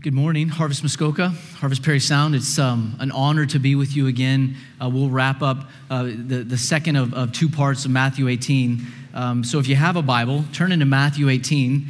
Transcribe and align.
Good 0.00 0.14
morning, 0.14 0.48
Harvest 0.48 0.84
Muskoka, 0.84 1.30
Harvest 1.56 1.82
Parry 1.82 1.98
Sound. 1.98 2.36
It's 2.36 2.56
um, 2.58 2.94
an 3.00 3.10
honor 3.10 3.46
to 3.46 3.58
be 3.58 3.74
with 3.74 3.96
you 3.96 4.06
again. 4.06 4.54
Uh, 4.80 4.88
we'll 4.88 5.08
wrap 5.08 5.42
up 5.42 5.70
uh, 5.90 6.04
the, 6.04 6.44
the 6.46 6.58
second 6.58 6.94
of, 6.94 7.14
of, 7.14 7.32
two 7.32 7.48
parts 7.48 7.84
of 7.84 7.90
Matthew 7.90 8.28
18. 8.28 8.86
Um, 9.14 9.42
so 9.42 9.58
if 9.58 9.66
you 9.66 9.74
have 9.74 9.96
a 9.96 10.02
Bible, 10.02 10.44
turn 10.52 10.70
into 10.70 10.84
Matthew 10.84 11.28
18. 11.28 11.88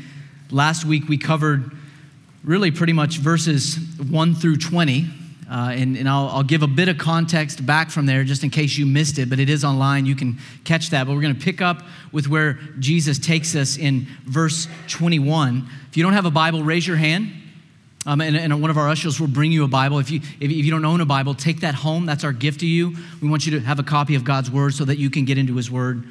Last 0.51 0.87
week 0.87 1.07
we 1.09 1.19
covered 1.19 1.73
really 2.45 2.71
pretty 2.71 2.95
much 2.95 3.19
verses 3.19 3.77
1 3.99 4.35
through 4.37 4.57
20. 4.57 5.07
Uh, 5.51 5.73
and, 5.73 5.97
and 5.97 6.09
I'll, 6.09 6.29
I'll, 6.29 6.43
give 6.43 6.63
a 6.63 6.67
bit 6.67 6.89
of 6.89 6.97
context 6.97 7.67
back 7.67 7.91
from 7.91 8.07
there 8.07 8.25
just 8.25 8.43
in 8.45 8.49
case 8.49 8.79
you 8.79 8.87
missed 8.87 9.19
it, 9.19 9.29
but 9.29 9.39
it 9.39 9.51
is 9.51 9.65
online. 9.65 10.07
You 10.07 10.15
can 10.15 10.39
catch 10.65 10.91
that. 10.91 11.07
But 11.07 11.15
we're 11.15 11.23
going 11.23 11.37
to 11.37 11.45
pick 11.45 11.61
up 11.61 11.83
with 12.13 12.29
where 12.29 12.55
Jesus 12.79 13.19
takes 13.19 13.55
us 13.55 13.77
in 13.77 14.07
verse 14.25 14.67
21. 14.89 15.69
If 15.91 15.97
you 15.97 16.03
don't 16.03 16.15
have 16.15 16.27
a 16.27 16.31
Bible, 16.31 16.63
raise 16.63 16.87
your 16.87 16.97
hand. 16.97 17.33
Um, 18.09 18.23
and, 18.23 18.35
and, 18.39 18.63
one 18.63 18.71
of 18.71 18.79
our 18.79 18.89
ushers 18.89 19.21
will 19.21 19.29
bring 19.29 19.53
you 19.53 19.65
a 19.65 19.69
Bible. 19.69 19.99
If 19.99 20.11
you, 20.11 20.23
if, 20.41 20.51
you 20.51 20.71
don't 20.71 20.87
own 20.87 21.03
a 21.03 21.05
Bible, 21.05 21.35
take 21.35 21.61
that 21.61 21.75
home. 21.75 22.07
That's 22.07 22.25
our 22.25 22.33
gift 22.33 22.61
to 22.61 22.67
you. 22.67 22.97
We 23.21 23.29
want 23.29 23.45
you 23.45 23.61
to 23.61 23.61
have 23.61 23.79
a 23.79 23.83
copy 23.83 24.15
of 24.15 24.25
God's 24.25 24.51
Word 24.51 24.73
so 24.73 24.87
that 24.87 24.97
you 24.97 25.11
can 25.11 25.27
get 25.27 25.37
into 25.37 25.55
His 25.57 25.71
Word. 25.71 26.09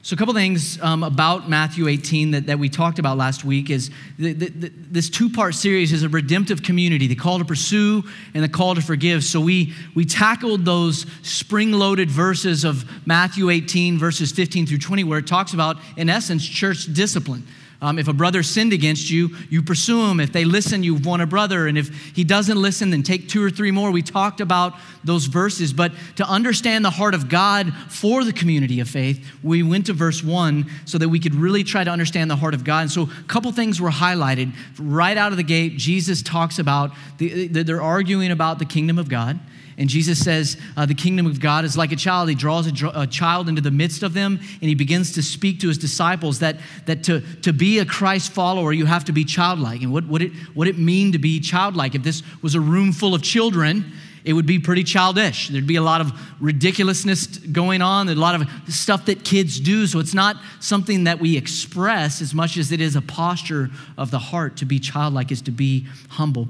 So, 0.00 0.14
a 0.14 0.16
couple 0.16 0.32
things 0.32 0.80
um, 0.80 1.02
about 1.02 1.46
Matthew 1.46 1.88
18 1.88 2.30
that, 2.30 2.46
that 2.46 2.58
we 2.58 2.70
talked 2.70 2.98
about 2.98 3.18
last 3.18 3.44
week 3.44 3.68
is 3.68 3.90
the, 4.18 4.32
the, 4.32 4.48
the, 4.48 4.72
this 4.74 5.10
two 5.10 5.28
part 5.28 5.54
series 5.54 5.92
is 5.92 6.04
a 6.04 6.08
redemptive 6.08 6.62
community, 6.62 7.06
the 7.06 7.16
call 7.16 7.38
to 7.38 7.44
pursue 7.44 8.02
and 8.32 8.42
the 8.42 8.48
call 8.48 8.74
to 8.74 8.80
forgive. 8.80 9.24
So, 9.24 9.42
we, 9.42 9.74
we 9.94 10.06
tackled 10.06 10.64
those 10.64 11.04
spring 11.20 11.72
loaded 11.72 12.10
verses 12.10 12.64
of 12.64 12.90
Matthew 13.06 13.50
18, 13.50 13.98
verses 13.98 14.32
15 14.32 14.66
through 14.66 14.78
20, 14.78 15.04
where 15.04 15.18
it 15.18 15.26
talks 15.26 15.52
about, 15.52 15.76
in 15.98 16.08
essence, 16.08 16.48
church 16.48 16.90
discipline. 16.94 17.46
Um, 17.82 17.98
if 17.98 18.06
a 18.06 18.12
brother 18.12 18.44
sinned 18.44 18.72
against 18.72 19.10
you, 19.10 19.36
you 19.50 19.60
pursue 19.60 20.06
him. 20.06 20.20
If 20.20 20.32
they 20.32 20.44
listen, 20.44 20.84
you've 20.84 21.04
won 21.04 21.20
a 21.20 21.26
brother. 21.26 21.66
And 21.66 21.76
if 21.76 21.88
he 22.14 22.22
doesn't 22.22 22.56
listen, 22.56 22.90
then 22.90 23.02
take 23.02 23.28
two 23.28 23.44
or 23.44 23.50
three 23.50 23.72
more. 23.72 23.90
We 23.90 24.02
talked 24.02 24.40
about 24.40 24.74
those 25.02 25.26
verses. 25.26 25.72
But 25.72 25.92
to 26.16 26.24
understand 26.24 26.84
the 26.84 26.90
heart 26.90 27.12
of 27.12 27.28
God 27.28 27.74
for 27.88 28.22
the 28.22 28.32
community 28.32 28.78
of 28.78 28.88
faith, 28.88 29.28
we 29.42 29.64
went 29.64 29.86
to 29.86 29.92
verse 29.92 30.22
one 30.22 30.70
so 30.84 30.96
that 30.96 31.08
we 31.08 31.18
could 31.18 31.34
really 31.34 31.64
try 31.64 31.82
to 31.82 31.90
understand 31.90 32.30
the 32.30 32.36
heart 32.36 32.54
of 32.54 32.62
God. 32.62 32.82
And 32.82 32.90
so 32.90 33.02
a 33.02 33.24
couple 33.26 33.50
things 33.50 33.80
were 33.80 33.90
highlighted. 33.90 34.54
Right 34.78 35.16
out 35.16 35.32
of 35.32 35.36
the 35.36 35.42
gate, 35.42 35.76
Jesus 35.76 36.22
talks 36.22 36.60
about, 36.60 36.92
the, 37.18 37.48
they're 37.48 37.82
arguing 37.82 38.30
about 38.30 38.60
the 38.60 38.64
kingdom 38.64 38.96
of 38.96 39.08
God. 39.08 39.40
And 39.82 39.90
Jesus 39.90 40.22
says, 40.22 40.56
uh, 40.76 40.86
The 40.86 40.94
kingdom 40.94 41.26
of 41.26 41.40
God 41.40 41.64
is 41.64 41.76
like 41.76 41.90
a 41.90 41.96
child. 41.96 42.28
He 42.28 42.36
draws 42.36 42.68
a, 42.68 42.92
a, 42.94 43.04
child 43.04 43.48
into 43.48 43.60
the 43.60 43.72
midst 43.72 44.04
of 44.04 44.14
them, 44.14 44.38
and 44.38 44.68
he 44.68 44.76
begins 44.76 45.10
to 45.14 45.24
speak 45.24 45.58
to 45.58 45.66
his 45.66 45.76
disciples 45.76 46.38
that, 46.38 46.58
that 46.86 47.02
to, 47.02 47.20
to 47.40 47.52
be 47.52 47.80
a 47.80 47.84
Christ 47.84 48.30
follower, 48.30 48.72
you 48.72 48.86
have 48.86 49.04
to 49.06 49.12
be 49.12 49.24
childlike. 49.24 49.82
And 49.82 49.92
what 49.92 50.06
would 50.06 50.22
it, 50.22 50.32
what 50.54 50.68
it 50.68 50.78
mean 50.78 51.10
to 51.10 51.18
be 51.18 51.40
childlike? 51.40 51.96
If 51.96 52.04
this 52.04 52.22
was 52.42 52.54
a 52.54 52.60
room 52.60 52.92
full 52.92 53.12
of 53.12 53.24
children, 53.24 53.90
it 54.24 54.34
would 54.34 54.46
be 54.46 54.60
pretty 54.60 54.84
childish. 54.84 55.48
There'd 55.48 55.66
be 55.66 55.74
a 55.74 55.82
lot 55.82 56.00
of 56.00 56.12
ridiculousness 56.38 57.38
going 57.38 57.82
on, 57.82 58.08
a 58.08 58.14
lot 58.14 58.40
of 58.40 58.48
stuff 58.72 59.06
that 59.06 59.24
kids 59.24 59.58
do. 59.58 59.88
So 59.88 59.98
it's 59.98 60.14
not 60.14 60.36
something 60.60 61.02
that 61.04 61.18
we 61.18 61.36
express 61.36 62.22
as 62.22 62.32
much 62.32 62.56
as 62.56 62.70
it 62.70 62.80
is 62.80 62.94
a 62.94 63.02
posture 63.02 63.68
of 63.98 64.12
the 64.12 64.20
heart. 64.20 64.58
To 64.58 64.64
be 64.64 64.78
childlike 64.78 65.32
is 65.32 65.42
to 65.42 65.50
be 65.50 65.88
humble. 66.10 66.46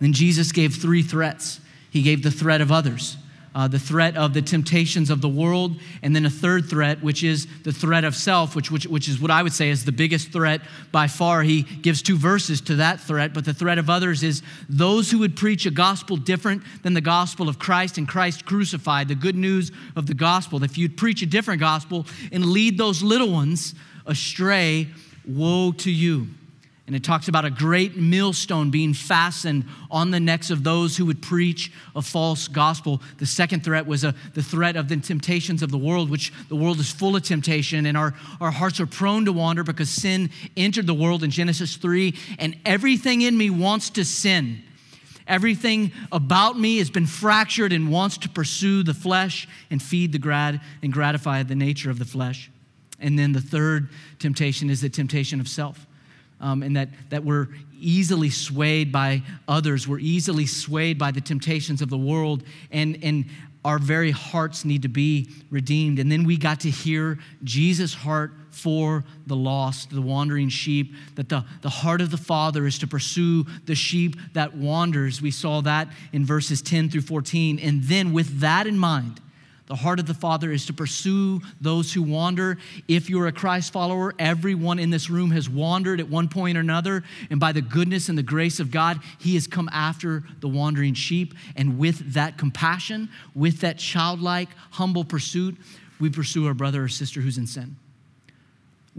Then 0.00 0.14
Jesus 0.14 0.50
gave 0.50 0.76
three 0.76 1.02
threats. 1.02 1.60
He 1.90 2.02
gave 2.02 2.22
the 2.22 2.30
threat 2.30 2.60
of 2.60 2.70
others, 2.70 3.16
uh, 3.52 3.66
the 3.66 3.78
threat 3.78 4.16
of 4.16 4.32
the 4.32 4.42
temptations 4.42 5.10
of 5.10 5.20
the 5.20 5.28
world, 5.28 5.76
and 6.02 6.14
then 6.14 6.24
a 6.24 6.30
third 6.30 6.70
threat, 6.70 7.02
which 7.02 7.24
is 7.24 7.48
the 7.64 7.72
threat 7.72 8.04
of 8.04 8.14
self, 8.14 8.54
which, 8.54 8.70
which, 8.70 8.86
which 8.86 9.08
is 9.08 9.20
what 9.20 9.30
I 9.30 9.42
would 9.42 9.52
say 9.52 9.70
is 9.70 9.84
the 9.84 9.92
biggest 9.92 10.30
threat 10.30 10.60
by 10.92 11.08
far. 11.08 11.42
He 11.42 11.62
gives 11.62 12.00
two 12.00 12.16
verses 12.16 12.60
to 12.62 12.76
that 12.76 13.00
threat, 13.00 13.34
but 13.34 13.44
the 13.44 13.52
threat 13.52 13.78
of 13.78 13.90
others 13.90 14.22
is 14.22 14.42
those 14.68 15.10
who 15.10 15.18
would 15.18 15.34
preach 15.34 15.66
a 15.66 15.70
gospel 15.70 16.16
different 16.16 16.62
than 16.82 16.94
the 16.94 17.00
gospel 17.00 17.48
of 17.48 17.58
Christ 17.58 17.98
and 17.98 18.06
Christ 18.06 18.46
crucified, 18.46 19.08
the 19.08 19.16
good 19.16 19.36
news 19.36 19.72
of 19.96 20.06
the 20.06 20.14
gospel. 20.14 20.62
If 20.62 20.78
you'd 20.78 20.96
preach 20.96 21.22
a 21.22 21.26
different 21.26 21.60
gospel 21.60 22.06
and 22.30 22.46
lead 22.46 22.78
those 22.78 23.02
little 23.02 23.32
ones 23.32 23.74
astray, 24.06 24.88
woe 25.26 25.72
to 25.72 25.90
you. 25.90 26.28
And 26.90 26.96
it 26.96 27.04
talks 27.04 27.28
about 27.28 27.44
a 27.44 27.50
great 27.50 27.96
millstone 27.96 28.72
being 28.72 28.94
fastened 28.94 29.64
on 29.92 30.10
the 30.10 30.18
necks 30.18 30.50
of 30.50 30.64
those 30.64 30.96
who 30.96 31.06
would 31.06 31.22
preach 31.22 31.70
a 31.94 32.02
false 32.02 32.48
gospel. 32.48 33.00
The 33.18 33.26
second 33.26 33.62
threat 33.62 33.86
was 33.86 34.02
a, 34.02 34.12
the 34.34 34.42
threat 34.42 34.74
of 34.74 34.88
the 34.88 34.96
temptations 34.96 35.62
of 35.62 35.70
the 35.70 35.78
world, 35.78 36.10
which 36.10 36.32
the 36.48 36.56
world 36.56 36.80
is 36.80 36.90
full 36.90 37.14
of 37.14 37.22
temptation, 37.22 37.86
and 37.86 37.96
our, 37.96 38.12
our 38.40 38.50
hearts 38.50 38.80
are 38.80 38.86
prone 38.86 39.24
to 39.26 39.32
wander 39.32 39.62
because 39.62 39.88
sin 39.88 40.30
entered 40.56 40.88
the 40.88 40.94
world 40.94 41.22
in 41.22 41.30
Genesis 41.30 41.76
3, 41.76 42.12
and 42.40 42.56
everything 42.66 43.22
in 43.22 43.38
me 43.38 43.50
wants 43.50 43.90
to 43.90 44.04
sin. 44.04 44.60
Everything 45.28 45.92
about 46.10 46.58
me 46.58 46.78
has 46.78 46.90
been 46.90 47.06
fractured 47.06 47.72
and 47.72 47.92
wants 47.92 48.18
to 48.18 48.28
pursue 48.28 48.82
the 48.82 48.94
flesh 48.94 49.46
and 49.70 49.80
feed 49.80 50.10
the 50.10 50.18
grad 50.18 50.60
and 50.82 50.92
gratify 50.92 51.44
the 51.44 51.54
nature 51.54 51.88
of 51.88 52.00
the 52.00 52.04
flesh. 52.04 52.50
And 52.98 53.16
then 53.16 53.30
the 53.30 53.40
third 53.40 53.90
temptation 54.18 54.68
is 54.70 54.80
the 54.80 54.88
temptation 54.88 55.38
of 55.38 55.46
self 55.46 55.86
um, 56.40 56.62
and 56.62 56.76
that, 56.76 56.88
that 57.10 57.24
we're 57.24 57.48
easily 57.78 58.30
swayed 58.30 58.92
by 58.92 59.22
others. 59.48 59.88
We're 59.88 59.98
easily 59.98 60.46
swayed 60.46 60.98
by 60.98 61.10
the 61.10 61.20
temptations 61.20 61.82
of 61.82 61.90
the 61.90 61.98
world, 61.98 62.44
and, 62.70 62.98
and 63.02 63.26
our 63.64 63.78
very 63.78 64.10
hearts 64.10 64.64
need 64.64 64.82
to 64.82 64.88
be 64.88 65.28
redeemed. 65.50 65.98
And 65.98 66.10
then 66.10 66.24
we 66.24 66.36
got 66.36 66.60
to 66.60 66.70
hear 66.70 67.18
Jesus' 67.44 67.92
heart 67.92 68.32
for 68.50 69.04
the 69.26 69.36
lost, 69.36 69.90
the 69.90 70.00
wandering 70.00 70.48
sheep, 70.48 70.94
that 71.14 71.28
the, 71.28 71.44
the 71.62 71.68
heart 71.68 72.00
of 72.00 72.10
the 72.10 72.16
Father 72.16 72.66
is 72.66 72.78
to 72.78 72.86
pursue 72.86 73.44
the 73.66 73.74
sheep 73.74 74.16
that 74.32 74.56
wanders. 74.56 75.22
We 75.22 75.30
saw 75.30 75.60
that 75.62 75.88
in 76.12 76.24
verses 76.24 76.62
10 76.62 76.90
through 76.90 77.02
14. 77.02 77.58
And 77.58 77.84
then, 77.84 78.12
with 78.12 78.40
that 78.40 78.66
in 78.66 78.78
mind, 78.78 79.20
the 79.70 79.76
heart 79.76 80.00
of 80.00 80.06
the 80.06 80.14
Father 80.14 80.50
is 80.50 80.66
to 80.66 80.72
pursue 80.72 81.40
those 81.60 81.92
who 81.92 82.02
wander. 82.02 82.58
If 82.88 83.08
you're 83.08 83.28
a 83.28 83.32
Christ 83.32 83.72
follower, 83.72 84.12
everyone 84.18 84.80
in 84.80 84.90
this 84.90 85.08
room 85.08 85.30
has 85.30 85.48
wandered 85.48 86.00
at 86.00 86.08
one 86.08 86.26
point 86.26 86.58
or 86.58 86.60
another. 86.60 87.04
And 87.30 87.38
by 87.38 87.52
the 87.52 87.62
goodness 87.62 88.08
and 88.08 88.18
the 88.18 88.24
grace 88.24 88.58
of 88.58 88.72
God, 88.72 88.98
He 89.20 89.34
has 89.34 89.46
come 89.46 89.70
after 89.72 90.24
the 90.40 90.48
wandering 90.48 90.94
sheep. 90.94 91.34
And 91.54 91.78
with 91.78 92.14
that 92.14 92.36
compassion, 92.36 93.10
with 93.32 93.60
that 93.60 93.78
childlike, 93.78 94.48
humble 94.72 95.04
pursuit, 95.04 95.56
we 96.00 96.10
pursue 96.10 96.48
our 96.48 96.54
brother 96.54 96.82
or 96.82 96.88
sister 96.88 97.20
who's 97.20 97.38
in 97.38 97.46
sin 97.46 97.76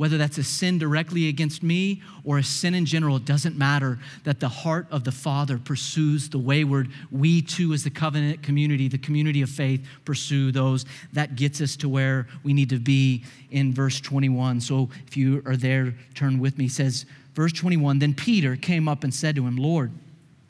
whether 0.01 0.17
that's 0.17 0.39
a 0.39 0.43
sin 0.43 0.79
directly 0.79 1.27
against 1.27 1.61
me 1.61 2.01
or 2.23 2.39
a 2.39 2.43
sin 2.43 2.73
in 2.73 2.87
general, 2.87 3.17
it 3.17 3.25
doesn't 3.25 3.55
matter 3.55 3.99
that 4.23 4.39
the 4.39 4.49
heart 4.49 4.87
of 4.89 5.03
the 5.03 5.11
Father 5.11 5.59
pursues 5.59 6.27
the 6.27 6.39
wayward. 6.39 6.89
We 7.11 7.43
too, 7.43 7.71
as 7.71 7.83
the 7.83 7.91
covenant 7.91 8.41
community, 8.41 8.87
the 8.87 8.97
community 8.97 9.43
of 9.43 9.49
faith, 9.51 9.85
pursue 10.03 10.51
those. 10.51 10.85
That 11.13 11.35
gets 11.35 11.61
us 11.61 11.75
to 11.75 11.87
where 11.87 12.25
we 12.41 12.51
need 12.51 12.69
to 12.69 12.79
be 12.79 13.23
in 13.51 13.75
verse 13.75 14.01
21. 14.01 14.61
So 14.61 14.89
if 15.05 15.15
you 15.15 15.43
are 15.45 15.55
there, 15.55 15.93
turn 16.15 16.39
with 16.39 16.57
me. 16.57 16.65
It 16.65 16.71
says, 16.71 17.05
verse 17.35 17.53
21 17.53 17.99
Then 17.99 18.15
Peter 18.15 18.55
came 18.55 18.87
up 18.87 19.03
and 19.03 19.13
said 19.13 19.35
to 19.35 19.45
him, 19.45 19.55
Lord, 19.55 19.91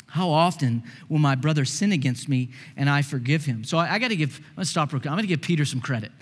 how 0.07 0.29
often 0.29 0.81
will 1.09 1.19
my 1.19 1.35
brother 1.35 1.66
sin 1.66 1.91
against 1.91 2.29
me 2.29 2.51
and 2.78 2.90
I 2.90 3.01
forgive 3.01 3.44
him? 3.44 3.66
So 3.66 3.78
I, 3.78 3.95
I 3.95 4.00
got 4.00 4.11
to 4.11 4.16
give, 4.16 4.40
let's 4.56 4.69
stop 4.69 4.94
real 4.94 5.01
quick. 5.01 5.11
I'm 5.11 5.17
going 5.17 5.23
to 5.23 5.28
give 5.28 5.41
Peter 5.41 5.66
some 5.66 5.81
credit. 5.81 6.13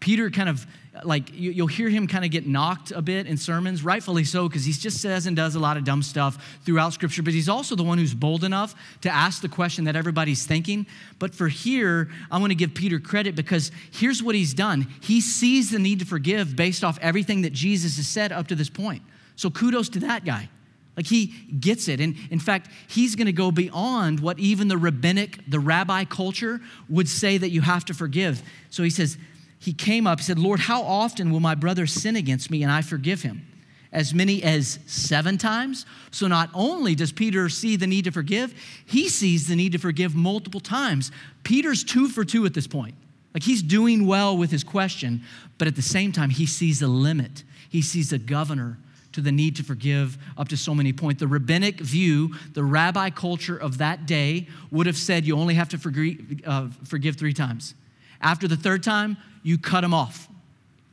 Peter 0.00 0.30
kind 0.30 0.48
of 0.48 0.66
like 1.04 1.32
you, 1.32 1.62
will 1.62 1.68
hear 1.68 1.88
him 1.88 2.06
kind 2.06 2.24
of 2.24 2.30
get 2.30 2.46
knocked 2.46 2.90
a 2.90 3.02
bit 3.02 3.26
in 3.26 3.36
sermons, 3.36 3.82
rightfully 3.82 4.24
so, 4.24 4.48
because 4.48 4.64
he 4.64 4.72
just 4.72 5.00
says 5.00 5.26
and 5.26 5.36
does 5.36 5.54
a 5.54 5.60
lot 5.60 5.76
of 5.76 5.84
dumb 5.84 6.02
stuff 6.02 6.58
throughout 6.64 6.92
Scripture. 6.92 7.22
But 7.22 7.34
he's 7.34 7.48
also 7.48 7.76
the 7.76 7.84
one 7.84 7.98
who's 7.98 8.14
bold 8.14 8.44
enough 8.44 8.74
to 9.02 9.10
ask 9.10 9.42
the 9.42 9.48
question 9.48 9.84
that 9.84 9.96
everybody's 9.96 10.46
thinking. 10.46 10.86
But 11.18 11.34
for 11.34 11.48
here, 11.48 12.10
I 12.30 12.38
want 12.38 12.50
to 12.50 12.56
give 12.56 12.74
Peter 12.74 12.98
credit 12.98 13.34
because 13.34 13.70
here's 13.92 14.22
what 14.22 14.34
he's 14.34 14.54
done. 14.54 14.88
He 15.00 15.20
sees 15.20 15.70
the 15.70 15.78
need 15.78 16.00
to 16.00 16.04
forgive 16.04 16.56
based 16.56 16.84
off 16.84 16.98
everything 17.00 17.42
that 17.42 17.52
Jesus 17.52 17.96
has 17.96 18.06
said 18.06 18.32
up 18.32 18.48
to 18.48 18.54
this 18.54 18.70
point. 18.70 19.02
So 19.36 19.50
kudos 19.50 19.88
to 19.90 20.00
that 20.00 20.24
guy. 20.24 20.48
Like 20.96 21.06
he 21.06 21.26
gets 21.60 21.86
it. 21.86 22.00
And 22.00 22.16
in 22.28 22.40
fact, 22.40 22.70
he's 22.88 23.14
going 23.14 23.26
to 23.26 23.32
go 23.32 23.52
beyond 23.52 24.18
what 24.18 24.40
even 24.40 24.66
the 24.66 24.76
rabbinic, 24.76 25.38
the 25.46 25.60
rabbi 25.60 26.04
culture 26.04 26.60
would 26.88 27.08
say 27.08 27.38
that 27.38 27.50
you 27.50 27.60
have 27.60 27.84
to 27.84 27.94
forgive. 27.94 28.42
So 28.70 28.82
he 28.82 28.90
says, 28.90 29.16
he 29.58 29.72
came 29.72 30.06
up, 30.06 30.20
he 30.20 30.24
said, 30.24 30.38
Lord, 30.38 30.60
how 30.60 30.82
often 30.82 31.30
will 31.30 31.40
my 31.40 31.54
brother 31.54 31.86
sin 31.86 32.16
against 32.16 32.50
me 32.50 32.62
and 32.62 32.70
I 32.70 32.82
forgive 32.82 33.22
him? 33.22 33.46
As 33.90 34.12
many 34.12 34.42
as 34.42 34.78
seven 34.86 35.38
times? 35.38 35.86
So 36.10 36.26
not 36.26 36.50
only 36.54 36.94
does 36.94 37.10
Peter 37.10 37.48
see 37.48 37.76
the 37.76 37.86
need 37.86 38.04
to 38.04 38.10
forgive, 38.10 38.54
he 38.86 39.08
sees 39.08 39.48
the 39.48 39.56
need 39.56 39.72
to 39.72 39.78
forgive 39.78 40.14
multiple 40.14 40.60
times. 40.60 41.10
Peter's 41.42 41.82
two 41.82 42.08
for 42.08 42.24
two 42.24 42.44
at 42.44 42.54
this 42.54 42.66
point. 42.66 42.94
Like 43.34 43.42
he's 43.42 43.62
doing 43.62 44.06
well 44.06 44.36
with 44.36 44.50
his 44.50 44.62
question, 44.62 45.22
but 45.56 45.68
at 45.68 45.76
the 45.76 45.82
same 45.82 46.12
time, 46.12 46.30
he 46.30 46.46
sees 46.46 46.82
a 46.82 46.88
limit. 46.88 47.44
He 47.68 47.82
sees 47.82 48.12
a 48.12 48.18
governor 48.18 48.78
to 49.12 49.20
the 49.20 49.32
need 49.32 49.56
to 49.56 49.62
forgive 49.64 50.18
up 50.36 50.48
to 50.48 50.56
so 50.56 50.74
many 50.74 50.92
points. 50.92 51.20
The 51.20 51.26
rabbinic 51.26 51.80
view, 51.80 52.34
the 52.52 52.62
rabbi 52.62 53.10
culture 53.10 53.56
of 53.56 53.78
that 53.78 54.06
day 54.06 54.48
would 54.70 54.86
have 54.86 54.96
said 54.96 55.24
you 55.24 55.36
only 55.36 55.54
have 55.54 55.68
to 55.70 55.78
forgive, 55.78 56.40
uh, 56.46 56.68
forgive 56.84 57.16
three 57.16 57.32
times. 57.32 57.74
After 58.20 58.48
the 58.48 58.56
third 58.56 58.82
time, 58.82 59.16
you 59.42 59.58
cut 59.58 59.82
them 59.82 59.94
off. 59.94 60.28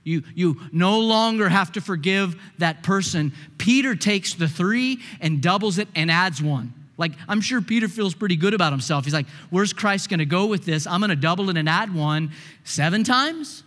You, 0.03 0.24
you 0.36 0.62
no 0.71 1.00
longer 1.00 1.50
have 1.50 1.71
to 1.74 1.81
forgive 1.81 2.36
that 2.59 2.83
person. 2.83 3.33
Peter 3.57 3.95
takes 3.95 4.36
the 4.36 4.47
three 4.47 5.00
and 5.19 5.42
doubles 5.42 5.80
it 5.80 5.88
and 5.95 6.12
adds 6.12 6.42
one. 6.42 6.74
Like, 6.97 7.13
I'm 7.27 7.42
sure 7.42 7.59
Peter 7.59 7.88
feels 7.88 8.13
pretty 8.13 8.36
good 8.36 8.53
about 8.53 8.71
himself. 8.71 9.03
He's 9.03 9.13
like, 9.13 9.27
Where's 9.50 9.74
Christ 9.74 10.09
going 10.09 10.19
to 10.19 10.25
go 10.25 10.45
with 10.45 10.63
this? 10.63 10.88
I'm 10.88 11.01
going 11.01 11.09
to 11.09 11.15
double 11.15 11.50
it 11.50 11.57
and 11.57 11.68
add 11.68 11.94
one 11.94 12.31
seven 12.63 13.03
times. 13.03 13.63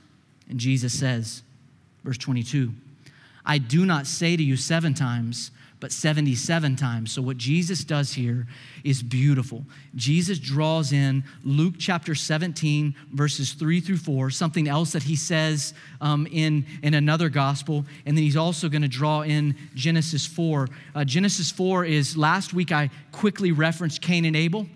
And 0.48 0.58
Jesus 0.58 0.98
says, 0.98 1.42
verse 2.04 2.19
22, 2.19 2.72
I 3.44 3.58
do 3.58 3.84
not 3.84 4.06
say 4.06 4.36
to 4.36 4.42
you 4.42 4.56
seven 4.56 4.94
times, 4.94 5.50
but 5.80 5.92
77 5.92 6.76
times. 6.76 7.12
So, 7.12 7.22
what 7.22 7.36
Jesus 7.36 7.84
does 7.84 8.12
here 8.12 8.46
is 8.84 9.02
beautiful. 9.02 9.64
Jesus 9.94 10.38
draws 10.38 10.92
in 10.92 11.25
Luke 11.44 11.75
chapter 11.78 12.14
17, 12.14 12.94
verses 13.12 13.52
3 13.52 13.80
through 13.80 13.98
4, 13.98 14.30
something 14.30 14.69
else 14.69 14.92
that 14.92 15.04
he 15.04 15.16
says 15.16 15.75
um, 16.00 16.26
in, 16.30 16.66
in 16.82 16.94
another 16.94 17.28
gospel. 17.28 17.84
And 18.06 18.16
then 18.16 18.25
he's 18.25 18.36
also 18.36 18.69
going 18.69 18.82
to 18.82 18.88
draw 18.88 19.22
in 19.22 19.56
Genesis 19.75 20.26
4. 20.26 20.69
Uh, 20.94 21.04
Genesis 21.04 21.50
4 21.50 21.84
is 21.84 22.16
last 22.16 22.52
week 22.52 22.72
I 22.72 22.90
quickly 23.12 23.52
referenced 23.52 24.02
Cain 24.02 24.25
and 24.25 24.36
Abel. 24.36 24.66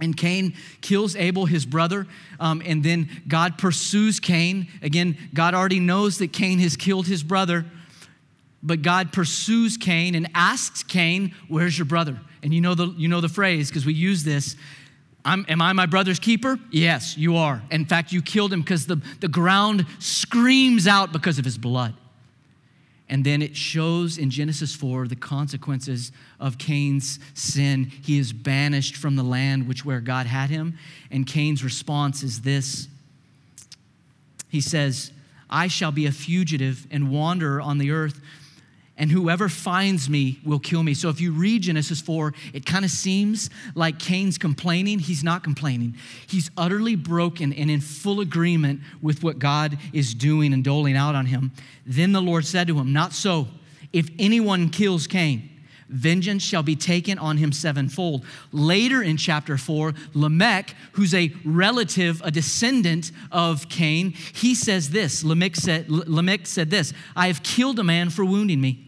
And 0.00 0.16
Cain 0.16 0.54
kills 0.80 1.14
Abel, 1.14 1.46
his 1.46 1.64
brother, 1.64 2.08
um, 2.40 2.60
and 2.66 2.82
then 2.82 3.08
God 3.28 3.58
pursues 3.58 4.18
Cain. 4.18 4.66
Again, 4.82 5.16
God 5.32 5.54
already 5.54 5.78
knows 5.78 6.18
that 6.18 6.32
Cain 6.32 6.58
has 6.58 6.76
killed 6.76 7.06
his 7.06 7.22
brother 7.22 7.64
but 8.64 8.80
God 8.80 9.12
pursues 9.12 9.76
Cain 9.76 10.14
and 10.14 10.28
asks 10.34 10.82
Cain, 10.82 11.34
Where's 11.48 11.78
your 11.78 11.84
brother? 11.84 12.18
And 12.42 12.52
you 12.52 12.62
know 12.62 12.74
the, 12.74 12.88
you 12.96 13.08
know 13.08 13.20
the 13.20 13.28
phrase 13.28 13.68
because 13.68 13.84
we 13.84 13.92
use 13.92 14.24
this. 14.24 14.56
am 15.26 15.60
I 15.60 15.72
my 15.74 15.86
brother's 15.86 16.18
keeper? 16.18 16.58
Yes, 16.70 17.16
you 17.16 17.36
are. 17.36 17.62
In 17.70 17.84
fact, 17.84 18.10
you 18.10 18.22
killed 18.22 18.52
him 18.52 18.62
because 18.62 18.86
the, 18.86 19.00
the 19.20 19.28
ground 19.28 19.86
screams 19.98 20.86
out 20.86 21.12
because 21.12 21.38
of 21.38 21.44
his 21.44 21.58
blood. 21.58 21.94
And 23.06 23.22
then 23.22 23.42
it 23.42 23.54
shows 23.54 24.16
in 24.16 24.30
Genesis 24.30 24.74
4 24.74 25.08
the 25.08 25.16
consequences 25.16 26.10
of 26.40 26.56
Cain's 26.56 27.18
sin. 27.34 27.84
He 27.84 28.18
is 28.18 28.32
banished 28.32 28.96
from 28.96 29.16
the 29.16 29.22
land 29.22 29.68
which 29.68 29.84
where 29.84 30.00
God 30.00 30.26
had 30.26 30.48
him. 30.48 30.78
And 31.10 31.26
Cain's 31.26 31.62
response 31.62 32.22
is 32.22 32.40
this. 32.40 32.88
He 34.48 34.62
says, 34.62 35.12
I 35.50 35.68
shall 35.68 35.92
be 35.92 36.06
a 36.06 36.12
fugitive 36.12 36.86
and 36.90 37.10
wanderer 37.10 37.60
on 37.60 37.76
the 37.76 37.90
earth 37.90 38.20
and 38.96 39.10
whoever 39.10 39.48
finds 39.48 40.08
me 40.08 40.38
will 40.44 40.60
kill 40.60 40.82
me. 40.82 40.94
So 40.94 41.08
if 41.08 41.20
you 41.20 41.32
read 41.32 41.62
Genesis 41.62 42.00
4, 42.00 42.32
it 42.52 42.64
kind 42.64 42.84
of 42.84 42.90
seems 42.90 43.50
like 43.74 43.98
Cain's 43.98 44.38
complaining. 44.38 45.00
He's 45.00 45.24
not 45.24 45.42
complaining. 45.42 45.96
He's 46.28 46.50
utterly 46.56 46.94
broken 46.94 47.52
and 47.52 47.70
in 47.70 47.80
full 47.80 48.20
agreement 48.20 48.80
with 49.02 49.24
what 49.24 49.40
God 49.40 49.78
is 49.92 50.14
doing 50.14 50.52
and 50.52 50.62
doling 50.62 50.96
out 50.96 51.16
on 51.16 51.26
him. 51.26 51.52
Then 51.84 52.12
the 52.12 52.22
Lord 52.22 52.46
said 52.46 52.68
to 52.68 52.78
him, 52.78 52.92
Not 52.92 53.12
so. 53.12 53.48
If 53.92 54.10
anyone 54.18 54.70
kills 54.70 55.06
Cain, 55.06 55.50
vengeance 55.88 56.42
shall 56.42 56.62
be 56.62 56.76
taken 56.76 57.18
on 57.18 57.36
him 57.36 57.52
sevenfold. 57.52 58.24
Later 58.52 59.02
in 59.02 59.16
chapter 59.16 59.56
4, 59.56 59.94
Lamech, 60.14 60.74
who's 60.92 61.14
a 61.14 61.32
relative, 61.44 62.20
a 62.24 62.30
descendant 62.30 63.12
of 63.30 63.68
Cain, 63.68 64.12
he 64.12 64.54
says 64.54 64.90
this 64.90 65.24
Lamech 65.24 65.56
said, 65.56 65.90
Lamech 65.90 66.46
said 66.46 66.70
this 66.70 66.92
I 67.16 67.26
have 67.26 67.42
killed 67.42 67.80
a 67.80 67.84
man 67.84 68.10
for 68.10 68.24
wounding 68.24 68.60
me 68.60 68.83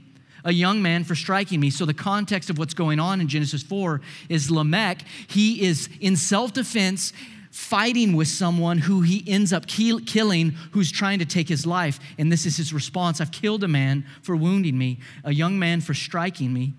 a 0.46 0.52
young 0.52 0.80
man 0.80 1.04
for 1.04 1.14
striking 1.14 1.60
me. 1.60 1.68
So, 1.68 1.84
the 1.84 1.92
context 1.92 2.48
of 2.48 2.56
what's 2.56 2.72
going 2.72 2.98
on 2.98 3.20
in 3.20 3.28
Genesis 3.28 3.62
4 3.62 4.00
is 4.30 4.50
Lamech, 4.50 5.02
he 5.26 5.62
is 5.66 5.90
in 6.00 6.16
self 6.16 6.54
defense 6.54 7.12
fighting 7.50 8.14
with 8.14 8.28
someone 8.28 8.78
who 8.78 9.00
he 9.00 9.24
ends 9.26 9.52
up 9.52 9.66
kill, 9.66 9.98
killing 10.00 10.50
who's 10.72 10.92
trying 10.92 11.18
to 11.18 11.24
take 11.24 11.48
his 11.48 11.66
life. 11.66 11.98
And 12.18 12.30
this 12.30 12.46
is 12.46 12.56
his 12.56 12.72
response 12.72 13.20
I've 13.20 13.32
killed 13.32 13.64
a 13.64 13.68
man 13.68 14.06
for 14.22 14.36
wounding 14.36 14.78
me, 14.78 14.98
a 15.24 15.32
young 15.32 15.58
man 15.58 15.80
for 15.80 15.94
striking 15.94 16.52
me. 16.52 16.74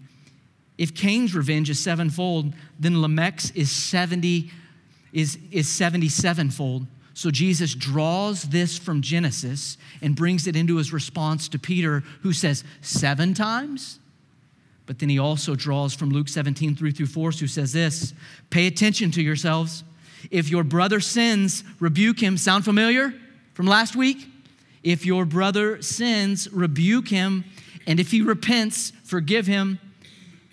If 0.77 0.93
Cain's 0.93 1.35
revenge 1.35 1.69
is 1.69 1.79
sevenfold, 1.79 2.53
then 2.79 3.01
Lamech's 3.01 3.51
is 3.51 3.71
70 3.71 4.51
is, 5.11 5.39
is 5.51 5.67
77 5.67 6.51
fold. 6.51 6.85
So 7.17 7.31
Jesus 7.31 7.73
draws 7.73 8.43
this 8.43 8.77
from 8.77 9.01
Genesis 9.01 9.79
and 10.03 10.15
brings 10.15 10.45
it 10.45 10.55
into 10.55 10.75
his 10.77 10.93
response 10.93 11.49
to 11.49 11.57
Peter, 11.57 12.03
who 12.21 12.31
says, 12.31 12.63
Seven 12.81 13.33
times? 13.33 13.97
But 14.85 14.99
then 14.99 15.09
he 15.09 15.17
also 15.17 15.55
draws 15.55 15.95
from 15.95 16.11
Luke 16.11 16.29
17, 16.29 16.75
3 16.75 16.91
through 16.91 17.07
4, 17.07 17.31
who 17.31 17.47
says 17.47 17.73
this 17.73 18.13
Pay 18.51 18.67
attention 18.67 19.09
to 19.13 19.23
yourselves. 19.23 19.83
If 20.29 20.49
your 20.49 20.63
brother 20.63 20.99
sins, 20.99 21.63
rebuke 21.79 22.19
him. 22.19 22.37
Sound 22.37 22.63
familiar 22.63 23.15
from 23.55 23.65
last 23.65 23.95
week? 23.95 24.27
If 24.83 25.03
your 25.03 25.25
brother 25.25 25.81
sins, 25.81 26.47
rebuke 26.53 27.07
him. 27.07 27.45
And 27.87 27.99
if 27.99 28.11
he 28.11 28.21
repents, 28.21 28.91
forgive 29.03 29.47
him. 29.47 29.79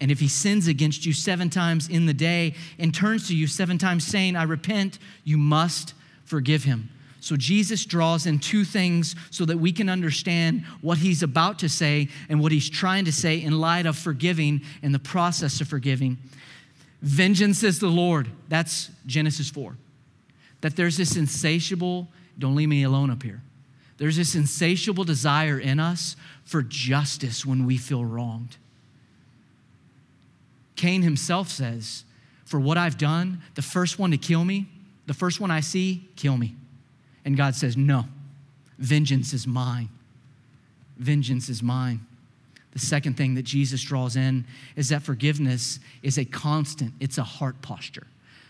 And 0.00 0.11
if 0.11 0.19
he 0.19 0.28
sins 0.28 0.66
against 0.66 1.05
you 1.05 1.12
seven 1.12 1.50
times 1.50 1.90
in 1.90 2.06
the 2.06 2.14
day 2.14 2.55
and 2.78 2.94
turns 2.94 3.28
to 3.28 3.37
you 3.37 3.49
seven 3.49 3.76
times 3.76 4.06
saying, 4.06 4.34
I 4.34 4.44
repent, 4.44 4.99
you 5.25 5.37
must 5.37 5.93
forgive 6.25 6.65
him. 6.65 6.91
So 7.21 7.37
Jesus 7.37 7.87
draws 7.87 8.26
in 8.26 8.38
two 8.38 8.65
things 8.65 9.17
so 9.31 9.47
that 9.47 9.59
we 9.59 9.73
can 9.73 9.88
understand 9.88 10.62
what 10.82 10.99
he's 10.99 11.23
about 11.23 11.59
to 11.61 11.71
say 11.71 12.09
and 12.29 12.38
what 12.38 12.53
he's 12.53 12.69
trying 12.69 13.06
to 13.06 13.12
say 13.12 13.41
in 13.41 13.59
light 13.61 13.87
of 13.87 13.97
forgiving 13.97 14.61
and 14.82 14.94
the 14.94 14.99
process 14.99 15.59
of 15.62 15.69
forgiving. 15.69 16.19
Vengeance 17.00 17.62
is 17.62 17.79
the 17.79 17.88
Lord. 17.88 18.29
That's 18.49 18.91
Genesis 19.06 19.49
4. 19.49 19.75
That 20.61 20.76
there's 20.76 20.99
this 20.99 21.17
insatiable, 21.17 22.09
don't 22.38 22.56
leave 22.56 22.69
me 22.69 22.82
alone 22.82 23.11
up 23.11 23.23
here. 23.23 23.41
There's 23.97 24.17
this 24.17 24.35
insatiable 24.35 25.05
desire 25.05 25.59
in 25.59 25.81
us 25.81 26.17
for 26.44 26.62
justice 26.62 27.47
when 27.47 27.65
we 27.65 27.79
feel 27.79 28.05
wronged. 28.05 28.59
Cain 30.76 31.00
himself 31.00 31.49
says, 31.49 32.05
For 32.44 32.61
what 32.61 32.76
I've 32.76 32.99
done, 32.99 33.41
the 33.55 33.62
first 33.62 33.99
one 33.99 34.11
to 34.11 34.19
kill 34.19 34.44
me, 34.44 34.67
the 35.06 35.14
first 35.14 35.40
one 35.40 35.50
I 35.50 35.60
see, 35.60 36.08
kill 36.16 36.36
me. 36.36 36.56
And 37.24 37.36
God 37.36 37.54
says, 37.54 37.76
No, 37.76 38.04
vengeance 38.78 39.32
is 39.32 39.46
mine. 39.46 39.88
Vengeance 40.96 41.48
is 41.48 41.62
mine. 41.62 42.06
The 42.72 42.78
second 42.78 43.16
thing 43.16 43.34
that 43.34 43.44
Jesus 43.44 43.82
draws 43.82 44.16
in 44.16 44.44
is 44.76 44.88
that 44.88 45.02
forgiveness 45.02 45.78
is 46.02 46.18
a 46.18 46.24
constant, 46.24 46.92
it's 47.00 47.18
a 47.18 47.22
heart 47.22 47.60
posture. 47.62 48.06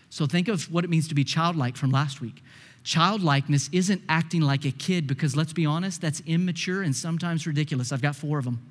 So 0.09 0.25
think 0.25 0.47
of 0.47 0.71
what 0.71 0.83
it 0.83 0.89
means 0.89 1.07
to 1.09 1.15
be 1.15 1.23
childlike 1.23 1.75
from 1.75 1.91
last 1.91 2.21
week. 2.21 2.41
Childlikeness 2.83 3.69
isn't 3.71 4.01
acting 4.07 4.41
like 4.41 4.65
a 4.65 4.71
kid 4.71 5.07
because 5.07 5.35
let's 5.35 5.53
be 5.53 5.65
honest, 5.65 6.01
that's 6.01 6.21
immature 6.25 6.83
and 6.83 6.95
sometimes 6.95 7.47
ridiculous. 7.47 7.91
I've 7.91 8.01
got 8.01 8.15
four 8.15 8.37
of 8.37 8.45
them. 8.45 8.61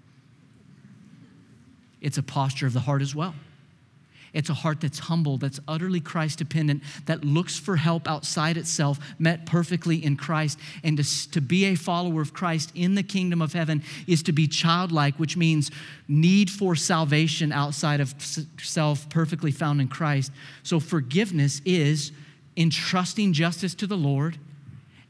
It's 2.00 2.18
a 2.18 2.22
posture 2.22 2.66
of 2.66 2.72
the 2.72 2.80
heart 2.80 3.02
as 3.02 3.14
well. 3.14 3.34
It's 4.34 4.50
a 4.50 4.54
heart 4.54 4.80
that's 4.80 4.98
humble, 4.98 5.38
that's 5.38 5.60
utterly 5.68 6.00
Christ 6.00 6.38
dependent, 6.38 6.82
that 7.06 7.24
looks 7.24 7.56
for 7.56 7.76
help 7.76 8.08
outside 8.08 8.56
itself, 8.56 8.98
met 9.18 9.46
perfectly 9.46 10.04
in 10.04 10.16
Christ. 10.16 10.58
And 10.82 10.98
to, 10.98 11.30
to 11.30 11.40
be 11.40 11.66
a 11.66 11.76
follower 11.76 12.20
of 12.20 12.34
Christ 12.34 12.72
in 12.74 12.96
the 12.96 13.04
kingdom 13.04 13.40
of 13.40 13.52
heaven 13.52 13.82
is 14.08 14.24
to 14.24 14.32
be 14.32 14.48
childlike, 14.48 15.14
which 15.18 15.36
means 15.36 15.70
need 16.08 16.50
for 16.50 16.74
salvation 16.74 17.52
outside 17.52 18.00
of 18.00 18.12
self, 18.60 19.08
perfectly 19.08 19.52
found 19.52 19.80
in 19.80 19.86
Christ. 19.86 20.32
So 20.64 20.80
forgiveness 20.80 21.62
is 21.64 22.10
entrusting 22.56 23.32
justice 23.32 23.74
to 23.76 23.86
the 23.86 23.96
Lord 23.96 24.36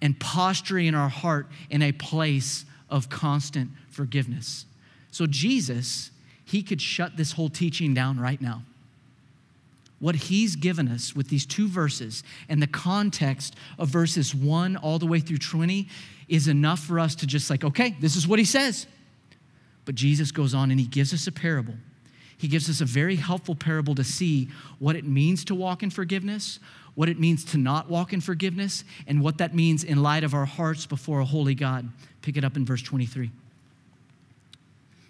and 0.02 0.20
posturing 0.20 0.94
our 0.94 1.08
heart 1.08 1.48
in 1.70 1.80
a 1.80 1.92
place 1.92 2.66
of 2.90 3.08
constant 3.08 3.70
forgiveness. 3.88 4.66
So 5.10 5.26
Jesus, 5.26 6.10
he 6.44 6.62
could 6.62 6.82
shut 6.82 7.16
this 7.16 7.32
whole 7.32 7.48
teaching 7.48 7.94
down 7.94 8.20
right 8.20 8.40
now 8.40 8.62
what 10.04 10.16
he's 10.16 10.54
given 10.54 10.86
us 10.86 11.16
with 11.16 11.28
these 11.28 11.46
two 11.46 11.66
verses 11.66 12.22
and 12.50 12.60
the 12.60 12.66
context 12.66 13.56
of 13.78 13.88
verses 13.88 14.34
1 14.34 14.76
all 14.76 14.98
the 14.98 15.06
way 15.06 15.18
through 15.18 15.38
20 15.38 15.88
is 16.28 16.46
enough 16.46 16.80
for 16.80 17.00
us 17.00 17.14
to 17.14 17.26
just 17.26 17.48
like, 17.48 17.64
okay, 17.64 17.96
this 18.00 18.14
is 18.14 18.28
what 18.28 18.38
he 18.38 18.44
says. 18.44 18.86
But 19.86 19.94
Jesus 19.94 20.30
goes 20.30 20.52
on 20.52 20.70
and 20.70 20.78
he 20.78 20.84
gives 20.84 21.14
us 21.14 21.26
a 21.26 21.32
parable. 21.32 21.72
He 22.36 22.48
gives 22.48 22.68
us 22.68 22.82
a 22.82 22.84
very 22.84 23.16
helpful 23.16 23.54
parable 23.54 23.94
to 23.94 24.04
see 24.04 24.50
what 24.78 24.94
it 24.94 25.06
means 25.06 25.42
to 25.46 25.54
walk 25.54 25.82
in 25.82 25.88
forgiveness, 25.88 26.58
what 26.94 27.08
it 27.08 27.18
means 27.18 27.42
to 27.46 27.56
not 27.56 27.88
walk 27.88 28.12
in 28.12 28.20
forgiveness, 28.20 28.84
and 29.06 29.22
what 29.22 29.38
that 29.38 29.54
means 29.54 29.84
in 29.84 30.02
light 30.02 30.22
of 30.22 30.34
our 30.34 30.44
hearts 30.44 30.84
before 30.84 31.20
a 31.20 31.24
holy 31.24 31.54
God. 31.54 31.88
Pick 32.20 32.36
it 32.36 32.44
up 32.44 32.58
in 32.58 32.66
verse 32.66 32.82
23. 32.82 33.30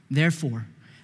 Therefore, 0.09 0.69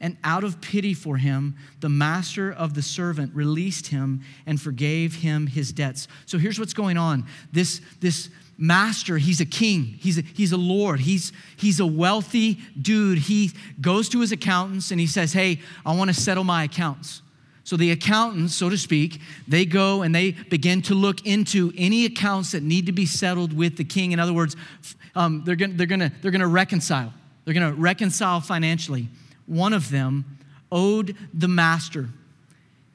And 0.00 0.16
out 0.24 0.44
of 0.44 0.60
pity 0.60 0.94
for 0.94 1.16
him, 1.16 1.56
the 1.80 1.88
master 1.88 2.52
of 2.52 2.74
the 2.74 2.82
servant 2.82 3.34
released 3.34 3.88
him 3.88 4.22
and 4.46 4.60
forgave 4.60 5.16
him 5.16 5.46
his 5.46 5.72
debts. 5.72 6.08
So 6.26 6.38
here's 6.38 6.58
what's 6.58 6.74
going 6.74 6.98
on. 6.98 7.26
This, 7.52 7.80
this 8.00 8.28
master, 8.58 9.18
he's 9.18 9.40
a 9.40 9.46
king, 9.46 9.84
he's 9.84 10.18
a, 10.18 10.22
he's 10.22 10.52
a 10.52 10.56
lord, 10.56 11.00
he's, 11.00 11.32
he's 11.56 11.80
a 11.80 11.86
wealthy 11.86 12.58
dude. 12.80 13.18
He 13.18 13.52
goes 13.80 14.08
to 14.10 14.20
his 14.20 14.32
accountants 14.32 14.90
and 14.90 15.00
he 15.00 15.06
says, 15.06 15.32
Hey, 15.32 15.60
I 15.84 15.94
want 15.94 16.08
to 16.08 16.14
settle 16.14 16.44
my 16.44 16.64
accounts. 16.64 17.22
So 17.64 17.76
the 17.76 17.90
accountants, 17.90 18.54
so 18.54 18.70
to 18.70 18.78
speak, 18.78 19.20
they 19.48 19.64
go 19.64 20.02
and 20.02 20.14
they 20.14 20.32
begin 20.32 20.82
to 20.82 20.94
look 20.94 21.26
into 21.26 21.72
any 21.76 22.04
accounts 22.04 22.52
that 22.52 22.62
need 22.62 22.86
to 22.86 22.92
be 22.92 23.06
settled 23.06 23.52
with 23.52 23.76
the 23.76 23.82
king. 23.82 24.12
In 24.12 24.20
other 24.20 24.32
words, 24.32 24.54
um, 25.16 25.42
they're 25.44 25.56
going 25.56 25.72
to 25.72 25.76
they're 25.76 25.86
gonna, 25.88 26.12
they're 26.22 26.30
gonna 26.30 26.46
reconcile. 26.46 27.12
They're 27.46 27.54
going 27.54 27.74
to 27.74 27.80
reconcile 27.80 28.40
financially. 28.40 29.08
One 29.46 29.72
of 29.72 29.90
them 29.90 30.38
owed 30.70 31.16
the 31.32 31.48
master 31.48 32.08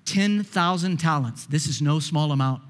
10,000 0.05 0.97
talents. 0.97 1.45
This 1.45 1.67
is 1.67 1.81
no 1.81 1.99
small 1.99 2.31
amount. 2.31 2.61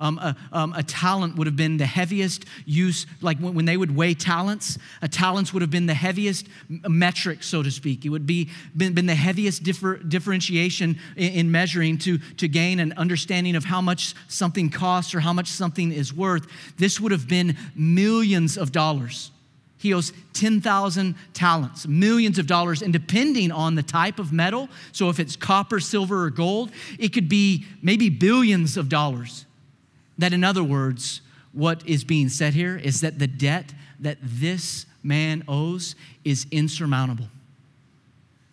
Um, 0.00 0.18
a, 0.18 0.36
um, 0.52 0.72
a, 0.76 0.82
talent 0.84 1.34
would 1.36 1.48
have 1.48 1.56
been 1.56 1.76
the 1.76 1.86
heaviest 1.86 2.44
use, 2.64 3.04
like 3.20 3.38
when, 3.38 3.54
when, 3.54 3.64
they 3.64 3.76
would 3.76 3.94
weigh 3.96 4.14
talents, 4.14 4.78
a 5.02 5.08
talents 5.08 5.52
would 5.52 5.60
have 5.60 5.72
been 5.72 5.86
the 5.86 5.94
heaviest 5.94 6.46
metric, 6.68 7.42
so 7.42 7.64
to 7.64 7.70
speak. 7.70 8.04
It 8.04 8.10
would 8.10 8.24
be 8.24 8.48
been, 8.76 8.94
been 8.94 9.06
the 9.06 9.16
heaviest 9.16 9.64
differ, 9.64 9.96
differentiation 9.96 11.00
in, 11.16 11.32
in, 11.32 11.50
measuring 11.50 11.98
to, 11.98 12.18
to 12.18 12.46
gain 12.46 12.78
an 12.78 12.94
understanding 12.96 13.56
of 13.56 13.64
how 13.64 13.80
much 13.80 14.14
something 14.28 14.70
costs 14.70 15.16
or 15.16 15.20
how 15.20 15.32
much 15.32 15.48
something 15.48 15.90
is 15.90 16.14
worth. 16.14 16.46
This 16.76 17.00
would 17.00 17.10
have 17.10 17.26
been 17.26 17.56
millions 17.74 18.56
of 18.56 18.70
dollars. 18.70 19.32
He 19.78 19.94
owes 19.94 20.12
10,000 20.32 21.14
talents, 21.34 21.86
millions 21.86 22.38
of 22.38 22.46
dollars, 22.46 22.82
and 22.82 22.92
depending 22.92 23.52
on 23.52 23.76
the 23.76 23.82
type 23.82 24.18
of 24.18 24.32
metal, 24.32 24.68
so 24.90 25.08
if 25.08 25.20
it's 25.20 25.36
copper, 25.36 25.78
silver, 25.78 26.24
or 26.24 26.30
gold, 26.30 26.72
it 26.98 27.12
could 27.12 27.28
be 27.28 27.64
maybe 27.80 28.10
billions 28.10 28.76
of 28.76 28.88
dollars. 28.88 29.46
That, 30.18 30.32
in 30.32 30.42
other 30.42 30.64
words, 30.64 31.20
what 31.52 31.86
is 31.86 32.02
being 32.02 32.28
said 32.28 32.54
here 32.54 32.76
is 32.76 33.00
that 33.02 33.20
the 33.20 33.28
debt 33.28 33.72
that 34.00 34.18
this 34.20 34.86
man 35.02 35.44
owes 35.46 35.94
is 36.24 36.46
insurmountable. 36.50 37.28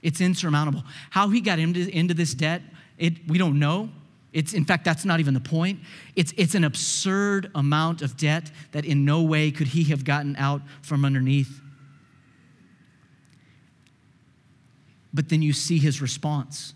It's 0.03 0.22
insurmountable. 0.22 0.84
How 1.10 1.29
he 1.29 1.41
got 1.41 1.58
into, 1.58 1.89
into 1.89 2.13
this 2.13 2.36
debt, 2.36 2.62
it, 3.00 3.27
we 3.27 3.39
don't 3.39 3.58
know. 3.58 3.89
It's, 4.35 4.53
in 4.53 4.65
fact, 4.65 4.83
that's 4.83 5.05
not 5.05 5.21
even 5.21 5.33
the 5.33 5.39
point. 5.39 5.79
It's, 6.15 6.33
it's 6.35 6.55
an 6.55 6.65
absurd 6.65 7.49
amount 7.55 8.01
of 8.01 8.17
debt 8.17 8.51
that 8.73 8.83
in 8.83 9.05
no 9.05 9.23
way 9.23 9.49
could 9.49 9.67
he 9.67 9.85
have 9.85 10.03
gotten 10.03 10.35
out 10.35 10.61
from 10.81 11.05
underneath. 11.05 11.61
But 15.13 15.29
then 15.29 15.41
you 15.41 15.53
see 15.53 15.79
his 15.79 16.01
response 16.01 16.73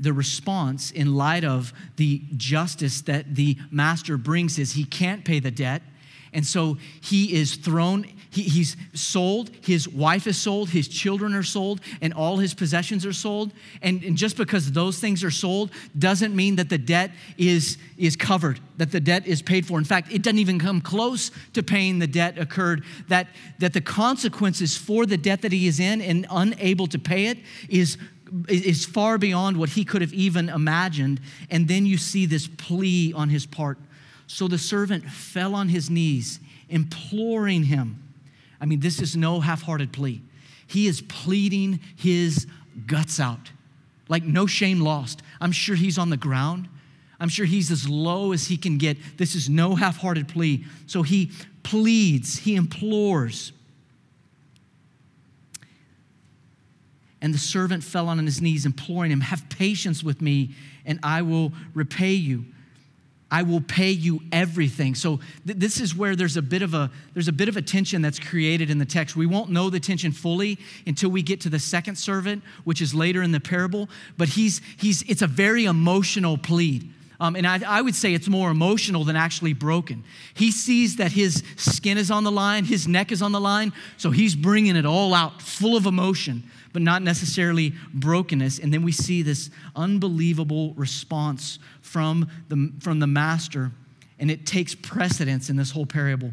the 0.00 0.12
response 0.14 0.90
in 0.90 1.14
light 1.14 1.44
of 1.44 1.74
the 1.96 2.22
justice 2.34 3.02
that 3.02 3.34
the 3.34 3.56
master 3.70 4.16
brings 4.16 4.58
is 4.58 4.72
he 4.72 4.84
can't 4.84 5.26
pay 5.26 5.38
the 5.38 5.50
debt. 5.50 5.82
And 6.32 6.46
so 6.46 6.78
he 7.02 7.34
is 7.34 7.56
thrown, 7.56 8.06
he, 8.30 8.42
he's 8.42 8.76
sold, 8.94 9.50
his 9.62 9.88
wife 9.88 10.26
is 10.26 10.38
sold, 10.38 10.70
his 10.70 10.88
children 10.88 11.34
are 11.34 11.42
sold, 11.42 11.80
and 12.00 12.14
all 12.14 12.38
his 12.38 12.54
possessions 12.54 13.04
are 13.04 13.12
sold. 13.12 13.52
And, 13.82 14.02
and 14.04 14.16
just 14.16 14.36
because 14.36 14.72
those 14.72 15.00
things 15.00 15.24
are 15.24 15.30
sold 15.30 15.70
doesn't 15.98 16.34
mean 16.34 16.56
that 16.56 16.68
the 16.68 16.78
debt 16.78 17.10
is, 17.36 17.76
is 17.98 18.16
covered, 18.16 18.60
that 18.76 18.92
the 18.92 19.00
debt 19.00 19.26
is 19.26 19.42
paid 19.42 19.66
for. 19.66 19.78
In 19.78 19.84
fact, 19.84 20.12
it 20.12 20.22
doesn't 20.22 20.38
even 20.38 20.58
come 20.58 20.80
close 20.80 21.30
to 21.54 21.62
paying 21.62 21.98
the 21.98 22.06
debt 22.06 22.38
occurred, 22.38 22.84
that, 23.08 23.26
that 23.58 23.72
the 23.72 23.80
consequences 23.80 24.76
for 24.76 25.06
the 25.06 25.16
debt 25.16 25.42
that 25.42 25.52
he 25.52 25.66
is 25.66 25.80
in 25.80 26.00
and 26.00 26.26
unable 26.30 26.86
to 26.86 26.98
pay 26.98 27.26
it 27.26 27.38
is 27.68 27.98
is 28.48 28.86
far 28.86 29.18
beyond 29.18 29.56
what 29.56 29.70
he 29.70 29.84
could 29.84 30.00
have 30.02 30.14
even 30.14 30.48
imagined. 30.48 31.20
And 31.50 31.66
then 31.66 31.84
you 31.84 31.98
see 31.98 32.26
this 32.26 32.46
plea 32.46 33.12
on 33.12 33.28
his 33.28 33.44
part. 33.44 33.76
So 34.28 34.46
the 34.46 34.56
servant 34.56 35.10
fell 35.10 35.56
on 35.56 35.68
his 35.68 35.90
knees, 35.90 36.38
imploring 36.68 37.64
him. 37.64 38.00
I 38.60 38.66
mean, 38.66 38.80
this 38.80 39.00
is 39.00 39.16
no 39.16 39.40
half 39.40 39.62
hearted 39.62 39.92
plea. 39.92 40.22
He 40.66 40.86
is 40.86 41.00
pleading 41.00 41.80
his 41.96 42.46
guts 42.86 43.18
out, 43.18 43.50
like 44.08 44.22
no 44.22 44.46
shame 44.46 44.80
lost. 44.80 45.22
I'm 45.40 45.52
sure 45.52 45.74
he's 45.74 45.98
on 45.98 46.10
the 46.10 46.16
ground. 46.16 46.68
I'm 47.18 47.28
sure 47.28 47.44
he's 47.44 47.70
as 47.70 47.88
low 47.88 48.32
as 48.32 48.46
he 48.46 48.56
can 48.56 48.78
get. 48.78 48.96
This 49.16 49.34
is 49.34 49.48
no 49.48 49.74
half 49.74 49.98
hearted 49.98 50.28
plea. 50.28 50.64
So 50.86 51.02
he 51.02 51.32
pleads, 51.62 52.38
he 52.38 52.56
implores. 52.56 53.52
And 57.22 57.34
the 57.34 57.38
servant 57.38 57.84
fell 57.84 58.08
on 58.08 58.18
his 58.24 58.40
knees, 58.40 58.64
imploring 58.64 59.10
him, 59.10 59.20
Have 59.20 59.48
patience 59.50 60.02
with 60.02 60.22
me, 60.22 60.54
and 60.86 60.98
I 61.02 61.22
will 61.22 61.52
repay 61.74 62.12
you. 62.12 62.46
I 63.30 63.42
will 63.42 63.60
pay 63.60 63.90
you 63.90 64.20
everything. 64.32 64.94
So 64.94 65.20
th- 65.46 65.58
this 65.58 65.80
is 65.80 65.94
where 65.94 66.16
there's 66.16 66.36
a 66.36 66.42
bit 66.42 66.62
of 66.62 66.74
a 66.74 66.90
there's 67.14 67.28
a 67.28 67.32
bit 67.32 67.48
of 67.48 67.56
a 67.56 67.62
tension 67.62 68.02
that's 68.02 68.18
created 68.18 68.70
in 68.70 68.78
the 68.78 68.84
text. 68.84 69.16
We 69.16 69.26
won't 69.26 69.50
know 69.50 69.70
the 69.70 69.80
tension 69.80 70.12
fully 70.12 70.58
until 70.86 71.10
we 71.10 71.22
get 71.22 71.40
to 71.42 71.48
the 71.48 71.58
second 71.58 71.96
servant, 71.96 72.42
which 72.64 72.82
is 72.82 72.94
later 72.94 73.22
in 73.22 73.32
the 73.32 73.40
parable. 73.40 73.88
But 74.16 74.30
he's 74.30 74.60
he's 74.78 75.02
it's 75.02 75.22
a 75.22 75.26
very 75.26 75.64
emotional 75.64 76.38
plead. 76.38 76.92
Um, 77.20 77.36
and 77.36 77.46
I, 77.46 77.60
I 77.66 77.82
would 77.82 77.94
say 77.94 78.14
it's 78.14 78.28
more 78.28 78.50
emotional 78.50 79.04
than 79.04 79.14
actually 79.14 79.52
broken. 79.52 80.04
He 80.32 80.50
sees 80.50 80.96
that 80.96 81.12
his 81.12 81.42
skin 81.56 81.98
is 81.98 82.10
on 82.10 82.24
the 82.24 82.32
line, 82.32 82.64
his 82.64 82.88
neck 82.88 83.12
is 83.12 83.20
on 83.20 83.32
the 83.32 83.40
line, 83.40 83.74
so 83.98 84.10
he's 84.10 84.34
bringing 84.34 84.74
it 84.74 84.86
all 84.86 85.12
out, 85.12 85.42
full 85.42 85.76
of 85.76 85.84
emotion 85.84 86.44
but 86.72 86.82
not 86.82 87.02
necessarily 87.02 87.74
brokenness. 87.92 88.58
And 88.58 88.72
then 88.72 88.82
we 88.82 88.92
see 88.92 89.22
this 89.22 89.50
unbelievable 89.74 90.74
response 90.74 91.58
from 91.80 92.30
the, 92.48 92.72
from 92.80 93.00
the 93.00 93.06
master, 93.06 93.72
and 94.18 94.30
it 94.30 94.46
takes 94.46 94.74
precedence 94.74 95.50
in 95.50 95.56
this 95.56 95.70
whole 95.70 95.86
parable. 95.86 96.32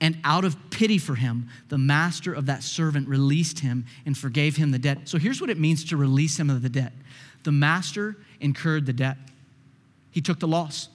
And 0.00 0.18
out 0.22 0.44
of 0.44 0.56
pity 0.70 0.98
for 0.98 1.16
him, 1.16 1.48
the 1.68 1.78
master 1.78 2.32
of 2.32 2.46
that 2.46 2.62
servant 2.62 3.08
released 3.08 3.60
him 3.60 3.84
and 4.06 4.16
forgave 4.16 4.56
him 4.56 4.70
the 4.70 4.78
debt. 4.78 5.08
So 5.08 5.18
here's 5.18 5.40
what 5.40 5.50
it 5.50 5.58
means 5.58 5.84
to 5.86 5.96
release 5.96 6.38
him 6.38 6.50
of 6.50 6.62
the 6.62 6.68
debt 6.68 6.92
the 7.44 7.52
master 7.52 8.16
incurred 8.40 8.84
the 8.84 8.92
debt, 8.92 9.16
he 10.10 10.20
took 10.20 10.38
the 10.38 10.48
loss. 10.48 10.88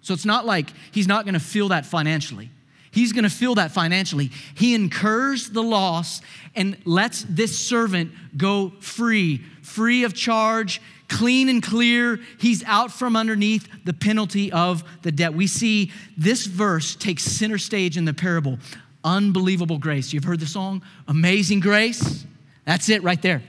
So 0.00 0.14
it's 0.14 0.24
not 0.24 0.46
like 0.46 0.72
he's 0.90 1.06
not 1.06 1.24
going 1.24 1.34
to 1.34 1.40
feel 1.40 1.68
that 1.68 1.84
financially. 1.84 2.50
He's 2.92 3.12
going 3.12 3.24
to 3.24 3.30
feel 3.30 3.54
that 3.54 3.70
financially. 3.70 4.30
He 4.54 4.74
incurs 4.74 5.50
the 5.50 5.62
loss 5.62 6.20
and 6.56 6.76
lets 6.84 7.22
this 7.28 7.58
servant 7.58 8.12
go 8.36 8.72
free, 8.80 9.38
free 9.62 10.04
of 10.04 10.14
charge, 10.14 10.80
clean 11.08 11.48
and 11.48 11.62
clear. 11.62 12.18
He's 12.38 12.64
out 12.64 12.90
from 12.90 13.14
underneath 13.16 13.68
the 13.84 13.92
penalty 13.92 14.50
of 14.50 14.82
the 15.02 15.12
debt. 15.12 15.34
We 15.34 15.46
see 15.46 15.92
this 16.16 16.46
verse 16.46 16.96
takes 16.96 17.22
center 17.24 17.58
stage 17.58 17.96
in 17.96 18.04
the 18.04 18.14
parable. 18.14 18.58
Unbelievable 19.04 19.78
grace. 19.78 20.12
You've 20.12 20.24
heard 20.24 20.40
the 20.40 20.46
song? 20.46 20.82
Amazing 21.06 21.60
grace. 21.60 22.24
That's 22.64 22.88
it 22.88 23.02
right 23.02 23.20
there. 23.22 23.42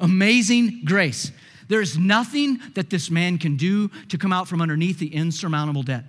Amazing 0.00 0.82
grace. 0.84 1.32
There 1.68 1.80
is 1.80 1.96
nothing 1.96 2.60
that 2.74 2.90
this 2.90 3.10
man 3.10 3.38
can 3.38 3.56
do 3.56 3.88
to 4.08 4.18
come 4.18 4.32
out 4.32 4.48
from 4.48 4.60
underneath 4.60 4.98
the 4.98 5.14
insurmountable 5.14 5.82
debt. 5.82 6.04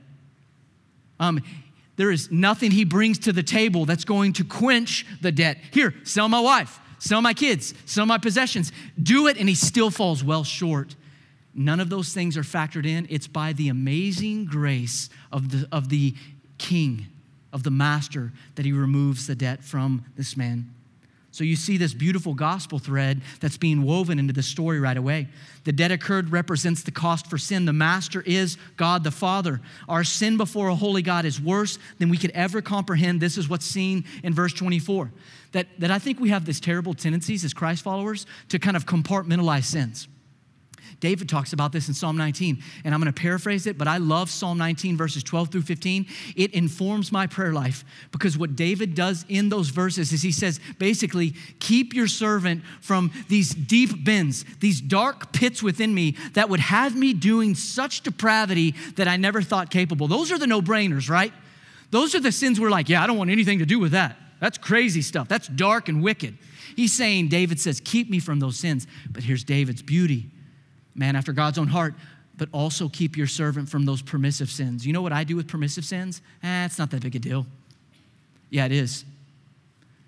Um, 1.20 1.42
there 2.02 2.10
is 2.10 2.32
nothing 2.32 2.72
he 2.72 2.84
brings 2.84 3.20
to 3.20 3.32
the 3.32 3.44
table 3.44 3.86
that's 3.86 4.06
going 4.06 4.34
to 4.34 4.44
quench 4.44 5.06
the 5.22 5.32
debt. 5.32 5.60
Here, 5.70 5.94
sell 6.04 6.28
my 6.28 6.40
wife, 6.40 6.80
sell 6.98 7.22
my 7.22 7.36
kids, 7.36 7.76
sell 7.86 8.08
my 8.08 8.18
possessions. 8.18 8.72
Do 9.00 9.28
it, 9.28 9.38
and 9.38 9.48
he 9.48 9.54
still 9.54 9.92
falls 9.92 10.24
well 10.24 10.44
short. 10.44 10.96
None 11.54 11.80
of 11.80 11.92
those 11.92 12.12
things 12.12 12.38
are 12.38 12.42
factored 12.42 12.88
in. 12.88 13.06
It's 13.12 13.28
by 13.28 13.54
the 13.54 13.70
amazing 13.70 14.46
grace 14.46 15.12
of 15.32 15.52
the, 15.52 15.68
of 15.72 15.90
the 15.90 16.16
king, 16.58 17.06
of 17.54 17.62
the 17.62 17.70
master, 17.70 18.34
that 18.56 18.66
he 18.66 18.72
removes 18.72 19.28
the 19.28 19.36
debt 19.36 19.64
from 19.64 20.04
this 20.18 20.36
man. 20.36 20.74
So 21.32 21.46
you 21.46 21.56
see 21.56 21.78
this 21.78 21.94
beautiful 21.94 22.34
gospel 22.34 22.78
thread 22.78 23.22
that's 23.40 23.58
being 23.58 23.84
woven 23.84 24.20
into 24.20 24.34
the 24.34 24.44
story 24.44 24.82
right 24.82 24.98
away. 24.98 25.30
The 25.64 25.72
debt 25.72 25.92
incurred 25.92 26.30
represents 26.30 26.84
the 26.84 26.92
cost 26.92 27.28
for 27.28 27.38
sin. 27.38 27.66
The 27.66 27.74
master 27.74 28.22
is 28.26 28.58
God 28.76 29.06
the 29.06 29.12
Father. 29.12 29.62
Our 29.88 30.04
sin 30.04 30.36
before 30.36 30.68
a 30.68 30.76
holy 30.76 31.02
God 31.02 31.24
is 31.24 31.40
worse 31.40 31.80
than 32.00 32.10
we 32.10 32.18
could 32.18 32.32
ever 32.32 32.62
comprehend. 32.62 33.22
This 33.22 33.38
is 33.38 33.48
what's 33.48 33.66
seen 33.66 34.04
in 34.24 34.34
verse 34.34 34.54
24. 34.54 35.12
That, 35.54 35.68
that 35.80 35.92
I 35.92 36.00
think 36.00 36.20
we 36.20 36.30
have 36.30 36.46
this 36.46 36.60
terrible 36.60 36.94
tendencies 36.94 37.46
as 37.46 37.54
Christ 37.54 37.82
followers 37.82 38.26
to 38.50 38.60
kind 38.60 38.76
of 38.76 38.86
compartmentalize 38.86 39.66
sins. 39.66 40.08
David 41.00 41.28
talks 41.28 41.54
about 41.54 41.72
this 41.72 41.88
in 41.88 41.94
Psalm 41.94 42.18
19, 42.18 42.62
and 42.84 42.94
I'm 42.94 43.02
going 43.02 43.12
to 43.12 43.22
paraphrase 43.22 43.68
it, 43.68 43.78
but 43.78 43.88
I 43.88 43.98
love 43.98 44.30
Psalm 44.30 44.58
19, 44.58 44.98
verses 44.98 45.24
12 45.24 45.50
through 45.50 45.62
15. 45.64 46.06
It 46.36 46.54
informs 46.54 47.12
my 47.12 47.28
prayer 47.28 47.54
life 47.54 47.84
because 48.12 48.38
what 48.38 48.56
David 48.56 48.96
does 48.96 49.26
in 49.30 49.50
those 49.50 49.70
verses 49.70 50.14
is 50.14 50.22
he 50.22 50.32
says, 50.32 50.60
basically, 50.78 51.34
keep 51.60 51.94
your 51.94 52.08
servant 52.08 52.64
from 52.82 53.12
these 53.30 53.50
deep 53.54 54.04
bins, 54.04 54.46
these 54.60 54.82
dark 54.82 55.34
pits 55.34 55.64
within 55.64 55.94
me 55.94 56.18
that 56.34 56.50
would 56.50 56.60
have 56.60 56.96
me 56.96 57.14
doing 57.14 57.56
such 57.56 58.02
depravity 58.02 58.76
that 58.96 59.08
I 59.08 59.18
never 59.18 59.42
thought 59.42 59.70
capable. 59.70 60.08
Those 60.08 60.32
are 60.32 60.38
the 60.38 60.48
no 60.48 60.62
brainers, 60.62 61.10
right? 61.10 61.34
Those 61.92 62.16
are 62.16 62.20
the 62.20 62.32
sins 62.32 62.60
we're 62.60 62.70
like, 62.70 62.90
yeah, 62.90 63.04
I 63.04 63.08
don't 63.08 63.18
want 63.18 63.30
anything 63.30 63.60
to 63.60 63.66
do 63.66 63.80
with 63.80 63.92
that. 63.92 64.18
That's 64.40 64.58
crazy 64.58 65.02
stuff. 65.02 65.28
That's 65.28 65.48
dark 65.48 65.88
and 65.88 66.02
wicked. 66.02 66.38
He's 66.76 66.94
saying, 66.94 67.28
David 67.28 67.60
says, 67.60 67.82
keep 67.84 68.10
me 68.10 68.20
from 68.20 68.40
those 68.40 68.58
sins. 68.58 68.88
But 69.10 69.24
here's 69.24 69.44
David's 69.44 69.82
beauty 69.82 70.30
man 70.96 71.16
after 71.16 71.34
God's 71.34 71.58
own 71.58 71.68
heart, 71.68 71.94
but 72.38 72.50
also 72.52 72.90
keep 72.90 73.18
your 73.18 73.28
servant 73.28 73.70
from 73.70 73.86
those 73.86 74.02
permissive 74.02 74.50
sins. 74.50 74.86
You 74.86 74.94
know 74.94 75.02
what 75.02 75.14
I 75.14 75.24
do 75.24 75.36
with 75.36 75.48
permissive 75.48 75.86
sins? 75.86 76.22
Eh, 76.44 76.66
it's 76.66 76.80
not 76.80 76.90
that 76.92 77.02
big 77.02 77.16
a 77.16 77.20
deal. 77.20 77.46
Yeah, 78.50 78.66
it 78.66 78.72
is. 78.72 79.06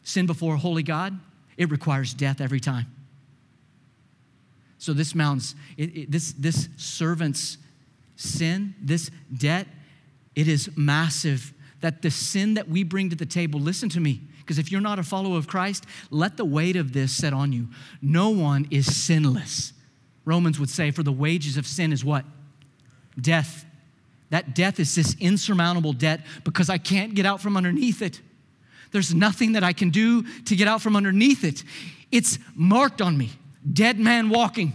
Sin 0.03 0.25
before 0.25 0.57
holy 0.57 0.83
God, 0.83 1.19
it 1.57 1.69
requires 1.69 2.13
death 2.13 2.41
every 2.41 2.59
time. 2.59 2.87
So 4.77 4.91
this 4.91 5.15
mounts, 5.15 5.55
it, 5.77 5.95
it, 5.95 6.11
this, 6.11 6.33
this 6.33 6.67
servant's 6.75 7.57
sin, 8.15 8.75
this 8.81 9.09
debt, 9.35 9.67
it 10.35 10.47
is 10.47 10.69
massive. 10.75 11.53
That 11.81 12.01
the 12.01 12.11
sin 12.11 12.55
that 12.55 12.67
we 12.67 12.83
bring 12.83 13.09
to 13.09 13.15
the 13.15 13.25
table, 13.25 13.59
listen 13.59 13.89
to 13.89 13.99
me, 13.99 14.21
because 14.39 14.57
if 14.57 14.71
you're 14.71 14.81
not 14.81 14.99
a 14.99 15.03
follower 15.03 15.37
of 15.37 15.47
Christ, 15.47 15.85
let 16.09 16.35
the 16.35 16.45
weight 16.45 16.75
of 16.75 16.91
this 16.91 17.13
set 17.13 17.31
on 17.31 17.53
you. 17.53 17.69
No 18.01 18.29
one 18.29 18.67
is 18.71 18.93
sinless. 18.93 19.71
Romans 20.25 20.59
would 20.59 20.69
say, 20.69 20.91
for 20.91 21.03
the 21.03 21.11
wages 21.11 21.57
of 21.57 21.67
sin 21.67 21.91
is 21.91 22.03
what? 22.03 22.25
Death. 23.19 23.65
That 24.29 24.55
death 24.55 24.79
is 24.79 24.95
this 24.95 25.15
insurmountable 25.19 25.93
debt 25.93 26.21
because 26.43 26.69
I 26.69 26.77
can't 26.77 27.13
get 27.13 27.25
out 27.25 27.41
from 27.41 27.55
underneath 27.55 28.01
it. 28.01 28.21
There's 28.91 29.13
nothing 29.13 29.53
that 29.53 29.63
I 29.63 29.73
can 29.73 29.89
do 29.89 30.23
to 30.43 30.55
get 30.55 30.67
out 30.67 30.81
from 30.81 30.95
underneath 30.95 31.43
it. 31.43 31.63
It's 32.11 32.39
marked 32.55 33.01
on 33.01 33.17
me 33.17 33.31
dead 33.71 33.99
man 33.99 34.29
walking, 34.29 34.73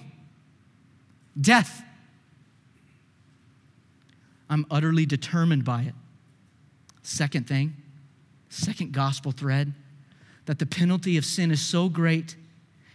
death. 1.40 1.82
I'm 4.50 4.66
utterly 4.70 5.04
determined 5.06 5.64
by 5.64 5.82
it. 5.82 5.94
Second 7.02 7.46
thing, 7.46 7.74
second 8.48 8.92
gospel 8.92 9.30
thread, 9.30 9.74
that 10.46 10.58
the 10.58 10.66
penalty 10.66 11.16
of 11.16 11.24
sin 11.24 11.50
is 11.50 11.60
so 11.60 11.88
great 11.88 12.36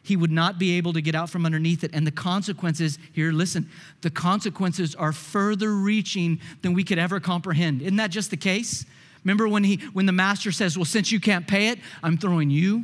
he 0.03 0.17
would 0.17 0.31
not 0.31 0.60
be 0.60 0.77
able 0.77 0.93
to 0.93 1.01
get 1.01 1.15
out 1.15 1.29
from 1.29 1.45
underneath 1.45 1.83
it. 1.83 1.91
And 1.93 2.05
the 2.05 2.12
consequences, 2.12 3.00
here, 3.13 3.31
listen, 3.31 3.69
the 4.01 4.10
consequences 4.10 4.93
are 4.95 5.13
further 5.13 5.74
reaching 5.74 6.39
than 6.62 6.74
we 6.74 6.83
could 6.83 7.00
ever 7.00 7.19
comprehend. 7.19 7.81
Isn't 7.81 7.95
that 7.95 8.12
just 8.12 8.29
the 8.29 8.38
case? 8.38 8.86
Remember 9.24 9.48
when, 9.48 9.63
he, 9.63 9.77
when 9.93 10.05
the 10.05 10.12
master 10.12 10.51
says, 10.51 10.77
Well, 10.77 10.86
since 10.86 11.12
you 11.12 11.19
can't 11.19 11.48
pay 11.48 11.69
it, 11.69 11.79
I'm 12.03 12.17
throwing 12.17 12.50
you, 12.50 12.83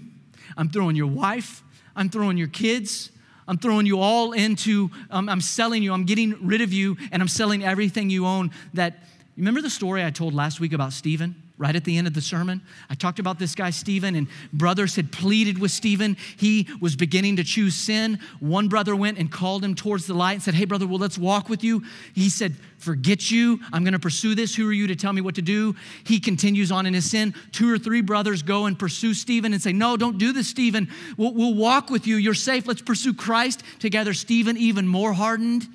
I'm 0.55 0.69
throwing 0.69 0.95
your 0.95 1.07
wife, 1.07 1.61
I'm 1.95 2.09
throwing 2.09 2.38
your 2.38 2.47
kids, 2.47 3.11
I'm 3.47 3.57
throwing 3.57 3.85
you 3.85 3.99
all 3.99 4.31
into, 4.31 4.89
um, 5.11 5.27
I'm 5.27 5.41
selling 5.41 5.83
you, 5.83 5.91
I'm 5.91 6.05
getting 6.05 6.38
rid 6.45 6.61
of 6.61 6.71
you, 6.71 6.95
and 7.11 7.21
I'm 7.21 7.27
selling 7.27 7.63
everything 7.63 8.09
you 8.09 8.25
own. 8.25 8.51
That, 8.73 9.03
remember 9.35 9.61
the 9.61 9.69
story 9.69 10.05
I 10.05 10.11
told 10.11 10.33
last 10.33 10.61
week 10.61 10.71
about 10.71 10.93
Stephen? 10.93 11.35
Right 11.60 11.75
at 11.75 11.84
the 11.84 11.98
end 11.98 12.08
of 12.08 12.13
the 12.13 12.22
sermon. 12.22 12.62
I 12.89 12.96
talked 12.96 13.20
about 13.20 13.38
this 13.38 13.54
guy, 13.54 13.70
Stephen, 13.70 14.16
and 14.16 14.28
brothers 14.54 14.96
had 14.96 15.12
pleaded 15.12 15.60
with 15.60 15.72
Stephen. 15.72 16.16
He 16.38 16.70
was 16.80 16.96
beginning 16.96 17.36
to 17.36 17.44
choose 17.44 17.75
sin. 17.75 18.18
One 18.39 18.70
brother 18.70 18.96
went 18.96 19.20
and 19.20 19.30
called 19.30 19.63
him 19.63 19.75
towards 19.75 20.08
the 20.08 20.13
light 20.13 20.34
and 20.34 20.42
said, 20.42 20.54
Hey, 20.54 20.63
brother, 20.63 20.88
well, 20.88 20.98
let's 20.98 21.18
walk 21.18 21.50
with 21.50 21.62
you. 21.62 21.84
He 22.16 22.30
said, 22.30 22.56
Forget 22.78 23.30
you. 23.30 23.60
I'm 23.74 23.84
going 23.84 23.94
to 23.94 24.00
pursue 24.00 24.36
this. 24.36 24.56
Who 24.56 24.68
are 24.70 24.74
you 24.74 24.88
to 24.88 24.96
tell 24.96 25.12
me 25.12 25.20
what 25.20 25.36
to 25.36 25.42
do? 25.42 25.75
He 26.06 26.22
continues 26.22 26.72
on 26.72 26.86
in 26.86 26.94
his 26.94 27.12
sin. 27.12 27.36
Two 27.51 27.72
or 27.72 27.78
three 27.78 28.00
brothers 28.00 28.42
go 28.42 28.66
and 28.66 28.80
pursue 28.80 29.13
Stephen 29.13 29.51
and 29.51 29.62
say, 29.62 29.74
No, 29.74 29.98
don't 29.98 30.18
do 30.18 30.32
this, 30.32 30.48
Stephen. 30.48 30.88
We'll, 31.18 31.34
we'll 31.34 31.56
walk 31.56 31.89
with 31.89 32.08
you. 32.08 32.16
You're 32.16 32.34
safe. 32.34 32.68
Let's 32.68 32.82
pursue 32.82 33.13
Christ 33.13 33.63
together. 33.80 34.13
Stephen, 34.13 34.56
even 34.56 34.88
more 34.88 35.12
hardened. 35.12 35.68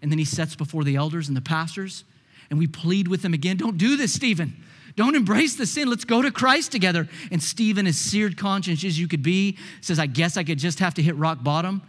And 0.00 0.12
then 0.12 0.18
he 0.20 0.24
sets 0.24 0.54
before 0.54 0.84
the 0.84 0.94
elders 0.94 1.26
and 1.26 1.36
the 1.36 1.40
pastors, 1.40 2.04
and 2.50 2.58
we 2.60 2.68
plead 2.68 3.08
with 3.08 3.22
them 3.22 3.34
again, 3.34 3.56
Don't 3.56 3.78
do 3.78 3.96
this, 3.96 4.14
Stephen. 4.14 4.62
Don't 4.96 5.14
embrace 5.14 5.56
the 5.56 5.66
sin. 5.66 5.88
Let's 5.88 6.06
go 6.06 6.22
to 6.22 6.30
Christ 6.30 6.72
together. 6.72 7.06
And 7.30 7.42
Stephen, 7.42 7.86
as 7.86 7.98
seared 7.98 8.38
conscience 8.38 8.82
as 8.82 8.98
you 8.98 9.06
could 9.06 9.22
be, 9.22 9.58
says, 9.82 9.98
I 9.98 10.06
guess 10.06 10.38
I 10.38 10.44
could 10.44 10.58
just 10.58 10.78
have 10.78 10.94
to 10.94 11.02
hit 11.02 11.14
rock 11.16 11.44
bottom. 11.44 11.82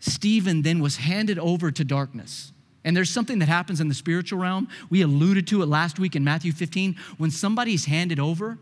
Stephen 0.00 0.62
then 0.62 0.80
was 0.80 0.96
handed 0.96 1.38
over 1.38 1.70
to 1.70 1.84
darkness. 1.84 2.52
And 2.84 2.96
there's 2.96 3.10
something 3.10 3.38
that 3.38 3.48
happens 3.48 3.80
in 3.80 3.88
the 3.88 3.94
spiritual 3.94 4.40
realm. 4.40 4.66
We 4.90 5.02
alluded 5.02 5.46
to 5.48 5.62
it 5.62 5.66
last 5.66 5.98
week 5.98 6.16
in 6.16 6.24
Matthew 6.24 6.52
15. 6.52 6.96
When 7.18 7.30
somebody's 7.30 7.84
handed 7.84 8.18
over, 8.18 8.58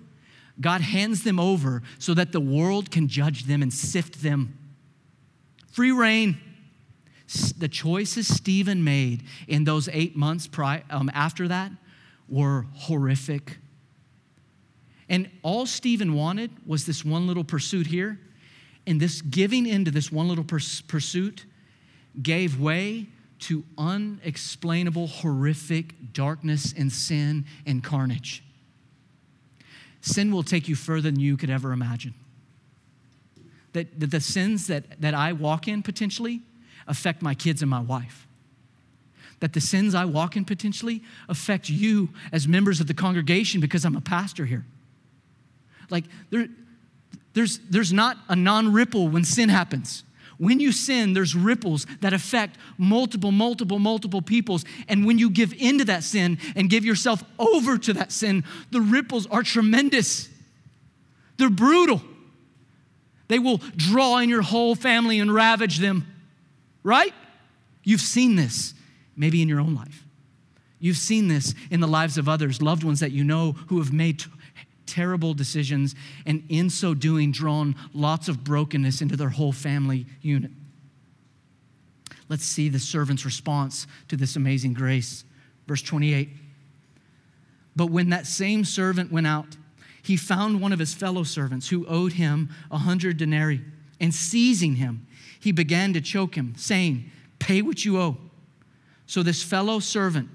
God 0.60 0.80
hands 0.80 1.22
them 1.22 1.38
over 1.38 1.82
so 1.98 2.12
that 2.14 2.32
the 2.32 2.40
world 2.40 2.90
can 2.90 3.08
judge 3.08 3.44
them 3.44 3.62
and 3.62 3.72
sift 3.72 4.20
them. 4.20 4.58
Free 5.72 5.92
reign. 5.92 6.38
The 7.56 7.68
choices 7.68 8.26
Stephen 8.26 8.82
made 8.82 9.22
in 9.46 9.62
those 9.62 9.88
eight 9.92 10.16
months 10.16 10.48
prior, 10.48 10.82
um, 10.90 11.08
after 11.14 11.46
that 11.46 11.70
were 12.30 12.66
horrific. 12.74 13.58
And 15.08 15.28
all 15.42 15.66
Stephen 15.66 16.14
wanted 16.14 16.50
was 16.64 16.86
this 16.86 17.04
one 17.04 17.26
little 17.26 17.44
pursuit 17.44 17.88
here. 17.88 18.18
And 18.86 19.00
this 19.00 19.20
giving 19.20 19.66
into 19.66 19.90
this 19.90 20.10
one 20.10 20.28
little 20.28 20.44
pers- 20.44 20.80
pursuit 20.82 21.44
gave 22.22 22.58
way 22.58 23.08
to 23.40 23.64
unexplainable, 23.76 25.08
horrific 25.08 26.12
darkness 26.12 26.72
and 26.76 26.92
sin 26.92 27.44
and 27.66 27.82
carnage. 27.82 28.44
Sin 30.00 30.30
will 30.32 30.42
take 30.42 30.68
you 30.68 30.76
further 30.76 31.10
than 31.10 31.20
you 31.20 31.36
could 31.36 31.50
ever 31.50 31.72
imagine. 31.72 32.14
That, 33.72 33.98
that 34.00 34.10
the 34.10 34.20
sins 34.20 34.66
that, 34.68 35.00
that 35.00 35.14
I 35.14 35.32
walk 35.32 35.68
in 35.68 35.82
potentially 35.82 36.42
affect 36.86 37.22
my 37.22 37.34
kids 37.34 37.62
and 37.62 37.70
my 37.70 37.80
wife 37.80 38.26
that 39.40 39.54
the 39.54 39.60
sins 39.60 39.94
I 39.94 40.04
walk 40.04 40.36
in 40.36 40.44
potentially 40.44 41.02
affect 41.28 41.68
you 41.68 42.10
as 42.30 42.46
members 42.46 42.80
of 42.80 42.86
the 42.86 42.94
congregation 42.94 43.60
because 43.60 43.84
I'm 43.84 43.96
a 43.96 44.00
pastor 44.00 44.44
here. 44.44 44.64
Like, 45.88 46.04
there, 46.30 46.46
there's, 47.32 47.58
there's 47.70 47.92
not 47.92 48.16
a 48.28 48.36
non 48.36 48.72
ripple 48.72 49.08
when 49.08 49.24
sin 49.24 49.48
happens. 49.48 50.04
When 50.38 50.58
you 50.58 50.72
sin, 50.72 51.12
there's 51.12 51.34
ripples 51.34 51.86
that 52.00 52.14
affect 52.14 52.56
multiple, 52.78 53.30
multiple, 53.30 53.78
multiple 53.78 54.22
peoples. 54.22 54.64
And 54.88 55.04
when 55.04 55.18
you 55.18 55.28
give 55.28 55.52
into 55.52 55.84
that 55.86 56.02
sin 56.02 56.38
and 56.56 56.70
give 56.70 56.82
yourself 56.82 57.22
over 57.38 57.76
to 57.76 57.92
that 57.94 58.10
sin, 58.10 58.44
the 58.70 58.80
ripples 58.80 59.26
are 59.26 59.42
tremendous. 59.42 60.30
They're 61.36 61.50
brutal. 61.50 62.00
They 63.28 63.38
will 63.38 63.58
draw 63.76 64.18
in 64.18 64.30
your 64.30 64.40
whole 64.40 64.74
family 64.74 65.20
and 65.20 65.32
ravage 65.32 65.78
them, 65.78 66.06
right? 66.82 67.12
You've 67.84 68.00
seen 68.00 68.36
this 68.36 68.72
maybe 69.20 69.42
in 69.42 69.48
your 69.48 69.60
own 69.60 69.74
life. 69.74 70.06
You've 70.78 70.96
seen 70.96 71.28
this 71.28 71.54
in 71.70 71.80
the 71.80 71.86
lives 71.86 72.16
of 72.16 72.26
others, 72.26 72.62
loved 72.62 72.82
ones 72.82 73.00
that 73.00 73.12
you 73.12 73.22
know 73.22 73.52
who 73.68 73.78
have 73.78 73.92
made 73.92 74.20
t- 74.20 74.30
terrible 74.86 75.34
decisions 75.34 75.94
and 76.24 76.42
in 76.48 76.70
so 76.70 76.94
doing 76.94 77.30
drawn 77.30 77.76
lots 77.92 78.28
of 78.28 78.42
brokenness 78.42 79.02
into 79.02 79.16
their 79.16 79.28
whole 79.28 79.52
family 79.52 80.06
unit. 80.22 80.50
Let's 82.30 82.44
see 82.44 82.70
the 82.70 82.78
servant's 82.78 83.26
response 83.26 83.86
to 84.08 84.16
this 84.16 84.36
amazing 84.36 84.72
grace. 84.72 85.24
Verse 85.68 85.82
28. 85.82 86.30
But 87.76 87.90
when 87.90 88.08
that 88.08 88.26
same 88.26 88.64
servant 88.64 89.12
went 89.12 89.26
out, 89.26 89.58
he 90.02 90.16
found 90.16 90.62
one 90.62 90.72
of 90.72 90.78
his 90.78 90.94
fellow 90.94 91.24
servants 91.24 91.68
who 91.68 91.86
owed 91.86 92.14
him 92.14 92.48
a 92.70 92.78
hundred 92.78 93.18
denarii. 93.18 93.60
And 94.00 94.14
seizing 94.14 94.76
him, 94.76 95.06
he 95.38 95.52
began 95.52 95.92
to 95.92 96.00
choke 96.00 96.36
him, 96.36 96.54
saying, 96.56 97.10
Pay 97.38 97.60
what 97.60 97.84
you 97.84 97.98
owe. 97.98 98.16
So 99.10 99.24
this 99.24 99.42
fellow 99.42 99.80
servant 99.80 100.28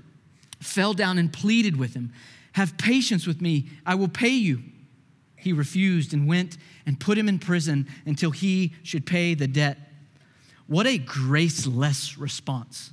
fell 0.60 0.94
down 0.94 1.18
and 1.18 1.32
pleaded 1.32 1.78
with 1.78 1.94
him, 1.94 2.12
Have 2.52 2.78
patience 2.78 3.26
with 3.26 3.40
me, 3.40 3.70
I 3.86 3.96
will 3.96 4.10
pay 4.10 4.34
you. 4.34 4.64
He 5.38 5.54
refused 5.54 6.14
and 6.14 6.28
went 6.28 6.58
and 6.86 7.00
put 7.00 7.18
him 7.18 7.30
in 7.30 7.40
prison 7.40 7.88
until 8.06 8.32
he 8.32 8.74
should 8.84 9.06
pay 9.06 9.34
the 9.34 9.48
debt. 9.48 9.78
What 10.68 10.88
a 10.88 10.98
graceless 10.98 12.18
response. 12.18 12.92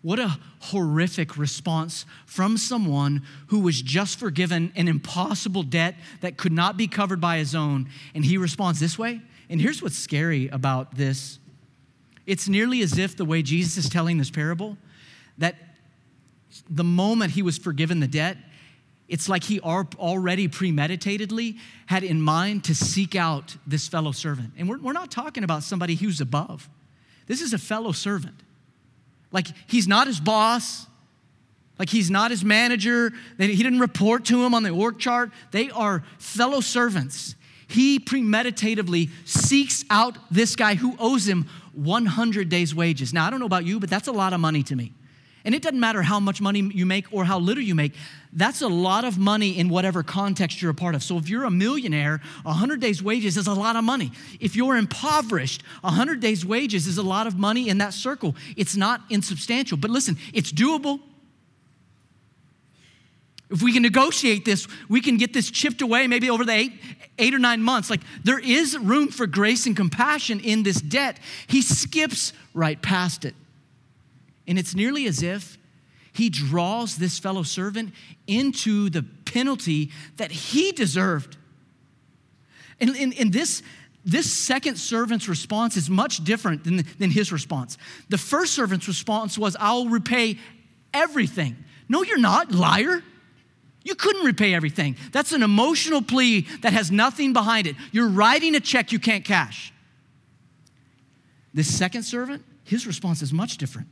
What 0.00 0.18
a 0.18 0.38
horrific 0.60 1.36
response 1.36 2.06
from 2.24 2.56
someone 2.56 3.24
who 3.48 3.60
was 3.60 3.82
just 3.82 4.18
forgiven 4.18 4.72
an 4.74 4.88
impossible 4.88 5.64
debt 5.64 5.96
that 6.22 6.38
could 6.38 6.52
not 6.52 6.78
be 6.78 6.88
covered 6.88 7.20
by 7.20 7.36
his 7.36 7.54
own. 7.54 7.90
And 8.14 8.24
he 8.24 8.38
responds 8.38 8.80
this 8.80 8.98
way. 8.98 9.20
And 9.50 9.60
here's 9.60 9.82
what's 9.82 9.98
scary 9.98 10.48
about 10.48 10.94
this 10.94 11.40
it's 12.26 12.48
nearly 12.48 12.82
as 12.82 12.98
if 12.98 13.16
the 13.16 13.24
way 13.24 13.42
Jesus 13.42 13.76
is 13.76 13.88
telling 13.88 14.18
this 14.18 14.30
parable, 14.30 14.76
that 15.38 15.56
the 16.68 16.84
moment 16.84 17.32
he 17.32 17.42
was 17.42 17.58
forgiven 17.58 18.00
the 18.00 18.08
debt, 18.08 18.36
it's 19.08 19.28
like 19.28 19.44
he 19.44 19.60
already 19.60 20.48
premeditatedly 20.48 21.56
had 21.86 22.02
in 22.02 22.20
mind 22.20 22.64
to 22.64 22.74
seek 22.74 23.14
out 23.14 23.56
this 23.66 23.86
fellow 23.86 24.12
servant. 24.12 24.52
And 24.58 24.68
we're, 24.68 24.78
we're 24.78 24.92
not 24.92 25.10
talking 25.10 25.44
about 25.44 25.62
somebody 25.62 25.94
who's 25.94 26.20
above. 26.20 26.68
This 27.26 27.40
is 27.40 27.52
a 27.52 27.58
fellow 27.58 27.92
servant. 27.92 28.34
Like 29.30 29.46
he's 29.68 29.86
not 29.86 30.06
his 30.06 30.18
boss, 30.18 30.86
like 31.78 31.90
he's 31.90 32.10
not 32.10 32.30
his 32.30 32.44
manager, 32.44 33.12
he 33.38 33.56
didn't 33.56 33.80
report 33.80 34.24
to 34.26 34.44
him 34.44 34.54
on 34.54 34.62
the 34.62 34.70
org 34.70 34.98
chart. 34.98 35.30
They 35.52 35.70
are 35.70 36.02
fellow 36.18 36.60
servants. 36.60 37.34
He 37.68 37.98
premeditatively 37.98 39.10
seeks 39.24 39.84
out 39.90 40.16
this 40.30 40.56
guy 40.56 40.74
who 40.74 40.96
owes 40.98 41.28
him 41.28 41.46
100 41.76 42.48
days' 42.48 42.74
wages. 42.74 43.12
Now, 43.12 43.26
I 43.26 43.30
don't 43.30 43.40
know 43.40 43.46
about 43.46 43.64
you, 43.64 43.78
but 43.78 43.90
that's 43.90 44.08
a 44.08 44.12
lot 44.12 44.32
of 44.32 44.40
money 44.40 44.62
to 44.64 44.76
me. 44.76 44.92
And 45.44 45.54
it 45.54 45.62
doesn't 45.62 45.78
matter 45.78 46.02
how 46.02 46.18
much 46.18 46.40
money 46.40 46.60
you 46.74 46.84
make 46.86 47.06
or 47.12 47.24
how 47.24 47.38
little 47.38 47.62
you 47.62 47.76
make, 47.76 47.92
that's 48.32 48.62
a 48.62 48.68
lot 48.68 49.04
of 49.04 49.16
money 49.16 49.56
in 49.56 49.68
whatever 49.68 50.02
context 50.02 50.60
you're 50.60 50.72
a 50.72 50.74
part 50.74 50.96
of. 50.96 51.04
So 51.04 51.18
if 51.18 51.28
you're 51.28 51.44
a 51.44 51.50
millionaire, 51.52 52.20
100 52.42 52.80
days' 52.80 53.00
wages 53.00 53.36
is 53.36 53.46
a 53.46 53.54
lot 53.54 53.76
of 53.76 53.84
money. 53.84 54.10
If 54.40 54.56
you're 54.56 54.76
impoverished, 54.76 55.62
100 55.82 56.18
days' 56.18 56.44
wages 56.44 56.88
is 56.88 56.98
a 56.98 57.02
lot 57.02 57.28
of 57.28 57.38
money 57.38 57.68
in 57.68 57.78
that 57.78 57.94
circle. 57.94 58.34
It's 58.56 58.74
not 58.74 59.02
insubstantial. 59.08 59.76
But 59.76 59.90
listen, 59.90 60.18
it's 60.34 60.50
doable. 60.50 61.00
If 63.48 63.62
we 63.62 63.72
can 63.72 63.82
negotiate 63.82 64.44
this, 64.44 64.66
we 64.88 65.00
can 65.00 65.16
get 65.18 65.32
this 65.32 65.50
chipped 65.50 65.80
away 65.80 66.06
maybe 66.08 66.30
over 66.30 66.44
the 66.44 66.52
eight, 66.52 66.72
eight 67.18 67.32
or 67.32 67.38
nine 67.38 67.62
months. 67.62 67.88
Like 67.88 68.00
there 68.24 68.40
is 68.40 68.76
room 68.76 69.08
for 69.08 69.26
grace 69.26 69.66
and 69.66 69.76
compassion 69.76 70.40
in 70.40 70.64
this 70.64 70.80
debt. 70.80 71.20
He 71.46 71.62
skips 71.62 72.32
right 72.54 72.80
past 72.82 73.24
it. 73.24 73.34
And 74.48 74.58
it's 74.58 74.74
nearly 74.74 75.06
as 75.06 75.22
if 75.22 75.58
he 76.12 76.30
draws 76.30 76.96
this 76.96 77.18
fellow 77.18 77.42
servant 77.42 77.92
into 78.26 78.90
the 78.90 79.04
penalty 79.24 79.90
that 80.16 80.30
he 80.32 80.72
deserved. 80.72 81.36
And 82.80 82.96
in, 82.96 83.30
this, 83.30 83.62
this 84.04 84.30
second 84.30 84.76
servant's 84.76 85.28
response 85.28 85.76
is 85.76 85.88
much 85.88 86.24
different 86.24 86.64
than, 86.64 86.84
than 86.98 87.10
his 87.10 87.32
response. 87.32 87.78
The 88.08 88.18
first 88.18 88.54
servant's 88.54 88.88
response 88.88 89.38
was, 89.38 89.56
I'll 89.60 89.88
repay 89.88 90.38
everything. 90.92 91.56
No, 91.88 92.02
you're 92.02 92.18
not, 92.18 92.50
liar. 92.50 93.02
You 93.86 93.94
couldn't 93.94 94.26
repay 94.26 94.52
everything. 94.52 94.96
That's 95.12 95.30
an 95.30 95.44
emotional 95.44 96.02
plea 96.02 96.40
that 96.62 96.72
has 96.72 96.90
nothing 96.90 97.32
behind 97.32 97.68
it. 97.68 97.76
You're 97.92 98.08
writing 98.08 98.56
a 98.56 98.60
check 98.60 98.90
you 98.90 98.98
can't 98.98 99.24
cash. 99.24 99.72
This 101.54 101.72
second 101.72 102.02
servant, 102.02 102.44
his 102.64 102.84
response 102.84 103.22
is 103.22 103.32
much 103.32 103.58
different. 103.58 103.86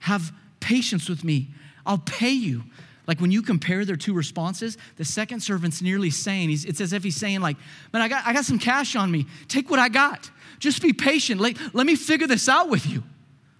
Have 0.00 0.34
patience 0.60 1.08
with 1.08 1.24
me. 1.24 1.48
I'll 1.86 1.96
pay 1.96 2.32
you. 2.32 2.64
Like 3.06 3.22
when 3.22 3.30
you 3.30 3.40
compare 3.40 3.86
their 3.86 3.96
two 3.96 4.12
responses, 4.12 4.76
the 4.96 5.04
second 5.06 5.40
servant's 5.40 5.80
nearly 5.80 6.10
saying, 6.10 6.50
it's 6.50 6.78
as 6.78 6.92
if 6.92 7.02
he's 7.02 7.16
saying, 7.16 7.40
like, 7.40 7.56
man, 7.90 8.02
I 8.02 8.08
got, 8.08 8.26
I 8.26 8.34
got 8.34 8.44
some 8.44 8.58
cash 8.58 8.96
on 8.96 9.10
me. 9.10 9.24
Take 9.48 9.70
what 9.70 9.78
I 9.78 9.88
got. 9.88 10.30
Just 10.58 10.82
be 10.82 10.92
patient. 10.92 11.40
Let, 11.40 11.56
let 11.74 11.86
me 11.86 11.96
figure 11.96 12.26
this 12.26 12.50
out 12.50 12.68
with 12.68 12.86
you. 12.86 13.02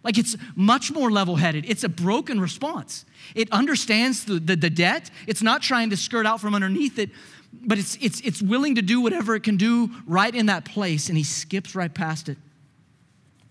Like 0.04 0.18
it's 0.18 0.36
much 0.56 0.90
more 0.90 1.10
level 1.10 1.36
headed. 1.36 1.64
It's 1.68 1.84
a 1.84 1.88
broken 1.88 2.40
response. 2.40 3.04
It 3.34 3.50
understands 3.52 4.24
the, 4.24 4.40
the, 4.40 4.56
the, 4.56 4.70
debt. 4.70 5.10
It's 5.26 5.42
not 5.42 5.62
trying 5.62 5.90
to 5.90 5.96
skirt 5.96 6.26
out 6.26 6.40
from 6.40 6.54
underneath 6.54 6.98
it, 6.98 7.10
but 7.52 7.78
it's, 7.78 7.96
it's, 8.00 8.20
it's 8.22 8.42
willing 8.42 8.74
to 8.74 8.82
do 8.82 9.00
whatever 9.00 9.36
it 9.36 9.44
can 9.44 9.56
do 9.56 9.90
right 10.06 10.34
in 10.34 10.46
that 10.46 10.64
place. 10.64 11.08
And 11.08 11.16
he 11.16 11.22
skips 11.22 11.74
right 11.74 11.92
past 11.92 12.28
it. 12.28 12.38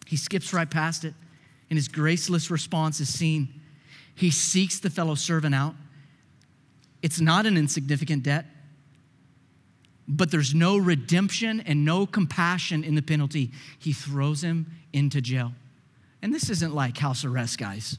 He 0.07 0.17
skips 0.17 0.53
right 0.53 0.69
past 0.69 1.05
it 1.05 1.13
and 1.71 1.77
his 1.77 1.87
graceless 1.87 2.51
response 2.51 2.99
is 2.99 3.07
seen. 3.07 3.47
He 4.13 4.29
seeks 4.29 4.79
the 4.79 4.89
fellow 4.89 5.15
servant 5.15 5.55
out. 5.55 5.73
It's 7.01 7.21
not 7.21 7.45
an 7.45 7.55
insignificant 7.55 8.23
debt, 8.23 8.45
but 10.05 10.31
there's 10.31 10.53
no 10.53 10.77
redemption 10.77 11.61
and 11.61 11.85
no 11.85 12.05
compassion 12.05 12.83
in 12.83 12.95
the 12.95 13.01
penalty. 13.01 13.51
He 13.79 13.93
throws 13.93 14.43
him 14.43 14.69
into 14.91 15.21
jail. 15.21 15.53
And 16.21 16.33
this 16.33 16.49
isn't 16.49 16.73
like 16.73 16.97
house 16.97 17.25
arrest, 17.25 17.57
guys, 17.57 17.97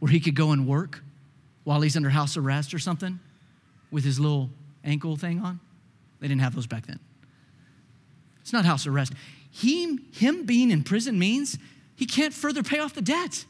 where 0.00 0.10
he 0.10 0.20
could 0.20 0.34
go 0.34 0.50
and 0.50 0.66
work 0.66 1.02
while 1.64 1.80
he's 1.80 1.96
under 1.96 2.10
house 2.10 2.36
arrest 2.36 2.74
or 2.74 2.78
something 2.78 3.20
with 3.90 4.04
his 4.04 4.18
little 4.18 4.50
ankle 4.84 5.16
thing 5.16 5.40
on. 5.40 5.60
They 6.20 6.28
didn't 6.28 6.40
have 6.40 6.54
those 6.54 6.66
back 6.66 6.86
then. 6.86 6.98
It's 8.40 8.52
not 8.52 8.64
house 8.64 8.86
arrest. 8.86 9.12
He, 9.50 9.98
him 10.12 10.44
being 10.44 10.70
in 10.70 10.82
prison 10.82 11.18
means 11.18 11.58
he 11.94 12.06
can't 12.06 12.34
further 12.34 12.62
pay 12.62 12.80
off 12.80 12.94
the 12.94 13.02
debt. 13.02 13.44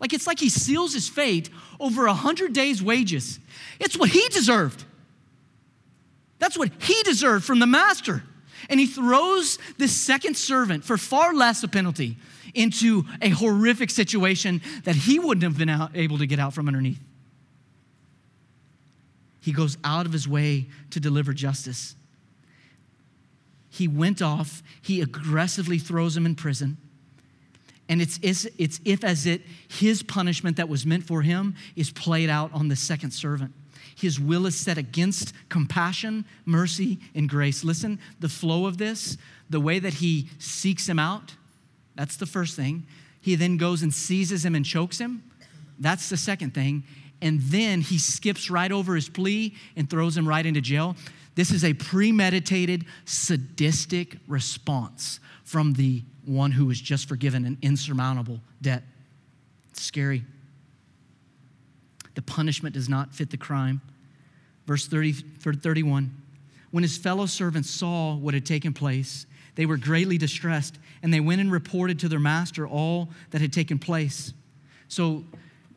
Like 0.00 0.14
it's 0.14 0.26
like 0.26 0.38
he 0.38 0.48
seals 0.48 0.94
his 0.94 1.08
fate 1.08 1.50
over 1.78 2.06
a 2.06 2.14
hundred 2.14 2.54
days' 2.54 2.82
wages. 2.82 3.38
It's 3.78 3.98
what 3.98 4.08
he 4.08 4.26
deserved. 4.28 4.84
That's 6.38 6.56
what 6.56 6.70
he 6.80 7.02
deserved 7.02 7.44
from 7.44 7.58
the 7.58 7.66
master. 7.66 8.22
And 8.68 8.78
he 8.78 8.86
throws 8.86 9.58
this 9.78 9.96
second 9.96 10.36
servant 10.36 10.84
for 10.84 10.96
far 10.96 11.34
less 11.34 11.62
a 11.62 11.68
penalty 11.68 12.16
into 12.54 13.04
a 13.22 13.30
horrific 13.30 13.90
situation 13.90 14.60
that 14.84 14.96
he 14.96 15.18
wouldn't 15.18 15.44
have 15.44 15.56
been 15.56 15.68
out, 15.68 15.92
able 15.94 16.18
to 16.18 16.26
get 16.26 16.38
out 16.38 16.52
from 16.52 16.68
underneath. 16.68 17.00
He 19.40 19.52
goes 19.52 19.78
out 19.84 20.06
of 20.06 20.12
his 20.12 20.28
way 20.28 20.68
to 20.90 21.00
deliver 21.00 21.32
justice. 21.32 21.94
He 23.70 23.88
went 23.88 24.20
off, 24.20 24.62
he 24.82 25.00
aggressively 25.00 25.78
throws 25.78 26.16
him 26.16 26.26
in 26.26 26.34
prison. 26.34 26.76
And 27.88 28.00
it's, 28.00 28.18
it's, 28.22 28.46
it's 28.58 28.80
if 28.84 29.02
as 29.02 29.26
it 29.26 29.42
his 29.68 30.02
punishment 30.02 30.56
that 30.58 30.68
was 30.68 30.86
meant 30.86 31.04
for 31.04 31.22
him 31.22 31.56
is 31.74 31.90
played 31.90 32.30
out 32.30 32.52
on 32.52 32.68
the 32.68 32.76
second 32.76 33.10
servant. 33.10 33.52
His 34.00 34.18
will 34.18 34.46
is 34.46 34.56
set 34.56 34.78
against 34.78 35.32
compassion, 35.48 36.24
mercy, 36.44 36.98
and 37.14 37.28
grace. 37.28 37.64
Listen, 37.64 37.98
the 38.18 38.28
flow 38.28 38.66
of 38.66 38.78
this, 38.78 39.18
the 39.48 39.60
way 39.60 39.78
that 39.78 39.94
he 39.94 40.28
seeks 40.38 40.88
him 40.88 40.98
out, 40.98 41.34
that's 41.94 42.16
the 42.16 42.26
first 42.26 42.56
thing. 42.56 42.86
He 43.20 43.34
then 43.34 43.58
goes 43.58 43.82
and 43.82 43.92
seizes 43.92 44.44
him 44.44 44.54
and 44.54 44.64
chokes 44.64 44.98
him. 44.98 45.22
That's 45.78 46.08
the 46.08 46.16
second 46.16 46.54
thing. 46.54 46.84
And 47.20 47.40
then 47.42 47.82
he 47.82 47.98
skips 47.98 48.50
right 48.50 48.72
over 48.72 48.94
his 48.94 49.08
plea 49.08 49.54
and 49.76 49.90
throws 49.90 50.16
him 50.16 50.26
right 50.26 50.46
into 50.46 50.62
jail. 50.62 50.96
This 51.34 51.50
is 51.50 51.64
a 51.64 51.74
premeditated, 51.74 52.86
sadistic 53.04 54.16
response 54.26 55.20
from 55.44 55.74
the 55.74 56.02
one 56.24 56.52
who 56.52 56.66
was 56.66 56.80
just 56.80 57.08
forgiven 57.08 57.44
an 57.44 57.58
insurmountable 57.60 58.40
debt. 58.62 58.82
It's 59.70 59.82
scary. 59.82 60.24
The 62.14 62.22
punishment 62.22 62.74
does 62.74 62.88
not 62.88 63.14
fit 63.14 63.30
the 63.30 63.36
crime. 63.36 63.80
Verse 64.66 64.86
30, 64.86 65.12
31 65.12 66.14
When 66.70 66.82
his 66.82 66.96
fellow 66.96 67.26
servants 67.26 67.70
saw 67.70 68.14
what 68.14 68.34
had 68.34 68.46
taken 68.46 68.72
place, 68.72 69.26
they 69.54 69.66
were 69.66 69.76
greatly 69.76 70.18
distressed, 70.18 70.78
and 71.02 71.12
they 71.12 71.20
went 71.20 71.40
and 71.40 71.50
reported 71.50 71.98
to 72.00 72.08
their 72.08 72.20
master 72.20 72.66
all 72.66 73.08
that 73.30 73.40
had 73.40 73.52
taken 73.52 73.78
place. 73.78 74.32
So 74.88 75.24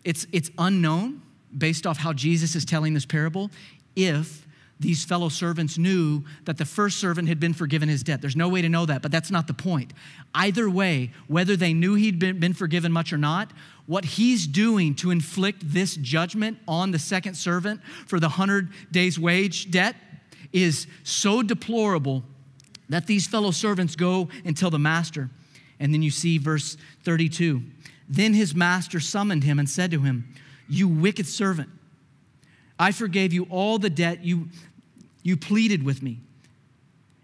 it's, 0.04 0.26
it's 0.32 0.52
unknown, 0.58 1.22
based 1.56 1.86
off 1.86 1.98
how 1.98 2.14
Jesus 2.14 2.56
is 2.56 2.66
telling 2.66 2.94
this 2.94 3.06
parable, 3.06 3.52
if 3.96 4.46
these 4.84 5.04
fellow 5.04 5.30
servants 5.30 5.78
knew 5.78 6.24
that 6.46 6.58
the 6.58 6.66
first 6.66 7.00
servant 7.00 7.28
had 7.28 7.40
been 7.40 7.54
forgiven 7.54 7.90
his 7.90 8.04
debt. 8.04 8.22
There's 8.22 8.36
no 8.36 8.50
way 8.50 8.62
to 8.62 8.70
know 8.70 8.86
that, 8.86 9.02
but 9.02 9.12
that's 9.12 9.32
not 9.32 9.48
the 9.48 9.54
point. 9.54 9.94
Either 10.36 10.70
way, 10.70 11.12
whether 11.28 11.56
they 11.56 11.74
knew 11.74 11.96
he'd 11.96 12.20
been, 12.20 12.40
been 12.40 12.54
forgiven 12.54 12.92
much 12.92 13.12
or 13.12 13.18
not, 13.18 13.52
what 13.88 14.06
he's 14.06 14.46
doing 14.46 14.94
to 14.96 15.10
inflict 15.10 15.62
this 15.66 15.96
judgment 15.96 16.60
on 16.68 16.92
the 16.92 17.00
second 17.00 17.34
servant 17.34 17.82
for 18.06 18.20
the 18.20 18.28
100 18.28 18.70
days' 18.92 19.20
wage 19.20 19.72
debt 19.72 19.96
is 20.52 20.86
so 21.04 21.42
deplorable 21.42 22.24
that 22.90 23.08
these 23.08 23.26
fellow 23.26 23.52
servants 23.52 23.96
go 23.96 24.30
and 24.46 24.56
tell 24.56 24.70
the 24.70 24.80
master. 24.80 25.30
And 25.80 25.94
then 25.94 26.04
you 26.04 26.12
see 26.12 26.38
verse 26.38 26.78
32. 27.04 27.64
Then 28.08 28.34
his 28.34 28.54
master 28.54 29.00
summoned 29.00 29.44
him 29.44 29.58
and 29.58 29.70
said 29.70 29.92
to 29.92 30.02
him, 30.02 30.34
You 30.70 30.88
wicked 30.88 31.26
servant. 31.26 31.70
I 32.80 32.92
forgave 32.92 33.34
you 33.34 33.48
all 33.50 33.80
the 33.80 33.90
debt 33.90 34.24
you, 34.24 34.50
you 35.24 35.38
pleaded 35.38 35.84
with 35.84 36.04
me. 36.04 36.20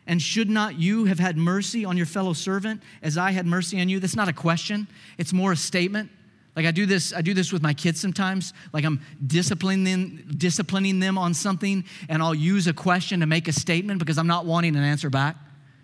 And 0.08 0.20
should 0.20 0.50
not 0.50 0.80
you 0.80 1.06
have 1.06 1.20
had 1.20 1.38
mercy 1.38 1.86
on 1.86 1.96
your 1.96 2.08
fellow 2.08 2.34
servant 2.34 2.82
as 3.04 3.18
I 3.18 3.32
had 3.32 3.46
mercy 3.46 3.80
on 3.80 3.90
you? 3.90 4.00
That's 4.00 4.16
not 4.16 4.28
a 4.28 4.34
question, 4.34 4.88
it's 5.18 5.34
more 5.34 5.52
a 5.52 5.58
statement. 5.58 6.10
Like 6.56 6.66
I 6.66 6.72
do 6.72 6.86
this, 6.86 7.14
I 7.14 7.22
do 7.22 7.34
this 7.34 7.54
with 7.54 7.62
my 7.62 7.74
kids 7.74 8.02
sometimes. 8.02 8.54
Like 8.74 8.84
I'm 8.84 9.00
disciplining 9.26 9.84
them, 9.84 10.26
disciplining 10.36 11.00
them 11.00 11.18
on 11.18 11.34
something, 11.34 11.86
and 12.10 12.24
I'll 12.24 12.36
use 12.36 12.68
a 12.68 12.74
question 12.74 13.20
to 13.20 13.28
make 13.28 13.48
a 13.48 13.54
statement 13.54 14.00
because 14.00 14.18
I'm 14.18 14.28
not 14.28 14.46
wanting 14.46 14.76
an 14.76 14.84
answer 14.84 15.10
back. 15.10 15.38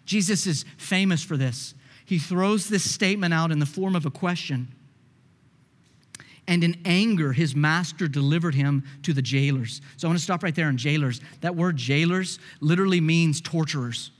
Jesus 0.05 0.47
is 0.47 0.65
famous 0.77 1.23
for 1.23 1.37
this. 1.37 1.75
He 2.03 2.19
throws 2.19 2.67
this 2.67 2.89
statement 2.89 3.33
out 3.33 3.51
in 3.51 3.59
the 3.59 3.65
form 3.65 3.95
of 3.95 4.05
a 4.05 4.11
question 4.11 4.67
and 6.47 6.63
in 6.63 6.77
anger, 6.85 7.33
his 7.33 7.55
master 7.55 8.07
delivered 8.07 8.53
him 8.53 8.83
to 9.03 9.13
the 9.13 9.21
jailers. 9.21 9.81
So 9.97 10.07
I 10.07 10.09
want 10.09 10.19
to 10.19 10.23
stop 10.23 10.43
right 10.43 10.53
there 10.53 10.67
on 10.67 10.77
jailers. 10.77 11.21
That 11.41 11.55
word 11.55 11.75
jailers 11.75 12.39
literally 12.61 13.01
means 13.01 13.41
torturers. 13.41 14.11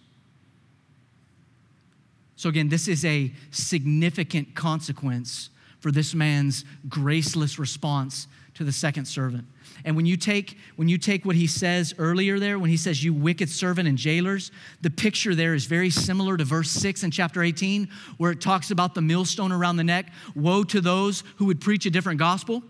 So 2.35 2.49
again, 2.49 2.69
this 2.69 2.87
is 2.87 3.05
a 3.05 3.31
significant 3.51 4.55
consequence 4.55 5.49
for 5.79 5.91
this 5.91 6.15
man's 6.15 6.65
graceless 6.89 7.59
response 7.59 8.27
to 8.55 8.63
the 8.63 8.71
second 8.71 9.05
servant. 9.05 9.45
And 9.85 9.95
when 9.95 10.07
you 10.07 10.17
take 10.17 10.57
when 10.75 10.89
you 10.89 10.97
take 10.97 11.25
what 11.25 11.35
he 11.35 11.45
says 11.45 11.93
earlier 11.99 12.39
there, 12.39 12.57
when 12.57 12.71
he 12.71 12.75
says 12.75 13.03
you 13.03 13.13
wicked 13.13 13.49
servant 13.49 13.87
and 13.87 13.97
jailers, 13.97 14.51
the 14.81 14.89
picture 14.89 15.35
there 15.35 15.53
is 15.53 15.65
very 15.65 15.91
similar 15.91 16.35
to 16.37 16.43
verse 16.43 16.71
6 16.71 17.03
in 17.03 17.11
chapter 17.11 17.43
18 17.43 17.87
where 18.17 18.31
it 18.31 18.41
talks 18.41 18.71
about 18.71 18.95
the 18.95 19.01
millstone 19.01 19.51
around 19.51 19.77
the 19.77 19.83
neck, 19.83 20.11
woe 20.35 20.63
to 20.63 20.81
those 20.81 21.23
who 21.37 21.45
would 21.45 21.61
preach 21.61 21.85
a 21.85 21.91
different 21.91 22.17
gospel. 22.17 22.63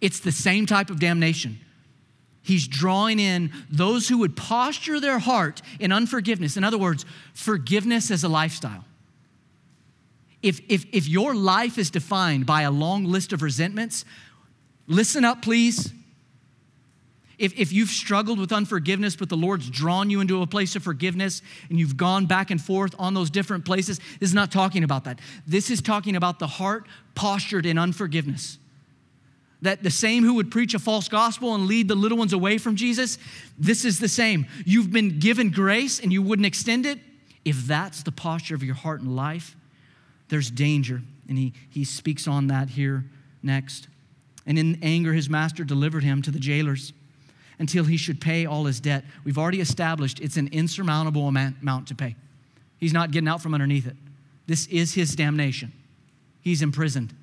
It's 0.00 0.18
the 0.18 0.32
same 0.32 0.64
type 0.64 0.88
of 0.88 0.98
damnation. 0.98 1.60
He's 2.42 2.66
drawing 2.66 3.20
in 3.20 3.52
those 3.70 4.08
who 4.08 4.18
would 4.18 4.34
posture 4.34 4.98
their 4.98 5.18
heart 5.18 5.60
in 5.78 5.92
unforgiveness. 5.92 6.56
In 6.56 6.64
other 6.64 6.78
words, 6.78 7.04
forgiveness 7.34 8.10
as 8.10 8.24
a 8.24 8.28
lifestyle. 8.28 8.84
If, 10.42 10.60
if, 10.68 10.86
if 10.90 11.06
your 11.06 11.34
life 11.34 11.78
is 11.78 11.90
defined 11.90 12.46
by 12.46 12.62
a 12.62 12.70
long 12.70 13.04
list 13.04 13.32
of 13.32 13.42
resentments, 13.42 14.04
listen 14.88 15.24
up, 15.24 15.42
please. 15.42 15.92
If, 17.42 17.58
if 17.58 17.72
you've 17.72 17.88
struggled 17.88 18.38
with 18.38 18.52
unforgiveness, 18.52 19.16
but 19.16 19.28
the 19.28 19.36
Lord's 19.36 19.68
drawn 19.68 20.10
you 20.10 20.20
into 20.20 20.42
a 20.42 20.46
place 20.46 20.76
of 20.76 20.84
forgiveness 20.84 21.42
and 21.68 21.78
you've 21.78 21.96
gone 21.96 22.26
back 22.26 22.52
and 22.52 22.62
forth 22.62 22.94
on 23.00 23.14
those 23.14 23.30
different 23.30 23.64
places, 23.64 23.98
this 24.20 24.30
is 24.30 24.34
not 24.34 24.52
talking 24.52 24.84
about 24.84 25.02
that. 25.04 25.18
This 25.44 25.68
is 25.68 25.82
talking 25.82 26.14
about 26.14 26.38
the 26.38 26.46
heart 26.46 26.86
postured 27.16 27.66
in 27.66 27.78
unforgiveness 27.78 28.58
that 29.60 29.82
the 29.82 29.90
same 29.90 30.22
who 30.22 30.34
would 30.34 30.52
preach 30.52 30.74
a 30.74 30.78
false 30.78 31.08
gospel 31.08 31.54
and 31.54 31.66
lead 31.66 31.88
the 31.88 31.94
little 31.96 32.18
ones 32.18 32.32
away 32.32 32.58
from 32.58 32.76
Jesus, 32.76 33.18
this 33.58 33.84
is 33.84 33.98
the 33.98 34.08
same. 34.08 34.46
You've 34.64 34.92
been 34.92 35.18
given 35.18 35.50
grace 35.50 36.00
and 36.00 36.12
you 36.12 36.20
wouldn't 36.20 36.46
extend 36.46 36.84
it. 36.84 36.98
If 37.44 37.66
that's 37.66 38.02
the 38.02 38.12
posture 38.12 38.54
of 38.54 38.62
your 38.62 38.74
heart 38.74 39.00
and 39.00 39.16
life, 39.16 39.56
there's 40.28 40.50
danger. 40.50 41.02
And 41.28 41.38
he, 41.38 41.52
he 41.70 41.84
speaks 41.84 42.28
on 42.28 42.48
that 42.48 42.70
here 42.70 43.04
next. 43.42 43.88
And 44.46 44.58
in 44.58 44.78
anger, 44.82 45.12
his 45.12 45.28
master 45.28 45.64
delivered 45.64 46.02
him 46.02 46.22
to 46.22 46.30
the 46.30 46.40
jailers 46.40 46.92
until 47.62 47.84
he 47.84 47.96
should 47.96 48.20
pay 48.20 48.44
all 48.44 48.64
his 48.66 48.78
debt. 48.78 49.04
We've 49.24 49.38
already 49.38 49.60
established 49.60 50.20
it's 50.20 50.36
an 50.36 50.48
insurmountable 50.52 51.26
amount 51.26 51.88
to 51.88 51.94
pay. 51.94 52.16
He's 52.78 52.92
not 52.92 53.10
getting 53.10 53.28
out 53.28 53.40
from 53.40 53.54
underneath 53.54 53.86
it. 53.86 53.96
This 54.46 54.66
is 54.66 54.92
his 54.92 55.16
damnation. 55.16 55.72
He's 56.42 56.60
imprisoned 56.60 57.14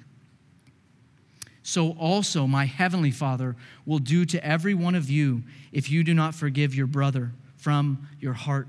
so 1.69 1.91
also 1.99 2.47
my 2.47 2.65
heavenly 2.65 3.11
Father 3.11 3.55
will 3.85 3.99
do 3.99 4.25
to 4.25 4.43
every 4.43 4.73
one 4.73 4.95
of 4.95 5.09
you 5.09 5.43
if 5.71 5.89
you 5.89 6.03
do 6.03 6.15
not 6.15 6.33
forgive 6.33 6.73
your 6.73 6.87
brother 6.87 7.31
from 7.57 8.07
your 8.19 8.33
heart. 8.33 8.67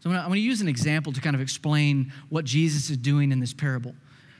So 0.00 0.10
I'm 0.10 0.16
going 0.16 0.32
to 0.32 0.40
use 0.40 0.60
an 0.60 0.68
example 0.68 1.12
to 1.12 1.20
kind 1.20 1.36
of 1.36 1.42
explain 1.42 2.12
what 2.30 2.44
Jesus 2.44 2.90
is 2.90 2.96
doing 2.96 3.30
in 3.30 3.38
this 3.38 3.52
parable. 3.52 3.94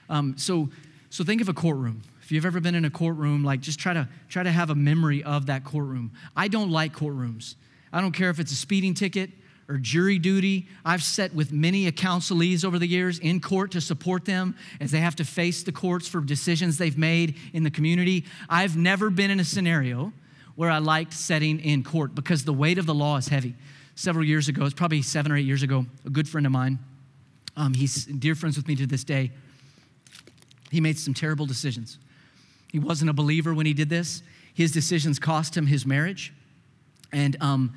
Um, 0.08 0.36
so, 0.36 0.68
so 1.10 1.22
think 1.22 1.40
of 1.40 1.48
a 1.48 1.54
courtroom. 1.54 2.02
If 2.30 2.34
you've 2.34 2.46
ever 2.46 2.60
been 2.60 2.76
in 2.76 2.84
a 2.84 2.90
courtroom, 2.90 3.42
like 3.42 3.58
just 3.60 3.80
try 3.80 3.92
to 3.92 4.08
try 4.28 4.44
to 4.44 4.52
have 4.52 4.70
a 4.70 4.74
memory 4.76 5.20
of 5.24 5.46
that 5.46 5.64
courtroom. 5.64 6.12
I 6.36 6.46
don't 6.46 6.70
like 6.70 6.94
courtrooms. 6.94 7.56
I 7.92 8.00
don't 8.00 8.12
care 8.12 8.30
if 8.30 8.38
it's 8.38 8.52
a 8.52 8.54
speeding 8.54 8.94
ticket 8.94 9.30
or 9.68 9.78
jury 9.78 10.16
duty. 10.16 10.68
I've 10.84 11.02
sat 11.02 11.34
with 11.34 11.50
many 11.50 11.88
a 11.88 11.90
counselees 11.90 12.64
over 12.64 12.78
the 12.78 12.86
years 12.86 13.18
in 13.18 13.40
court 13.40 13.72
to 13.72 13.80
support 13.80 14.26
them 14.26 14.54
as 14.80 14.92
they 14.92 15.00
have 15.00 15.16
to 15.16 15.24
face 15.24 15.64
the 15.64 15.72
courts 15.72 16.06
for 16.06 16.20
decisions 16.20 16.78
they've 16.78 16.96
made 16.96 17.34
in 17.52 17.64
the 17.64 17.70
community. 17.72 18.24
I've 18.48 18.76
never 18.76 19.10
been 19.10 19.32
in 19.32 19.40
a 19.40 19.44
scenario 19.44 20.12
where 20.54 20.70
I 20.70 20.78
liked 20.78 21.14
sitting 21.14 21.58
in 21.58 21.82
court 21.82 22.14
because 22.14 22.44
the 22.44 22.52
weight 22.52 22.78
of 22.78 22.86
the 22.86 22.94
law 22.94 23.16
is 23.16 23.26
heavy. 23.26 23.56
Several 23.96 24.24
years 24.24 24.46
ago, 24.46 24.64
it's 24.66 24.74
probably 24.74 25.02
seven 25.02 25.32
or 25.32 25.36
eight 25.36 25.46
years 25.46 25.64
ago, 25.64 25.84
a 26.06 26.10
good 26.10 26.28
friend 26.28 26.46
of 26.46 26.52
mine, 26.52 26.78
um, 27.56 27.74
he's 27.74 28.04
dear 28.04 28.36
friends 28.36 28.56
with 28.56 28.68
me 28.68 28.76
to 28.76 28.86
this 28.86 29.02
day, 29.02 29.32
he 30.70 30.80
made 30.80 30.96
some 30.96 31.12
terrible 31.12 31.44
decisions. 31.44 31.98
He 32.72 32.78
wasn't 32.78 33.10
a 33.10 33.12
believer 33.12 33.52
when 33.54 33.66
he 33.66 33.72
did 33.72 33.88
this. 33.88 34.22
His 34.54 34.72
decisions 34.72 35.18
cost 35.18 35.56
him 35.56 35.66
his 35.66 35.86
marriage. 35.86 36.32
And 37.12 37.36
um, 37.40 37.74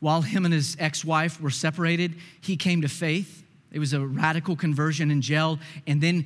while 0.00 0.22
him 0.22 0.44
and 0.44 0.54
his 0.54 0.76
ex 0.78 1.04
wife 1.04 1.40
were 1.40 1.50
separated, 1.50 2.16
he 2.40 2.56
came 2.56 2.82
to 2.82 2.88
faith. 2.88 3.44
It 3.72 3.78
was 3.78 3.92
a 3.92 4.00
radical 4.00 4.56
conversion 4.56 5.10
in 5.10 5.20
jail. 5.20 5.58
And 5.86 6.00
then, 6.00 6.24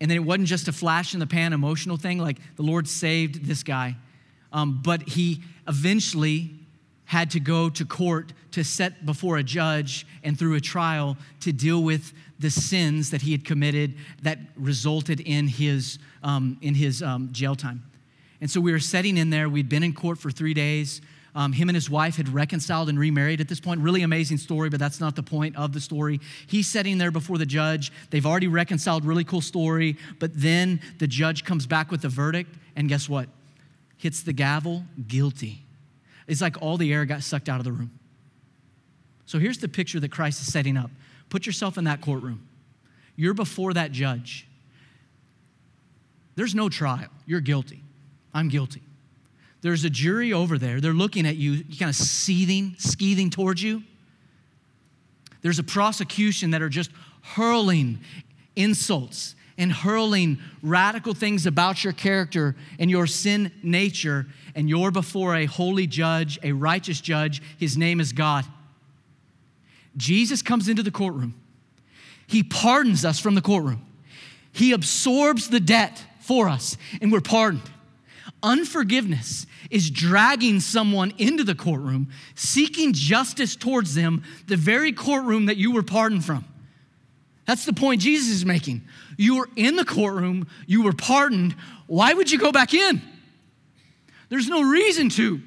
and 0.00 0.10
then 0.10 0.16
it 0.16 0.24
wasn't 0.24 0.48
just 0.48 0.68
a 0.68 0.72
flash 0.72 1.14
in 1.14 1.20
the 1.20 1.26
pan 1.26 1.52
emotional 1.52 1.96
thing, 1.96 2.18
like 2.18 2.38
the 2.56 2.62
Lord 2.62 2.88
saved 2.88 3.46
this 3.46 3.62
guy. 3.62 3.96
Um, 4.52 4.80
but 4.84 5.08
he 5.08 5.42
eventually 5.66 6.50
had 7.04 7.30
to 7.30 7.40
go 7.40 7.68
to 7.68 7.84
court 7.84 8.32
to 8.52 8.64
set 8.64 9.04
before 9.04 9.36
a 9.38 9.42
judge 9.42 10.06
and 10.22 10.38
through 10.38 10.54
a 10.54 10.60
trial 10.60 11.16
to 11.40 11.52
deal 11.52 11.82
with 11.82 12.12
the 12.38 12.50
sins 12.50 13.10
that 13.10 13.22
he 13.22 13.32
had 13.32 13.44
committed 13.44 13.94
that 14.22 14.38
resulted 14.56 15.20
in 15.20 15.46
his, 15.48 15.98
um, 16.22 16.56
in 16.60 16.74
his 16.74 17.02
um, 17.02 17.28
jail 17.32 17.54
time. 17.54 17.82
And 18.40 18.50
so 18.50 18.60
we 18.60 18.72
were 18.72 18.80
sitting 18.80 19.16
in 19.16 19.30
there. 19.30 19.48
We'd 19.48 19.68
been 19.68 19.82
in 19.82 19.92
court 19.92 20.18
for 20.18 20.30
three 20.30 20.54
days. 20.54 21.00
Um, 21.34 21.52
him 21.52 21.68
and 21.68 21.76
his 21.76 21.88
wife 21.88 22.16
had 22.16 22.28
reconciled 22.28 22.88
and 22.88 22.98
remarried 22.98 23.40
at 23.40 23.48
this 23.48 23.60
point. 23.60 23.80
Really 23.80 24.02
amazing 24.02 24.38
story, 24.38 24.68
but 24.68 24.78
that's 24.80 25.00
not 25.00 25.16
the 25.16 25.22
point 25.22 25.56
of 25.56 25.72
the 25.72 25.80
story. 25.80 26.20
He's 26.46 26.66
sitting 26.66 26.98
there 26.98 27.10
before 27.10 27.38
the 27.38 27.46
judge. 27.46 27.90
They've 28.10 28.26
already 28.26 28.48
reconciled, 28.48 29.04
really 29.04 29.24
cool 29.24 29.40
story. 29.40 29.96
But 30.18 30.32
then 30.34 30.80
the 30.98 31.06
judge 31.06 31.44
comes 31.44 31.66
back 31.66 31.90
with 31.90 32.02
the 32.02 32.08
verdict, 32.08 32.54
and 32.76 32.88
guess 32.88 33.08
what? 33.08 33.28
Hits 33.96 34.22
the 34.22 34.32
gavel, 34.32 34.84
guilty. 35.06 35.64
It's 36.26 36.40
like 36.40 36.60
all 36.62 36.76
the 36.76 36.92
air 36.92 37.04
got 37.04 37.22
sucked 37.22 37.48
out 37.48 37.58
of 37.58 37.64
the 37.64 37.72
room. 37.72 37.90
So 39.26 39.38
here's 39.38 39.58
the 39.58 39.68
picture 39.68 40.00
that 40.00 40.10
Christ 40.10 40.40
is 40.40 40.52
setting 40.52 40.76
up. 40.76 40.90
Put 41.28 41.46
yourself 41.46 41.78
in 41.78 41.84
that 41.84 42.00
courtroom. 42.00 42.46
You're 43.16 43.34
before 43.34 43.72
that 43.74 43.92
judge. 43.92 44.46
There's 46.34 46.54
no 46.54 46.68
trial. 46.68 47.08
You're 47.26 47.40
guilty. 47.40 47.82
I'm 48.34 48.48
guilty. 48.48 48.82
There's 49.60 49.84
a 49.84 49.90
jury 49.90 50.32
over 50.32 50.58
there. 50.58 50.80
They're 50.80 50.92
looking 50.92 51.26
at 51.26 51.36
you, 51.36 51.64
kind 51.78 51.88
of 51.88 51.94
seething, 51.94 52.72
skeething 52.78 53.30
towards 53.30 53.62
you. 53.62 53.82
There's 55.40 55.58
a 55.58 55.64
prosecution 55.64 56.50
that 56.50 56.62
are 56.62 56.68
just 56.68 56.90
hurling 57.22 58.00
insults 58.56 59.34
and 59.62 59.70
hurling 59.72 60.38
radical 60.60 61.14
things 61.14 61.46
about 61.46 61.84
your 61.84 61.92
character 61.92 62.56
and 62.80 62.90
your 62.90 63.06
sin 63.06 63.52
nature, 63.62 64.26
and 64.56 64.68
you're 64.68 64.90
before 64.90 65.36
a 65.36 65.44
holy 65.44 65.86
judge, 65.86 66.36
a 66.42 66.50
righteous 66.50 67.00
judge. 67.00 67.40
His 67.58 67.76
name 67.78 68.00
is 68.00 68.12
God. 68.12 68.44
Jesus 69.96 70.42
comes 70.42 70.68
into 70.68 70.82
the 70.82 70.90
courtroom. 70.90 71.34
He 72.26 72.42
pardons 72.42 73.04
us 73.04 73.20
from 73.20 73.36
the 73.36 73.40
courtroom. 73.40 73.86
He 74.50 74.72
absorbs 74.72 75.48
the 75.48 75.60
debt 75.60 76.04
for 76.18 76.48
us, 76.48 76.76
and 77.00 77.12
we're 77.12 77.20
pardoned. 77.20 77.62
Unforgiveness 78.42 79.46
is 79.70 79.90
dragging 79.90 80.58
someone 80.58 81.12
into 81.18 81.44
the 81.44 81.54
courtroom, 81.54 82.08
seeking 82.34 82.92
justice 82.92 83.54
towards 83.54 83.94
them, 83.94 84.24
the 84.48 84.56
very 84.56 84.92
courtroom 84.92 85.46
that 85.46 85.56
you 85.56 85.70
were 85.70 85.84
pardoned 85.84 86.24
from. 86.24 86.44
That's 87.46 87.64
the 87.64 87.72
point 87.72 88.00
Jesus 88.00 88.28
is 88.28 88.44
making. 88.44 88.82
You 89.16 89.38
were 89.38 89.48
in 89.56 89.76
the 89.76 89.84
courtroom, 89.84 90.46
you 90.66 90.82
were 90.82 90.92
pardoned. 90.92 91.54
Why 91.86 92.12
would 92.12 92.30
you 92.30 92.38
go 92.38 92.52
back 92.52 92.72
in? 92.72 93.02
There's 94.28 94.48
no 94.48 94.62
reason 94.62 95.08
to. 95.10 95.40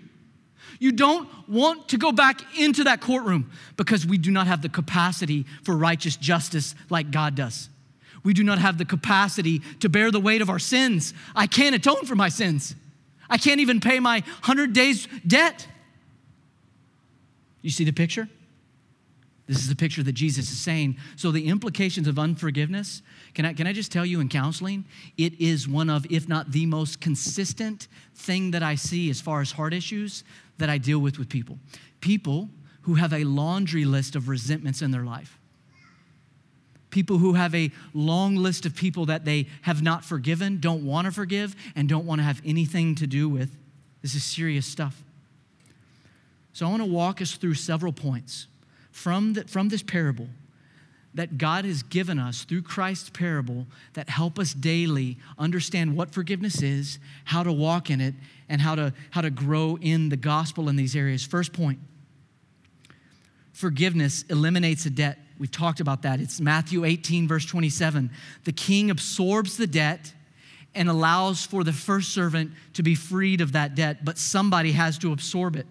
You 0.80 0.92
don't 0.92 1.28
want 1.48 1.90
to 1.90 1.98
go 1.98 2.12
back 2.12 2.42
into 2.60 2.84
that 2.84 3.02
courtroom 3.02 3.50
because 3.78 4.06
we 4.06 4.18
do 4.18 4.30
not 4.30 4.48
have 4.48 4.62
the 4.62 4.70
capacity 4.70 5.46
for 5.64 5.76
righteous 5.76 6.18
justice 6.18 6.76
like 6.90 7.12
God 7.12 7.36
does. 7.36 7.70
We 8.24 8.34
do 8.34 8.44
not 8.44 8.58
have 8.58 8.78
the 8.78 8.86
capacity 8.86 9.60
to 9.80 9.88
bear 9.88 10.12
the 10.12 10.20
weight 10.20 10.42
of 10.42 10.50
our 10.50 10.60
sins. 10.60 11.14
I 11.36 11.48
can't 11.48 11.76
atone 11.76 12.06
for 12.06 12.16
my 12.16 12.30
sins. 12.30 12.76
I 13.30 13.38
can't 13.38 13.60
even 13.60 13.80
pay 13.80 14.00
my 14.00 14.20
100 14.20 14.74
days 14.74 15.08
debt. 15.26 15.68
You 17.62 17.70
see 17.70 17.84
the 17.84 17.94
picture? 17.94 18.28
This 19.48 19.58
is 19.58 19.70
the 19.70 19.76
picture 19.76 20.02
that 20.02 20.14
Jesus 20.14 20.52
is 20.52 20.58
saying. 20.58 20.98
So, 21.16 21.32
the 21.32 21.48
implications 21.48 22.08
of 22.08 22.18
unforgiveness, 22.18 23.04
can 23.36 23.46
I, 23.46 23.54
can 23.54 23.68
I 23.68 23.74
just 23.74 23.92
tell 23.92 24.06
you 24.06 24.20
in 24.20 24.28
counseling, 24.28 24.86
it 25.18 25.40
is 25.40 25.68
one 25.68 25.90
of, 25.90 26.06
if 26.10 26.28
not 26.28 26.52
the 26.52 26.66
most 26.66 27.00
consistent 27.00 27.88
thing 28.16 28.52
that 28.52 28.64
I 28.64 28.76
see 28.76 29.10
as 29.10 29.22
far 29.22 29.42
as 29.42 29.52
heart 29.52 29.74
issues 29.74 30.24
that 30.58 30.70
I 30.70 30.80
deal 30.80 31.00
with 31.00 31.20
with 31.20 31.30
people. 31.30 31.60
People 32.02 32.50
who 32.82 32.96
have 32.96 33.14
a 33.14 33.24
laundry 33.24 33.86
list 33.86 34.16
of 34.16 34.30
resentments 34.30 34.82
in 34.82 34.92
their 34.92 35.04
life 35.04 35.38
people 36.96 37.18
who 37.18 37.34
have 37.34 37.54
a 37.54 37.70
long 37.94 38.38
list 38.38 38.66
of 38.66 38.74
people 38.74 39.06
that 39.08 39.26
they 39.26 39.46
have 39.64 39.84
not 39.84 40.06
forgiven, 40.06 40.62
don't 40.62 40.86
want 40.86 41.04
to 41.04 41.12
forgive, 41.12 41.54
and 41.76 41.90
don't 41.90 42.06
want 42.06 42.20
to 42.20 42.24
have 42.24 42.42
anything 42.46 42.96
to 42.96 43.06
do 43.06 43.28
with. 43.28 43.54
This 44.02 44.16
is 44.16 44.24
serious 44.24 44.66
stuff. 44.66 45.04
So 46.54 46.66
I 46.66 46.70
want 46.70 46.82
to 46.82 46.90
walk 46.90 47.22
us 47.22 47.34
through 47.34 47.56
several 47.56 47.92
points 47.92 48.48
from, 48.96 49.34
the, 49.34 49.44
from 49.44 49.68
this 49.68 49.84
parable 49.84 50.30
that 51.14 51.38
God 51.38 51.66
has 51.66 51.84
given 51.84 52.18
us 52.18 52.44
through 52.44 52.62
Christ's 52.62 53.10
parable 53.10 53.68
that 53.94 54.10
help 54.10 54.40
us 54.40 54.54
daily 54.54 55.18
understand 55.38 55.96
what 55.96 56.12
forgiveness 56.12 56.62
is, 56.62 56.98
how 57.26 57.44
to 57.44 57.52
walk 57.52 57.90
in 57.90 58.00
it, 58.00 58.16
and 58.48 58.62
how 58.62 58.76
to, 58.76 58.94
how 59.12 59.22
to 59.22 59.30
grow 59.30 59.78
in 59.82 60.10
the 60.10 60.18
gospel 60.18 60.70
in 60.70 60.76
these 60.76 60.96
areas. 60.96 61.26
First 61.26 61.54
point 61.54 61.80
forgiveness 63.54 64.24
eliminates 64.30 64.86
a 64.86 64.90
debt 64.90 65.18
We've 65.38 65.52
talked 65.52 65.82
about 65.82 66.04
that. 66.04 66.22
It's 66.22 66.40
Matthew 66.40 66.86
18, 66.86 67.28
verse 67.28 67.46
27. 67.46 68.10
The 68.46 68.54
king 68.54 68.90
absorbs 68.90 69.58
the 69.58 69.68
debt 69.68 70.14
and 70.74 70.90
allows 70.90 71.46
for 71.46 71.66
the 71.66 71.74
first 71.74 72.14
servant 72.14 72.52
to 72.76 72.84
be 72.84 72.96
freed 72.96 73.42
of 73.42 73.52
that 73.52 73.76
debt, 73.76 74.06
but 74.06 74.18
somebody 74.18 74.72
has 74.72 74.98
to 75.00 75.12
absorb 75.12 75.58
it. 75.58 75.68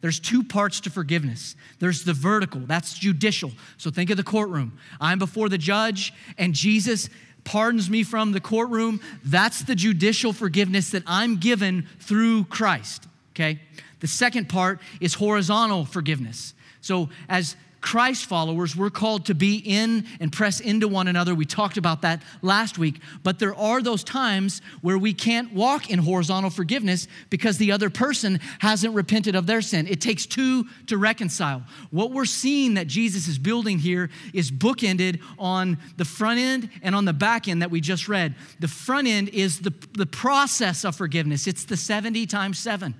There's 0.00 0.20
two 0.20 0.44
parts 0.44 0.80
to 0.80 0.90
forgiveness. 0.90 1.56
There's 1.78 2.04
the 2.04 2.12
vertical, 2.12 2.60
that's 2.60 2.98
judicial. 2.98 3.52
So 3.78 3.90
think 3.90 4.10
of 4.10 4.16
the 4.16 4.22
courtroom. 4.22 4.78
I'm 5.00 5.18
before 5.18 5.48
the 5.48 5.58
judge, 5.58 6.12
and 6.38 6.54
Jesus 6.54 7.08
pardons 7.44 7.88
me 7.88 8.02
from 8.02 8.32
the 8.32 8.40
courtroom. 8.40 9.00
That's 9.24 9.62
the 9.62 9.74
judicial 9.74 10.32
forgiveness 10.32 10.90
that 10.90 11.02
I'm 11.06 11.36
given 11.36 11.88
through 12.00 12.44
Christ, 12.44 13.06
okay? 13.34 13.60
The 14.00 14.06
second 14.06 14.48
part 14.48 14.80
is 15.00 15.14
horizontal 15.14 15.84
forgiveness. 15.84 16.54
So 16.80 17.08
as 17.28 17.56
Christ 17.80 18.24
followers, 18.24 18.74
we're 18.74 18.90
called 18.90 19.26
to 19.26 19.34
be 19.34 19.58
in 19.58 20.06
and 20.18 20.32
press 20.32 20.60
into 20.60 20.88
one 20.88 21.08
another. 21.08 21.34
We 21.34 21.44
talked 21.44 21.76
about 21.76 22.02
that 22.02 22.22
last 22.42 22.78
week. 22.78 23.00
But 23.22 23.38
there 23.38 23.54
are 23.54 23.82
those 23.82 24.02
times 24.02 24.62
where 24.80 24.98
we 24.98 25.12
can't 25.12 25.52
walk 25.52 25.90
in 25.90 26.00
horizontal 26.00 26.50
forgiveness 26.50 27.06
because 27.30 27.58
the 27.58 27.72
other 27.72 27.90
person 27.90 28.40
hasn't 28.58 28.94
repented 28.94 29.36
of 29.36 29.46
their 29.46 29.60
sin. 29.60 29.86
It 29.86 30.00
takes 30.00 30.26
two 30.26 30.66
to 30.86 30.96
reconcile. 30.96 31.62
What 31.90 32.12
we're 32.12 32.24
seeing 32.24 32.74
that 32.74 32.86
Jesus 32.86 33.28
is 33.28 33.38
building 33.38 33.78
here 33.78 34.10
is 34.32 34.50
bookended 34.50 35.20
on 35.38 35.78
the 35.96 36.04
front 36.04 36.40
end 36.40 36.70
and 36.82 36.94
on 36.94 37.04
the 37.04 37.12
back 37.12 37.46
end 37.46 37.62
that 37.62 37.70
we 37.70 37.80
just 37.80 38.08
read. 38.08 38.34
The 38.58 38.68
front 38.68 39.06
end 39.06 39.28
is 39.28 39.60
the, 39.60 39.74
the 39.92 40.06
process 40.06 40.84
of 40.84 40.96
forgiveness, 40.96 41.46
it's 41.46 41.64
the 41.64 41.76
70 41.76 42.26
times 42.26 42.58
7. 42.58 42.94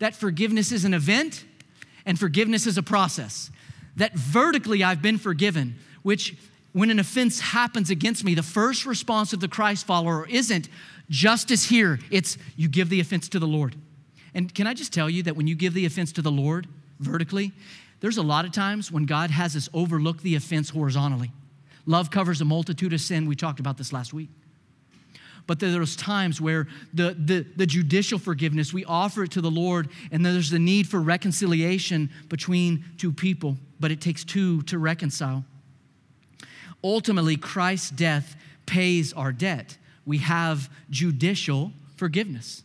That 0.00 0.14
forgiveness 0.14 0.70
is 0.70 0.84
an 0.84 0.92
event 0.92 1.44
and 2.04 2.18
forgiveness 2.18 2.66
is 2.66 2.76
a 2.78 2.82
process 2.82 3.50
that 3.98 4.14
vertically 4.14 4.82
I've 4.82 5.02
been 5.02 5.18
forgiven, 5.18 5.76
which 6.02 6.36
when 6.72 6.90
an 6.90 6.98
offense 6.98 7.40
happens 7.40 7.90
against 7.90 8.24
me, 8.24 8.34
the 8.34 8.42
first 8.42 8.86
response 8.86 9.32
of 9.32 9.40
the 9.40 9.48
Christ 9.48 9.86
follower 9.86 10.26
isn't 10.28 10.68
justice 11.10 11.64
here, 11.64 11.98
it's 12.10 12.38
you 12.56 12.68
give 12.68 12.88
the 12.88 13.00
offense 13.00 13.28
to 13.30 13.38
the 13.38 13.46
Lord. 13.46 13.74
And 14.34 14.54
can 14.54 14.66
I 14.66 14.74
just 14.74 14.92
tell 14.92 15.08
you 15.08 15.22
that 15.24 15.36
when 15.36 15.46
you 15.46 15.54
give 15.54 15.74
the 15.74 15.86
offense 15.86 16.12
to 16.12 16.22
the 16.22 16.30
Lord 16.30 16.66
vertically, 17.00 17.52
there's 18.00 18.18
a 18.18 18.22
lot 18.22 18.44
of 18.44 18.52
times 18.52 18.92
when 18.92 19.06
God 19.06 19.30
has 19.30 19.56
us 19.56 19.68
overlook 19.74 20.22
the 20.22 20.36
offense 20.36 20.70
horizontally. 20.70 21.32
Love 21.86 22.10
covers 22.10 22.40
a 22.40 22.44
multitude 22.44 22.92
of 22.92 23.00
sin. 23.00 23.26
We 23.26 23.34
talked 23.34 23.60
about 23.60 23.78
this 23.78 23.92
last 23.92 24.12
week. 24.12 24.28
But 25.48 25.58
there's 25.58 25.96
times 25.96 26.40
where 26.40 26.68
the, 26.94 27.16
the, 27.18 27.44
the, 27.56 27.66
judicial 27.66 28.20
forgiveness, 28.20 28.72
we 28.72 28.84
offer 28.84 29.24
it 29.24 29.32
to 29.32 29.40
the 29.40 29.50
Lord, 29.50 29.88
and 30.12 30.24
there's 30.24 30.50
the 30.50 30.58
need 30.60 30.86
for 30.86 31.00
reconciliation 31.00 32.10
between 32.28 32.84
two 32.98 33.12
people 33.12 33.56
but 33.80 33.90
it 33.90 34.00
takes 34.00 34.24
two 34.24 34.62
to 34.62 34.78
reconcile. 34.78 35.44
Ultimately, 36.82 37.36
Christ's 37.36 37.90
death 37.90 38.36
pays 38.66 39.12
our 39.12 39.32
debt. 39.32 39.78
We 40.06 40.18
have 40.18 40.70
judicial 40.90 41.72
forgiveness. 41.96 42.62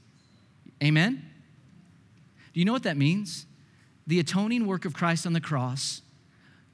Amen? 0.84 1.24
Do 2.54 2.60
you 2.60 2.66
know 2.66 2.74
what 2.74 2.84
that 2.84 2.98
means? 2.98 3.46
The 4.06 4.20
atoning 4.20 4.68
work 4.68 4.86
of 4.86 4.94
Christ 4.94 5.26
on 5.26 5.34
the 5.34 5.42
cross 5.42 6.02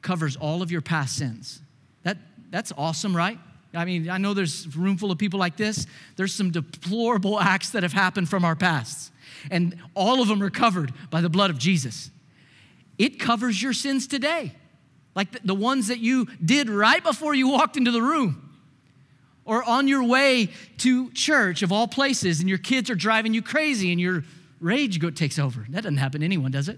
covers 0.02 0.36
all 0.36 0.62
of 0.62 0.72
your 0.72 0.82
past 0.82 1.16
sins. 1.16 1.62
That, 2.04 2.18
that's 2.50 2.74
awesome, 2.78 3.16
right? 3.16 3.38
I 3.74 3.86
mean, 3.86 4.10
I 4.10 4.18
know 4.18 4.34
there's 4.34 4.66
a 4.66 4.70
room 4.70 4.98
full 4.98 5.12
of 5.12 5.18
people 5.18 5.40
like 5.40 5.58
this. 5.58 5.86
There's 6.16 6.34
some 6.34 6.52
deplorable 6.52 7.40
acts 7.40 7.70
that 7.72 7.84
have 7.84 7.94
happened 7.94 8.30
from 8.30 8.44
our 8.44 8.56
pasts, 8.56 9.12
and 9.52 9.78
all 9.94 10.22
of 10.22 10.28
them 10.28 10.42
are 10.42 10.50
covered 10.50 10.94
by 11.12 11.22
the 11.22 11.30
blood 11.30 11.50
of 11.50 11.58
Jesus 11.58 12.10
it 13.00 13.18
covers 13.18 13.64
your 13.64 13.74
sins 13.74 14.06
today, 14.06 14.52
like 15.16 15.32
the, 15.32 15.40
the 15.46 15.56
ones 15.56 15.88
that 15.88 16.00
you 16.00 16.28
did 16.44 16.70
right 16.70 17.02
before 17.02 17.34
you 17.34 17.48
walked 17.48 17.78
into 17.78 17.92
the 17.92 18.02
room 18.02 18.46
or 19.46 19.64
on 19.64 19.88
your 19.88 20.04
way 20.04 20.50
to 20.80 21.10
church 21.12 21.64
of 21.64 21.72
all 21.72 21.88
places 21.88 22.42
and 22.42 22.50
your 22.50 22.58
kids 22.58 22.90
are 22.90 22.96
driving 22.96 23.34
you 23.34 23.42
crazy 23.42 23.92
and 23.92 24.00
your 24.00 24.26
rage 24.60 25.00
takes 25.16 25.40
over. 25.40 25.66
That 25.70 25.84
doesn't 25.84 25.98
happen 25.98 26.20
to 26.20 26.26
anyone, 26.26 26.52
does 26.52 26.68
it? 26.68 26.78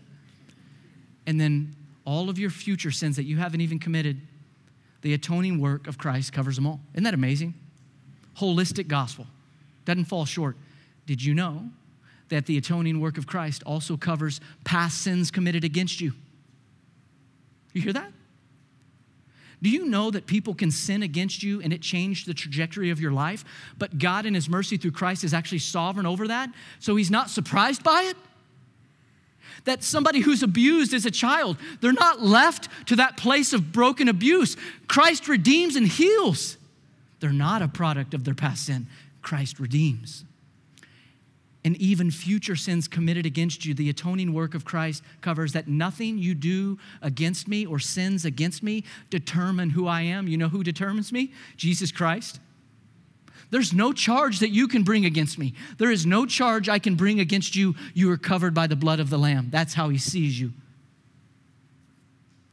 And 1.25 1.41
then 1.41 1.75
all 2.05 2.29
of 2.29 2.37
your 2.37 2.51
future 2.51 2.91
sins 2.91 3.15
that 3.15 3.23
you 3.23 3.37
haven't 3.37 3.61
even 3.61 3.79
committed, 3.79 4.21
the 5.01 5.13
atoning 5.13 5.59
work 5.59 5.87
of 5.87 5.97
Christ 5.97 6.33
covers 6.33 6.55
them 6.55 6.67
all. 6.67 6.79
Isn't 6.93 7.03
that 7.03 7.13
amazing? 7.13 7.53
Holistic 8.37 8.87
gospel. 8.87 9.27
Doesn't 9.85 10.05
fall 10.05 10.25
short. 10.25 10.55
Did 11.05 11.23
you 11.23 11.33
know 11.33 11.69
that 12.31 12.45
the 12.45 12.57
atoning 12.57 12.99
work 12.99 13.17
of 13.17 13.27
Christ 13.27 13.61
also 13.65 13.97
covers 13.97 14.39
past 14.63 15.01
sins 15.01 15.29
committed 15.29 15.63
against 15.63 15.99
you. 16.01 16.13
You 17.73 17.81
hear 17.81 17.93
that? 17.93 18.11
Do 19.61 19.69
you 19.69 19.85
know 19.85 20.09
that 20.09 20.25
people 20.25 20.55
can 20.55 20.71
sin 20.71 21.03
against 21.03 21.43
you 21.43 21.61
and 21.61 21.71
it 21.71 21.81
changed 21.81 22.25
the 22.25 22.33
trajectory 22.33 22.89
of 22.89 22.99
your 22.99 23.11
life? 23.11 23.43
But 23.77 23.99
God, 23.99 24.25
in 24.25 24.33
His 24.33 24.49
mercy 24.49 24.77
through 24.77 24.91
Christ, 24.91 25.23
is 25.23 25.33
actually 25.33 25.59
sovereign 25.59 26.05
over 26.05 26.29
that, 26.29 26.49
so 26.79 26.95
He's 26.95 27.11
not 27.11 27.29
surprised 27.29 27.83
by 27.83 28.03
it? 28.03 28.17
That 29.65 29.83
somebody 29.83 30.21
who's 30.21 30.43
abused 30.43 30.93
as 30.93 31.05
a 31.05 31.11
child, 31.11 31.57
they're 31.81 31.93
not 31.93 32.21
left 32.21 32.67
to 32.87 32.95
that 32.95 33.17
place 33.17 33.53
of 33.53 33.71
broken 33.71 34.07
abuse. 34.07 34.57
Christ 34.87 35.27
redeems 35.27 35.75
and 35.75 35.87
heals. 35.87 36.57
They're 37.19 37.31
not 37.31 37.61
a 37.61 37.67
product 37.67 38.13
of 38.13 38.23
their 38.23 38.33
past 38.33 38.65
sin. 38.65 38.87
Christ 39.21 39.59
redeems 39.59 40.25
and 41.63 41.77
even 41.77 42.09
future 42.09 42.55
sins 42.55 42.87
committed 42.87 43.25
against 43.25 43.65
you. 43.65 43.73
The 43.73 43.89
atoning 43.89 44.33
work 44.33 44.55
of 44.55 44.65
Christ 44.65 45.03
covers 45.21 45.53
that 45.53 45.67
nothing 45.67 46.17
you 46.17 46.33
do 46.33 46.77
against 47.01 47.47
me 47.47 47.65
or 47.65 47.79
sins 47.79 48.25
against 48.25 48.63
me 48.63 48.83
determine 49.09 49.71
who 49.71 49.87
I 49.87 50.01
am. 50.01 50.27
You 50.27 50.37
know 50.37 50.49
who 50.49 50.63
determines 50.63 51.11
me? 51.11 51.31
Jesus 51.57 51.91
Christ. 51.91 52.39
There's 53.51 53.73
no 53.73 53.93
charge 53.93 54.39
that 54.39 54.49
you 54.49 54.67
can 54.67 54.83
bring 54.83 55.05
against 55.05 55.37
me. 55.37 55.53
There 55.77 55.91
is 55.91 56.05
no 56.05 56.25
charge 56.25 56.69
I 56.69 56.79
can 56.79 56.95
bring 56.95 57.19
against 57.19 57.55
you. 57.55 57.75
You 57.93 58.09
are 58.11 58.17
covered 58.17 58.53
by 58.53 58.65
the 58.65 58.77
blood 58.77 58.99
of 58.99 59.09
the 59.09 59.19
Lamb. 59.19 59.49
That's 59.51 59.73
how 59.73 59.89
He 59.89 59.97
sees 59.97 60.39
you. 60.39 60.53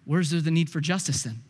Where's 0.04 0.30
there 0.30 0.40
the 0.40 0.50
need 0.50 0.68
for 0.68 0.80
justice 0.80 1.22
then? 1.22 1.42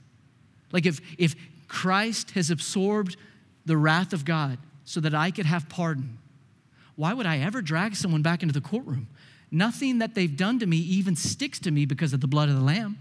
Like 0.70 0.84
if, 0.84 1.00
if 1.16 1.34
Christ 1.66 2.32
has 2.32 2.50
absorbed 2.50 3.16
the 3.64 3.76
wrath 3.76 4.12
of 4.12 4.24
God 4.24 4.58
so 4.84 5.00
that 5.00 5.14
I 5.14 5.30
could 5.30 5.46
have 5.46 5.68
pardon, 5.68 6.18
why 6.96 7.14
would 7.14 7.26
I 7.26 7.38
ever 7.38 7.62
drag 7.62 7.96
someone 7.96 8.22
back 8.22 8.42
into 8.42 8.52
the 8.52 8.61
courtroom? 8.61 9.08
Nothing 9.50 9.98
that 10.00 10.14
they've 10.14 10.37
done 10.37 10.58
to 10.58 10.66
me 10.66 10.76
even 10.76 11.16
sticks 11.16 11.58
to 11.61 11.70
me 11.70 11.87
because 11.87 12.12
of 12.12 12.20
the 12.20 12.26
blood 12.26 12.50
of 12.50 12.56
the 12.56 12.61
Lamb. 12.61 12.98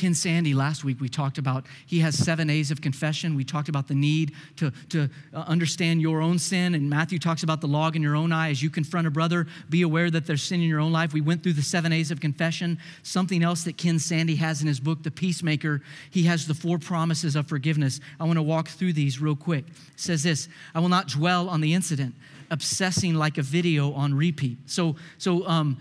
Ken 0.00 0.14
Sande, 0.14 0.54
last 0.54 0.82
week 0.82 0.98
we 0.98 1.10
talked 1.10 1.36
about, 1.36 1.66
he 1.84 1.98
has 1.98 2.16
seven 2.16 2.48
A's 2.48 2.70
of 2.70 2.80
confession. 2.80 3.34
We 3.34 3.44
talked 3.44 3.68
about 3.68 3.86
the 3.86 3.94
need 3.94 4.32
to, 4.56 4.70
to 4.88 5.10
uh, 5.34 5.40
understand 5.40 6.00
your 6.00 6.22
own 6.22 6.38
sin. 6.38 6.74
And 6.74 6.88
Matthew 6.88 7.18
talks 7.18 7.42
about 7.42 7.60
the 7.60 7.68
log 7.68 7.96
in 7.96 8.02
your 8.02 8.16
own 8.16 8.32
eye. 8.32 8.48
As 8.48 8.62
you 8.62 8.70
confront 8.70 9.06
a 9.06 9.10
brother, 9.10 9.46
be 9.68 9.82
aware 9.82 10.10
that 10.10 10.24
there's 10.24 10.42
sin 10.42 10.62
in 10.62 10.70
your 10.70 10.80
own 10.80 10.90
life. 10.90 11.12
We 11.12 11.20
went 11.20 11.42
through 11.42 11.52
the 11.52 11.62
seven 11.62 11.92
A's 11.92 12.10
of 12.10 12.18
confession. 12.18 12.78
Something 13.02 13.42
else 13.42 13.64
that 13.64 13.76
Ken 13.76 13.98
Sande 13.98 14.30
has 14.30 14.62
in 14.62 14.68
his 14.68 14.80
book, 14.80 15.02
The 15.02 15.10
Peacemaker, 15.10 15.82
he 16.10 16.22
has 16.22 16.46
the 16.46 16.54
four 16.54 16.78
promises 16.78 17.36
of 17.36 17.46
forgiveness. 17.46 18.00
I 18.18 18.24
want 18.24 18.38
to 18.38 18.42
walk 18.42 18.68
through 18.68 18.94
these 18.94 19.20
real 19.20 19.36
quick. 19.36 19.66
It 19.68 20.00
says 20.00 20.22
this 20.22 20.48
I 20.74 20.80
will 20.80 20.88
not 20.88 21.08
dwell 21.08 21.50
on 21.50 21.60
the 21.60 21.74
incident, 21.74 22.14
obsessing 22.50 23.16
like 23.16 23.36
a 23.36 23.42
video 23.42 23.92
on 23.92 24.14
repeat. 24.14 24.56
So, 24.64 24.96
so, 25.18 25.46
um, 25.46 25.76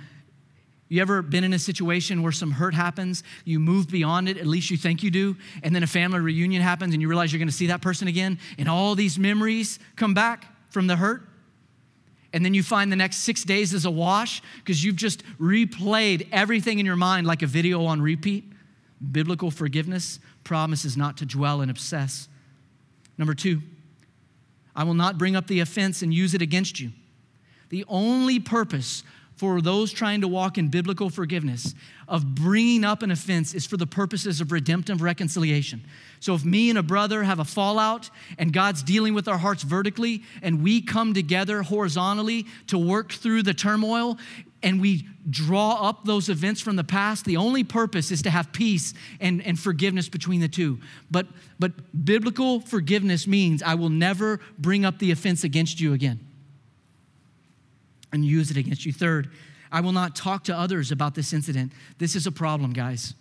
you 0.89 1.01
ever 1.01 1.21
been 1.21 1.43
in 1.43 1.53
a 1.53 1.59
situation 1.59 2.23
where 2.23 2.31
some 2.31 2.51
hurt 2.51 2.73
happens, 2.73 3.23
you 3.45 3.59
move 3.59 3.87
beyond 3.89 4.27
it, 4.27 4.37
at 4.37 4.47
least 4.47 4.71
you 4.71 4.77
think 4.77 5.03
you 5.03 5.11
do, 5.11 5.37
and 5.63 5.73
then 5.73 5.83
a 5.83 5.87
family 5.87 6.19
reunion 6.19 6.61
happens 6.61 6.93
and 6.93 7.01
you 7.01 7.07
realize 7.07 7.31
you're 7.31 7.39
gonna 7.39 7.51
see 7.51 7.67
that 7.67 7.81
person 7.81 8.07
again, 8.07 8.39
and 8.57 8.67
all 8.67 8.95
these 8.95 9.17
memories 9.19 9.79
come 9.95 10.15
back 10.15 10.45
from 10.71 10.87
the 10.87 10.95
hurt? 10.95 11.21
And 12.33 12.43
then 12.43 12.53
you 12.53 12.63
find 12.63 12.91
the 12.91 12.95
next 12.95 13.17
six 13.17 13.43
days 13.43 13.73
is 13.73 13.85
a 13.85 13.91
wash 13.91 14.41
because 14.57 14.83
you've 14.83 14.95
just 14.95 15.23
replayed 15.39 16.27
everything 16.31 16.79
in 16.79 16.85
your 16.85 16.95
mind 16.95 17.25
like 17.25 17.41
a 17.41 17.47
video 17.47 17.85
on 17.85 18.01
repeat. 18.01 18.45
Biblical 19.11 19.49
forgiveness 19.49 20.19
promises 20.43 20.97
not 20.97 21.17
to 21.17 21.25
dwell 21.25 21.61
and 21.61 21.71
obsess. 21.71 22.27
Number 23.17 23.33
two, 23.33 23.61
I 24.75 24.83
will 24.83 24.93
not 24.93 25.17
bring 25.17 25.35
up 25.35 25.47
the 25.47 25.59
offense 25.59 26.01
and 26.01 26.13
use 26.13 26.33
it 26.33 26.41
against 26.41 26.79
you. 26.79 26.91
The 27.69 27.85
only 27.87 28.39
purpose 28.39 29.03
for 29.39 29.61
those 29.61 29.93
trying 29.93 30.19
to 30.19 30.27
walk 30.27 30.57
in 30.57 30.67
biblical 30.67 31.09
forgiveness 31.09 31.73
of 32.09 32.35
bringing 32.35 32.83
up 32.83 33.03
an 33.03 33.09
offense 33.09 33.53
is 33.53 33.65
for 33.65 33.77
the 33.77 33.87
purposes 33.87 34.41
of 34.41 34.51
redemptive 34.51 35.01
reconciliation. 35.01 35.81
So 36.19 36.35
if 36.35 36.43
me 36.43 36.69
and 36.69 36.77
a 36.77 36.83
brother 36.83 37.23
have 37.23 37.39
a 37.39 37.45
fallout 37.45 38.09
and 38.37 38.51
God's 38.51 38.83
dealing 38.83 39.13
with 39.13 39.29
our 39.29 39.37
hearts 39.37 39.63
vertically 39.63 40.23
and 40.41 40.61
we 40.61 40.81
come 40.81 41.13
together 41.13 41.63
horizontally 41.63 42.47
to 42.67 42.77
work 42.77 43.13
through 43.13 43.43
the 43.43 43.53
turmoil 43.53 44.17
and 44.61 44.81
we 44.81 45.07
draw 45.29 45.87
up 45.87 46.03
those 46.03 46.27
events 46.27 46.59
from 46.59 46.75
the 46.75 46.83
past, 46.83 47.23
the 47.23 47.37
only 47.37 47.63
purpose 47.63 48.11
is 48.11 48.21
to 48.23 48.29
have 48.29 48.51
peace 48.51 48.93
and, 49.21 49.41
and 49.43 49.57
forgiveness 49.57 50.09
between 50.09 50.41
the 50.41 50.49
two. 50.49 50.81
But, 51.09 51.27
but 51.59 51.71
biblical 52.03 52.59
forgiveness 52.59 53.25
means 53.25 53.63
I 53.63 53.75
will 53.75 53.87
never 53.87 54.41
bring 54.57 54.83
up 54.83 54.99
the 54.99 55.11
offense 55.11 55.45
against 55.45 55.79
you 55.79 55.93
again 55.93 56.28
and 58.11 58.25
use 58.25 58.51
it 58.51 58.57
against 58.57 58.85
you. 58.85 58.93
Third, 58.93 59.29
I 59.71 59.81
will 59.81 59.91
not 59.91 60.15
talk 60.15 60.43
to 60.45 60.57
others 60.57 60.91
about 60.91 61.15
this 61.15 61.33
incident. 61.33 61.71
This 61.97 62.15
is 62.15 62.25
a 62.25 62.31
problem, 62.31 62.73
guys. 62.73 63.13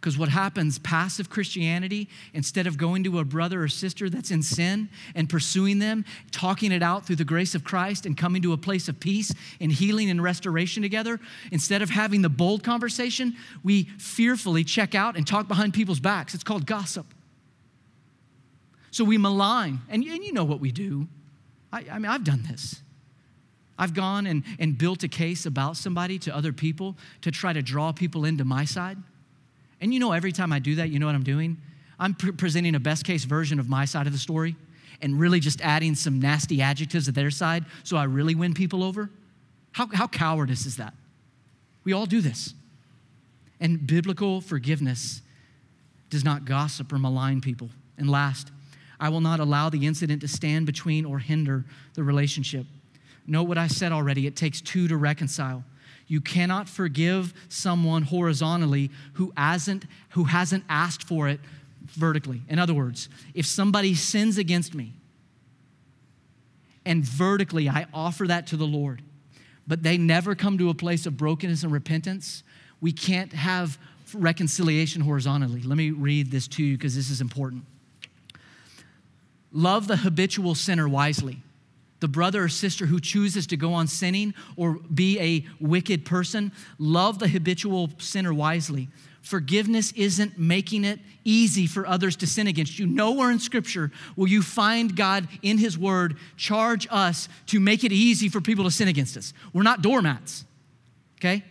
Because 0.00 0.18
what 0.18 0.30
happens, 0.30 0.80
passive 0.80 1.30
Christianity, 1.30 2.08
instead 2.34 2.66
of 2.66 2.76
going 2.76 3.04
to 3.04 3.20
a 3.20 3.24
brother 3.24 3.62
or 3.62 3.68
sister 3.68 4.10
that's 4.10 4.32
in 4.32 4.42
sin 4.42 4.88
and 5.14 5.28
pursuing 5.28 5.78
them, 5.78 6.04
talking 6.32 6.72
it 6.72 6.82
out 6.82 7.06
through 7.06 7.16
the 7.16 7.24
grace 7.24 7.54
of 7.54 7.62
Christ 7.62 8.04
and 8.04 8.16
coming 8.16 8.42
to 8.42 8.52
a 8.52 8.56
place 8.56 8.88
of 8.88 8.98
peace 8.98 9.32
and 9.60 9.70
healing 9.70 10.10
and 10.10 10.20
restoration 10.20 10.82
together, 10.82 11.20
instead 11.52 11.82
of 11.82 11.90
having 11.90 12.22
the 12.22 12.28
bold 12.28 12.64
conversation, 12.64 13.36
we 13.62 13.84
fearfully 13.96 14.64
check 14.64 14.96
out 14.96 15.16
and 15.16 15.24
talk 15.24 15.46
behind 15.46 15.72
people's 15.72 16.00
backs. 16.00 16.34
It's 16.34 16.42
called 16.42 16.66
gossip. 16.66 17.06
So 18.90 19.04
we 19.04 19.18
malign, 19.18 19.82
and, 19.88 20.02
and 20.02 20.24
you 20.24 20.32
know 20.32 20.44
what 20.44 20.58
we 20.58 20.72
do. 20.72 21.06
I, 21.72 21.84
I 21.92 21.98
mean, 22.00 22.10
I've 22.10 22.24
done 22.24 22.42
this. 22.50 22.82
I've 23.82 23.94
gone 23.94 24.26
and, 24.26 24.44
and 24.60 24.78
built 24.78 25.02
a 25.02 25.08
case 25.08 25.44
about 25.44 25.76
somebody 25.76 26.16
to 26.20 26.36
other 26.36 26.52
people 26.52 26.96
to 27.22 27.32
try 27.32 27.52
to 27.52 27.62
draw 27.62 27.90
people 27.90 28.24
into 28.24 28.44
my 28.44 28.64
side. 28.64 28.96
And 29.80 29.92
you 29.92 29.98
know, 29.98 30.12
every 30.12 30.30
time 30.30 30.52
I 30.52 30.60
do 30.60 30.76
that, 30.76 30.90
you 30.90 31.00
know 31.00 31.06
what 31.06 31.16
I'm 31.16 31.24
doing? 31.24 31.56
I'm 31.98 32.14
pre- 32.14 32.30
presenting 32.30 32.76
a 32.76 32.80
best 32.80 33.04
case 33.04 33.24
version 33.24 33.58
of 33.58 33.68
my 33.68 33.84
side 33.84 34.06
of 34.06 34.12
the 34.12 34.20
story 34.20 34.54
and 35.00 35.18
really 35.18 35.40
just 35.40 35.60
adding 35.62 35.96
some 35.96 36.20
nasty 36.20 36.62
adjectives 36.62 37.06
to 37.06 37.12
their 37.12 37.32
side 37.32 37.64
so 37.82 37.96
I 37.96 38.04
really 38.04 38.36
win 38.36 38.54
people 38.54 38.84
over. 38.84 39.10
How, 39.72 39.88
how 39.92 40.06
cowardice 40.06 40.64
is 40.64 40.76
that? 40.76 40.94
We 41.82 41.92
all 41.92 42.06
do 42.06 42.20
this. 42.20 42.54
And 43.58 43.84
biblical 43.84 44.40
forgiveness 44.40 45.22
does 46.08 46.24
not 46.24 46.44
gossip 46.44 46.92
or 46.92 47.00
malign 47.00 47.40
people. 47.40 47.70
And 47.98 48.08
last, 48.08 48.52
I 49.00 49.08
will 49.08 49.20
not 49.20 49.40
allow 49.40 49.70
the 49.70 49.88
incident 49.88 50.20
to 50.20 50.28
stand 50.28 50.66
between 50.66 51.04
or 51.04 51.18
hinder 51.18 51.64
the 51.94 52.04
relationship. 52.04 52.64
Note 53.26 53.44
what 53.44 53.58
I 53.58 53.66
said 53.66 53.92
already 53.92 54.26
it 54.26 54.36
takes 54.36 54.60
two 54.60 54.88
to 54.88 54.96
reconcile. 54.96 55.64
You 56.06 56.20
cannot 56.20 56.68
forgive 56.68 57.32
someone 57.48 58.02
horizontally 58.02 58.90
who 59.14 59.32
hasn't, 59.36 59.86
who 60.10 60.24
hasn't 60.24 60.64
asked 60.68 61.04
for 61.04 61.28
it 61.28 61.40
vertically. 61.86 62.42
In 62.48 62.58
other 62.58 62.74
words, 62.74 63.08
if 63.34 63.46
somebody 63.46 63.94
sins 63.94 64.38
against 64.38 64.74
me 64.74 64.92
and 66.84 67.04
vertically 67.04 67.68
I 67.68 67.86
offer 67.94 68.26
that 68.26 68.46
to 68.48 68.56
the 68.56 68.66
Lord, 68.66 69.02
but 69.66 69.82
they 69.82 69.96
never 69.96 70.34
come 70.34 70.58
to 70.58 70.70
a 70.70 70.74
place 70.74 71.06
of 71.06 71.16
brokenness 71.16 71.62
and 71.62 71.72
repentance, 71.72 72.42
we 72.80 72.92
can't 72.92 73.32
have 73.32 73.78
reconciliation 74.12 75.02
horizontally. 75.02 75.62
Let 75.62 75.78
me 75.78 75.92
read 75.92 76.30
this 76.30 76.48
to 76.48 76.62
you 76.62 76.76
because 76.76 76.96
this 76.96 77.08
is 77.08 77.20
important. 77.20 77.64
Love 79.52 79.86
the 79.86 79.98
habitual 79.98 80.54
sinner 80.54 80.88
wisely 80.88 81.38
the 82.02 82.08
brother 82.08 82.42
or 82.42 82.48
sister 82.48 82.84
who 82.84 83.00
chooses 83.00 83.46
to 83.46 83.56
go 83.56 83.72
on 83.72 83.86
sinning 83.86 84.34
or 84.56 84.74
be 84.92 85.18
a 85.20 85.46
wicked 85.64 86.04
person, 86.04 86.52
love 86.78 87.18
the 87.20 87.28
habitual 87.28 87.90
sinner 87.96 88.34
wisely. 88.34 88.88
Forgiveness 89.22 89.92
isn't 89.92 90.36
making 90.36 90.84
it 90.84 90.98
easy 91.24 91.68
for 91.68 91.86
others 91.86 92.16
to 92.16 92.26
sin 92.26 92.48
against 92.48 92.76
you. 92.78 92.86
Nowhere 92.86 93.30
in 93.30 93.38
Scripture 93.38 93.92
will 94.16 94.26
you 94.26 94.42
find 94.42 94.96
God 94.96 95.28
in 95.42 95.58
His 95.58 95.78
Word 95.78 96.16
charge 96.36 96.88
us 96.90 97.28
to 97.46 97.60
make 97.60 97.84
it 97.84 97.92
easy 97.92 98.28
for 98.28 98.40
people 98.40 98.64
to 98.64 98.70
sin 98.70 98.88
against 98.88 99.16
us. 99.16 99.32
We're 99.52 99.62
not 99.62 99.80
doormats, 99.80 100.44
okay? 101.20 101.44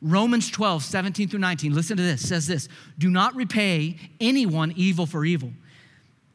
Romans 0.00 0.50
12, 0.50 0.82
17 0.82 1.28
through 1.28 1.40
19, 1.40 1.74
listen 1.74 1.98
to 1.98 2.02
this, 2.02 2.26
says 2.26 2.46
this 2.46 2.70
Do 2.96 3.10
not 3.10 3.36
repay 3.36 3.98
anyone 4.18 4.72
evil 4.76 5.04
for 5.04 5.26
evil. 5.26 5.52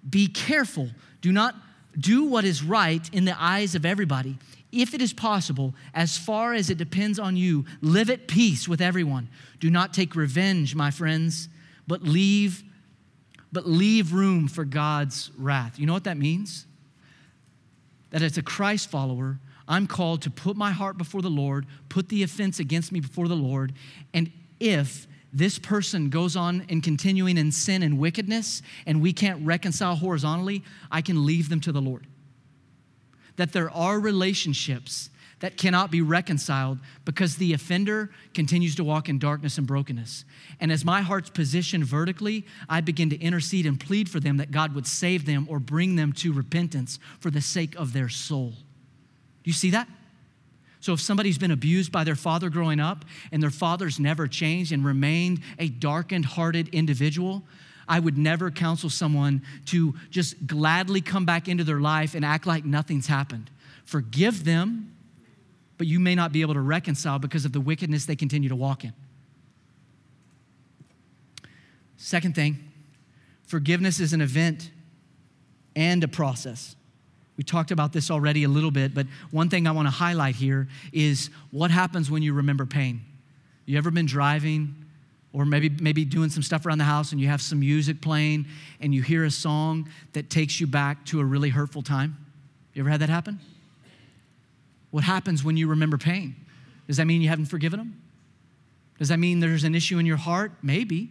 Be 0.08 0.28
careful. 0.28 0.90
Do 1.22 1.32
not 1.32 1.56
do 1.98 2.24
what 2.26 2.46
is 2.46 2.64
right 2.64 3.08
in 3.14 3.26
the 3.26 3.36
eyes 3.42 3.76
of 3.76 3.86
everybody. 3.86 4.38
If 4.72 4.94
it 4.94 5.02
is 5.02 5.12
possible, 5.12 5.74
as 5.94 6.18
far 6.18 6.54
as 6.54 6.70
it 6.70 6.78
depends 6.78 7.20
on 7.20 7.36
you, 7.36 7.66
live 7.82 8.10
at 8.10 8.28
peace 8.28 8.68
with 8.68 8.82
everyone. 8.82 9.28
Do 9.60 9.70
not 9.70 9.94
take 9.94 10.16
revenge, 10.16 10.76
my 10.76 10.92
friends, 10.92 11.50
but 11.88 12.04
leave 12.04 12.64
but 13.52 13.68
leave 13.68 14.14
room 14.14 14.48
for 14.48 14.64
God's 14.64 15.30
wrath. 15.38 15.78
You 15.78 15.86
know 15.86 15.94
what 15.94 16.06
that 16.06 16.18
means? 16.18 16.66
That 18.12 18.22
as 18.22 18.38
a 18.38 18.42
Christ 18.42 18.90
follower, 18.90 19.40
I'm 19.68 19.88
called 19.88 20.22
to 20.24 20.30
put 20.30 20.56
my 20.56 20.72
heart 20.72 20.98
before 20.98 21.22
the 21.22 21.30
Lord, 21.30 21.66
put 21.90 22.10
the 22.10 22.24
offense 22.24 22.60
against 22.60 22.92
me 22.92 23.00
before 23.00 23.28
the 23.28 23.36
Lord, 23.36 23.74
and 24.14 24.32
if 24.60 25.08
this 25.34 25.58
person 25.58 26.10
goes 26.10 26.36
on 26.36 26.66
and 26.70 26.84
continuing 26.84 27.38
in 27.38 27.52
sin 27.52 27.84
and 27.84 27.98
wickedness, 27.98 28.62
and 28.86 29.02
we 29.02 29.14
can't 29.14 29.46
reconcile 29.46 29.96
horizontally, 29.96 30.64
I 30.92 31.02
can 31.02 31.26
leave 31.26 31.50
them 31.50 31.62
to 31.62 31.72
the 31.72 31.82
Lord. 31.82 32.08
That 33.38 33.54
there 33.54 33.70
are 33.72 34.00
relationships 34.00 35.10
that 35.40 35.58
cannot 35.58 35.90
be 35.90 36.02
reconciled 36.02 36.78
because 37.04 37.38
the 37.38 37.54
offender 37.54 38.12
continues 38.34 38.76
to 38.76 38.84
walk 38.84 39.10
in 39.10 39.18
darkness 39.18 39.58
and 39.58 39.66
brokenness. 39.66 40.24
And 40.60 40.72
as 40.72 40.86
my 40.86 41.02
heart's 41.02 41.32
positioned 41.32 41.86
vertically, 41.86 42.46
I 42.70 42.82
begin 42.82 43.10
to 43.10 43.20
intercede 43.20 43.66
and 43.66 43.80
plead 43.80 44.08
for 44.08 44.20
them 44.20 44.38
that 44.38 44.52
God 44.52 44.76
would 44.76 44.86
save 44.86 45.26
them 45.26 45.48
or 45.50 45.60
bring 45.60 45.96
them 45.96 46.14
to 46.14 46.32
repentance 46.32 47.00
for 47.20 47.32
the 47.32 47.42
sake 47.42 47.76
of 47.76 47.94
their 47.94 48.08
soul. 48.08 48.52
Do 48.52 49.50
you 49.50 49.54
see 49.54 49.72
that? 49.72 49.88
So, 50.82 50.94
if 50.94 51.00
somebody's 51.00 51.38
been 51.38 51.52
abused 51.52 51.92
by 51.92 52.04
their 52.04 52.16
father 52.16 52.50
growing 52.50 52.80
up 52.80 53.06
and 53.32 53.42
their 53.42 53.52
father's 53.52 54.00
never 54.00 54.28
changed 54.28 54.72
and 54.72 54.84
remained 54.84 55.42
a 55.60 55.70
darkened 55.70 56.26
hearted 56.26 56.70
individual, 56.70 57.44
I 57.88 58.00
would 58.00 58.18
never 58.18 58.50
counsel 58.50 58.90
someone 58.90 59.44
to 59.68 59.94
just 60.10 60.48
gladly 60.48 61.02
come 61.02 61.26
back 61.26 61.48
into 61.48 61.64
their 61.64 61.80
life 61.80 62.16
and 62.16 62.26
act 62.26 62.48
like 62.48 62.66
nothing's 62.66 63.06
happened. 63.06 63.52
Forgive 63.86 64.44
them, 64.44 64.96
but 65.78 65.86
you 65.86 66.00
may 66.00 66.16
not 66.16 66.32
be 66.32 66.42
able 66.42 66.56
to 66.56 66.62
reconcile 66.62 67.20
because 67.20 67.46
of 67.46 67.52
the 67.52 67.62
wickedness 67.62 68.06
they 68.06 68.16
continue 68.16 68.50
to 68.50 68.56
walk 68.56 68.84
in. 68.84 68.94
Second 71.98 72.34
thing, 72.34 72.72
forgiveness 73.46 74.00
is 74.00 74.14
an 74.14 74.22
event 74.22 74.72
and 75.76 76.04
a 76.04 76.08
process. 76.08 76.76
We 77.38 77.44
talked 77.44 77.72
about 77.72 77.94
this 77.94 78.12
already 78.12 78.44
a 78.44 78.50
little 78.50 78.72
bit, 78.72 78.94
but 78.94 79.08
one 79.32 79.50
thing 79.50 79.66
I 79.68 79.72
want 79.72 79.88
to 79.88 79.92
highlight 79.92 80.36
here 80.36 80.68
is 80.92 81.30
what 81.52 81.72
happens 81.72 82.12
when 82.12 82.22
you 82.22 82.34
remember 82.34 82.66
pain. 82.66 83.02
You 83.66 83.78
ever 83.78 83.90
been 83.90 84.06
driving 84.06 84.76
or 85.34 85.46
maybe 85.46 85.70
maybe 85.70 86.04
doing 86.04 86.30
some 86.30 86.44
stuff 86.44 86.66
around 86.66 86.80
the 86.80 86.84
house 86.84 87.14
and 87.14 87.22
you 87.22 87.28
have 87.28 87.42
some 87.42 87.62
music 87.62 88.02
playing 88.02 88.46
and 88.82 88.94
you 88.94 89.02
hear 89.02 89.24
a 89.24 89.32
song 89.32 89.90
that 90.14 90.30
takes 90.30 90.60
you 90.60 90.68
back 90.68 91.06
to 91.06 91.20
a 91.20 91.26
really 91.26 91.50
hurtful 91.50 91.82
time? 91.82 92.18
You 92.74 92.82
ever 92.82 92.90
had 92.90 93.02
that 93.02 93.10
happen? 93.10 93.40
What 94.92 95.04
happens 95.04 95.44
when 95.44 95.58
you 95.58 95.68
remember 95.68 95.98
pain? 95.98 96.36
Does 96.88 96.98
that 96.98 97.06
mean 97.06 97.22
you 97.22 97.30
haven't 97.30 97.46
forgiven 97.46 97.80
them? 97.80 98.02
Does 99.00 99.08
that 99.08 99.18
mean 99.18 99.40
there's 99.40 99.64
an 99.64 99.74
issue 99.74 99.98
in 99.98 100.06
your 100.06 100.18
heart? 100.18 100.52
Maybe. 100.62 101.10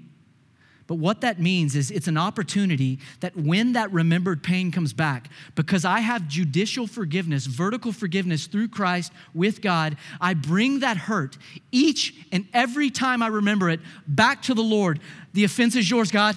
But 0.90 0.98
what 0.98 1.20
that 1.20 1.38
means 1.38 1.76
is 1.76 1.92
it's 1.92 2.08
an 2.08 2.16
opportunity 2.16 2.98
that 3.20 3.36
when 3.36 3.74
that 3.74 3.92
remembered 3.92 4.42
pain 4.42 4.72
comes 4.72 4.92
back, 4.92 5.30
because 5.54 5.84
I 5.84 6.00
have 6.00 6.26
judicial 6.26 6.88
forgiveness, 6.88 7.46
vertical 7.46 7.92
forgiveness 7.92 8.48
through 8.48 8.70
Christ 8.70 9.12
with 9.32 9.62
God, 9.62 9.96
I 10.20 10.34
bring 10.34 10.80
that 10.80 10.96
hurt 10.96 11.38
each 11.70 12.16
and 12.32 12.44
every 12.52 12.90
time 12.90 13.22
I 13.22 13.28
remember 13.28 13.70
it 13.70 13.78
back 14.08 14.42
to 14.42 14.54
the 14.54 14.64
Lord. 14.64 14.98
The 15.32 15.44
offense 15.44 15.76
is 15.76 15.88
yours, 15.88 16.10
God. 16.10 16.36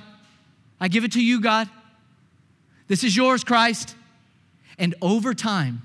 I 0.79 0.87
give 0.87 1.03
it 1.03 1.13
to 1.13 1.23
you, 1.23 1.41
God. 1.41 1.67
This 2.87 3.03
is 3.03 3.17
yours, 3.17 3.43
Christ. 3.43 3.95
And 4.77 4.93
over 5.01 5.33
time, 5.33 5.81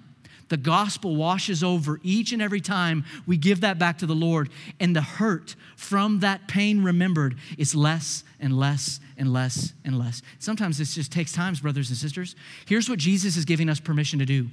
the 0.51 0.59
gospel 0.59 1.17
washes 1.17 1.65
over 1.65 2.01
each 2.03 2.33
and 2.33 2.43
every 2.43 2.61
time 2.61 3.07
we 3.27 3.39
give 3.39 3.63
that 3.63 3.79
back 3.79 3.97
to 3.99 4.07
the 4.07 4.15
Lord. 4.15 4.51
And 4.79 4.95
the 4.95 5.01
hurt 5.01 5.57
from 5.75 6.21
that 6.21 6.49
pain 6.49 6.83
remembered 6.83 7.37
is 7.57 7.75
less 7.75 8.25
and 8.41 8.57
less 8.57 9.01
and 9.17 9.33
less 9.33 9.73
and 9.85 9.99
less. 9.99 10.23
Sometimes 10.39 10.79
this 10.79 10.95
just 10.95 11.13
takes 11.13 11.33
time, 11.33 11.55
brothers 11.55 11.89
and 11.89 11.99
sisters. 11.99 12.37
Here's 12.67 12.89
what 12.89 12.99
Jesus 12.99 13.37
is 13.37 13.45
giving 13.45 13.69
us 13.69 13.81
permission 13.81 14.19
to 14.19 14.27
do 14.27 14.49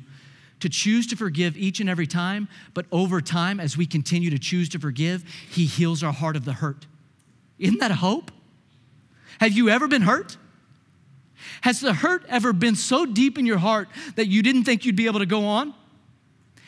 to 0.62 0.70
choose 0.70 1.06
to 1.08 1.18
forgive 1.18 1.58
each 1.58 1.82
and 1.82 1.90
every 1.90 2.08
time, 2.08 2.48
but 2.74 2.86
over 2.90 3.20
time, 3.20 3.60
as 3.60 3.76
we 3.76 3.86
continue 3.86 4.30
to 4.30 4.40
choose 4.40 4.70
to 4.70 4.80
forgive, 4.80 5.24
He 5.50 5.66
heals 5.66 6.02
our 6.02 6.14
heart 6.14 6.38
of 6.38 6.46
the 6.46 6.54
hurt. 6.54 6.88
Isn't 7.60 7.80
that 7.80 7.92
a 7.92 7.96
hope? 7.96 8.32
Have 9.40 9.52
you 9.52 9.70
ever 9.70 9.88
been 9.88 10.04
hurt? 10.04 10.38
Has 11.62 11.82
the 11.82 11.94
hurt 11.94 12.24
ever 12.30 12.54
been 12.54 12.76
so 12.76 13.06
deep 13.06 13.38
in 13.38 13.46
your 13.46 13.58
heart 13.58 13.90
that 14.16 14.28
you 14.28 14.42
didn't 14.42 14.64
think 14.64 14.86
you'd 14.86 14.96
be 14.96 15.08
able 15.08 15.20
to 15.20 15.26
go 15.26 15.46
on? 15.46 15.74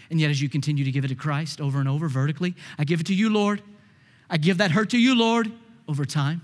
And 0.10 0.20
yet, 0.20 0.30
as 0.30 0.42
you 0.42 0.50
continue 0.50 0.86
to 0.86 0.92
give 0.92 1.06
it 1.06 1.10
to 1.10 1.16
Christ 1.16 1.60
over 1.60 1.80
and 1.80 1.90
over 1.90 2.08
vertically, 2.08 2.56
I 2.78 2.84
give 2.84 3.00
it 3.00 3.08
to 3.08 3.16
you, 3.16 3.30
Lord. 3.30 3.62
I 4.30 4.38
give 4.38 4.58
that 4.60 4.72
hurt 4.72 4.90
to 4.92 5.00
you, 5.00 5.16
Lord. 5.16 5.52
Over 5.90 6.04
time, 6.04 6.42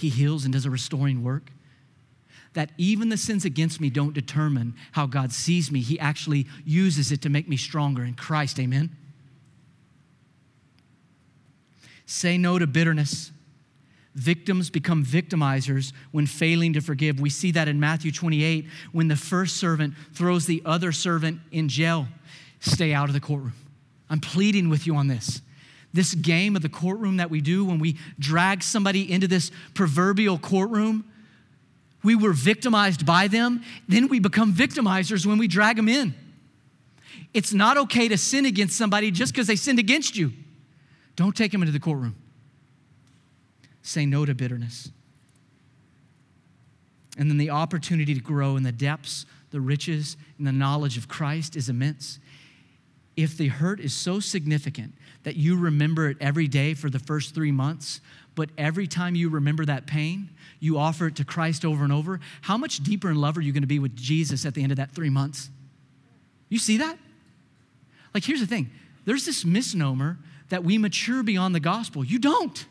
He 0.00 0.08
heals 0.08 0.44
and 0.44 0.52
does 0.52 0.66
a 0.66 0.70
restoring 0.70 1.22
work. 1.22 1.50
That 2.54 2.70
even 2.78 3.10
the 3.10 3.16
sins 3.16 3.44
against 3.44 3.80
me 3.80 3.90
don't 3.90 4.12
determine 4.12 4.74
how 4.92 5.06
God 5.06 5.32
sees 5.32 5.70
me. 5.70 5.80
He 5.80 5.98
actually 6.00 6.46
uses 6.64 7.12
it 7.12 7.22
to 7.22 7.28
make 7.28 7.48
me 7.48 7.56
stronger 7.56 8.02
in 8.02 8.14
Christ. 8.14 8.58
Amen. 8.58 8.96
Say 12.06 12.38
no 12.38 12.58
to 12.58 12.66
bitterness. 12.66 13.30
Victims 14.16 14.70
become 14.70 15.04
victimizers 15.04 15.92
when 16.10 16.26
failing 16.26 16.72
to 16.72 16.80
forgive. 16.80 17.20
We 17.20 17.30
see 17.30 17.52
that 17.52 17.68
in 17.68 17.78
Matthew 17.78 18.10
28 18.10 18.66
when 18.90 19.06
the 19.06 19.14
first 19.14 19.58
servant 19.58 19.94
throws 20.12 20.46
the 20.46 20.62
other 20.64 20.90
servant 20.90 21.40
in 21.52 21.68
jail 21.68 22.08
stay 22.58 22.92
out 22.92 23.08
of 23.08 23.14
the 23.14 23.20
courtroom. 23.20 23.54
I'm 24.08 24.20
pleading 24.20 24.68
with 24.68 24.86
you 24.86 24.96
on 24.96 25.08
this 25.08 25.40
This 25.92 26.14
game 26.14 26.54
of 26.56 26.62
the 26.62 26.68
courtroom 26.68 27.16
that 27.16 27.30
we 27.30 27.40
do 27.40 27.64
when 27.64 27.78
we 27.78 27.96
drag 28.18 28.62
somebody 28.62 29.10
into 29.10 29.26
this 29.26 29.50
proverbial 29.74 30.38
courtroom, 30.38 31.04
we 32.02 32.14
were 32.14 32.32
victimized 32.32 33.04
by 33.04 33.28
them, 33.28 33.62
then 33.88 34.08
we 34.08 34.20
become 34.20 34.54
victimizers 34.54 35.26
when 35.26 35.38
we 35.38 35.48
drag 35.48 35.76
them 35.76 35.88
in. 35.88 36.14
It's 37.34 37.52
not 37.52 37.76
okay 37.76 38.08
to 38.08 38.16
sin 38.16 38.46
against 38.46 38.76
somebody 38.76 39.10
just 39.10 39.32
because 39.32 39.46
they 39.46 39.56
sinned 39.56 39.78
against 39.78 40.16
you. 40.16 40.32
Don't 41.16 41.36
take 41.36 41.52
them 41.52 41.62
into 41.62 41.72
the 41.72 41.80
courtroom. 41.80 42.16
Say 43.82 44.06
no 44.06 44.24
to 44.24 44.34
bitterness. 44.34 44.90
And 47.18 47.28
then 47.28 47.38
the 47.38 47.50
opportunity 47.50 48.14
to 48.14 48.20
grow 48.20 48.56
in 48.56 48.62
the 48.62 48.72
depths, 48.72 49.26
the 49.50 49.60
riches, 49.60 50.16
and 50.38 50.46
the 50.46 50.52
knowledge 50.52 50.96
of 50.96 51.08
Christ 51.08 51.56
is 51.56 51.68
immense. 51.68 52.18
If 53.20 53.36
the 53.36 53.48
hurt 53.48 53.80
is 53.80 53.92
so 53.92 54.18
significant 54.18 54.94
that 55.24 55.36
you 55.36 55.54
remember 55.54 56.08
it 56.08 56.16
every 56.22 56.48
day 56.48 56.72
for 56.72 56.88
the 56.88 56.98
first 56.98 57.34
three 57.34 57.52
months, 57.52 58.00
but 58.34 58.48
every 58.56 58.86
time 58.86 59.14
you 59.14 59.28
remember 59.28 59.66
that 59.66 59.86
pain, 59.86 60.30
you 60.58 60.78
offer 60.78 61.08
it 61.08 61.16
to 61.16 61.24
Christ 61.26 61.66
over 61.66 61.84
and 61.84 61.92
over, 61.92 62.18
how 62.40 62.56
much 62.56 62.82
deeper 62.82 63.10
in 63.10 63.16
love 63.16 63.36
are 63.36 63.42
you 63.42 63.52
going 63.52 63.62
to 63.62 63.66
be 63.66 63.78
with 63.78 63.94
Jesus 63.94 64.46
at 64.46 64.54
the 64.54 64.62
end 64.62 64.72
of 64.72 64.78
that 64.78 64.92
three 64.92 65.10
months? 65.10 65.50
You 66.48 66.58
see 66.58 66.78
that? 66.78 66.96
Like, 68.14 68.24
here's 68.24 68.40
the 68.40 68.46
thing 68.46 68.70
there's 69.04 69.26
this 69.26 69.44
misnomer 69.44 70.16
that 70.48 70.64
we 70.64 70.78
mature 70.78 71.22
beyond 71.22 71.54
the 71.54 71.60
gospel. 71.60 72.02
You 72.02 72.20
don't. 72.20 72.64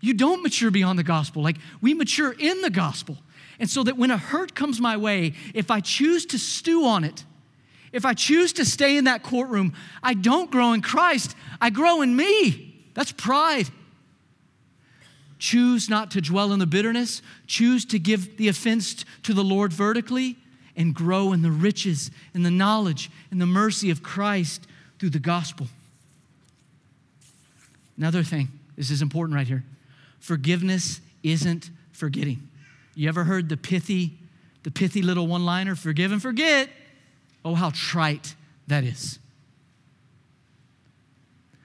You 0.00 0.14
don't 0.14 0.42
mature 0.42 0.70
beyond 0.70 0.98
the 0.98 1.04
gospel. 1.04 1.42
Like, 1.42 1.58
we 1.82 1.92
mature 1.92 2.32
in 2.32 2.62
the 2.62 2.70
gospel. 2.70 3.18
And 3.60 3.68
so 3.68 3.82
that 3.82 3.98
when 3.98 4.10
a 4.10 4.16
hurt 4.16 4.54
comes 4.54 4.80
my 4.80 4.96
way, 4.96 5.34
if 5.52 5.70
I 5.70 5.80
choose 5.80 6.24
to 6.26 6.38
stew 6.38 6.86
on 6.86 7.04
it, 7.04 7.24
if 7.92 8.04
I 8.04 8.14
choose 8.14 8.52
to 8.54 8.64
stay 8.64 8.96
in 8.96 9.04
that 9.04 9.22
courtroom, 9.22 9.72
I 10.02 10.14
don't 10.14 10.50
grow 10.50 10.72
in 10.72 10.82
Christ, 10.82 11.34
I 11.60 11.70
grow 11.70 12.02
in 12.02 12.14
me. 12.14 12.84
That's 12.94 13.12
pride. 13.12 13.68
Choose 15.38 15.88
not 15.88 16.10
to 16.12 16.20
dwell 16.20 16.52
in 16.52 16.58
the 16.58 16.66
bitterness, 16.66 17.22
choose 17.46 17.84
to 17.86 17.98
give 17.98 18.36
the 18.38 18.48
offense 18.48 19.04
to 19.22 19.32
the 19.32 19.44
Lord 19.44 19.72
vertically, 19.72 20.36
and 20.76 20.94
grow 20.94 21.32
in 21.32 21.42
the 21.42 21.50
riches 21.50 22.10
and 22.34 22.44
the 22.46 22.50
knowledge 22.50 23.10
and 23.30 23.40
the 23.40 23.46
mercy 23.46 23.90
of 23.90 24.02
Christ 24.02 24.66
through 24.98 25.10
the 25.10 25.18
gospel. 25.18 25.66
Another 27.96 28.22
thing, 28.22 28.48
this 28.76 28.90
is 28.90 29.02
important 29.02 29.34
right 29.34 29.46
here. 29.46 29.64
Forgiveness 30.20 31.00
isn't 31.22 31.70
forgetting. 31.92 32.48
You 32.94 33.08
ever 33.08 33.24
heard 33.24 33.48
the 33.48 33.56
pithy, 33.56 34.18
the 34.62 34.70
pithy 34.70 35.02
little 35.02 35.26
one-liner, 35.26 35.74
forgive 35.74 36.12
and 36.12 36.22
forget? 36.22 36.68
Oh, 37.44 37.54
how 37.54 37.70
trite 37.70 38.34
that 38.66 38.84
is. 38.84 39.18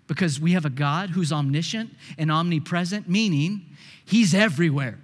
Because 0.07 0.39
we 0.39 0.51
have 0.51 0.65
a 0.65 0.69
God 0.69 1.11
who's 1.11 1.31
omniscient 1.31 1.91
and 2.17 2.31
omnipresent, 2.31 3.09
meaning 3.09 3.65
he's 4.05 4.33
everywhere. 4.33 4.99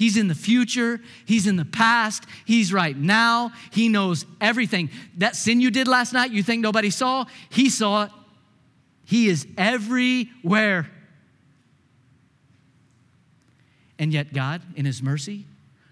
He's 0.00 0.16
in 0.16 0.28
the 0.28 0.34
future, 0.34 0.98
He's 1.26 1.46
in 1.46 1.56
the 1.56 1.64
past, 1.66 2.24
He's 2.46 2.72
right 2.72 2.96
now, 2.96 3.52
He 3.70 3.90
knows 3.90 4.24
everything. 4.40 4.88
That 5.18 5.36
sin 5.36 5.60
you 5.60 5.70
did 5.70 5.86
last 5.86 6.14
night, 6.14 6.30
you 6.30 6.42
think 6.42 6.62
nobody 6.62 6.88
saw, 6.88 7.26
He 7.50 7.68
saw 7.68 8.04
it. 8.04 8.10
He 9.04 9.28
is 9.28 9.46
everywhere. 9.58 10.90
And 13.98 14.10
yet, 14.10 14.32
God, 14.32 14.62
in 14.74 14.86
His 14.86 15.02
mercy, 15.02 15.44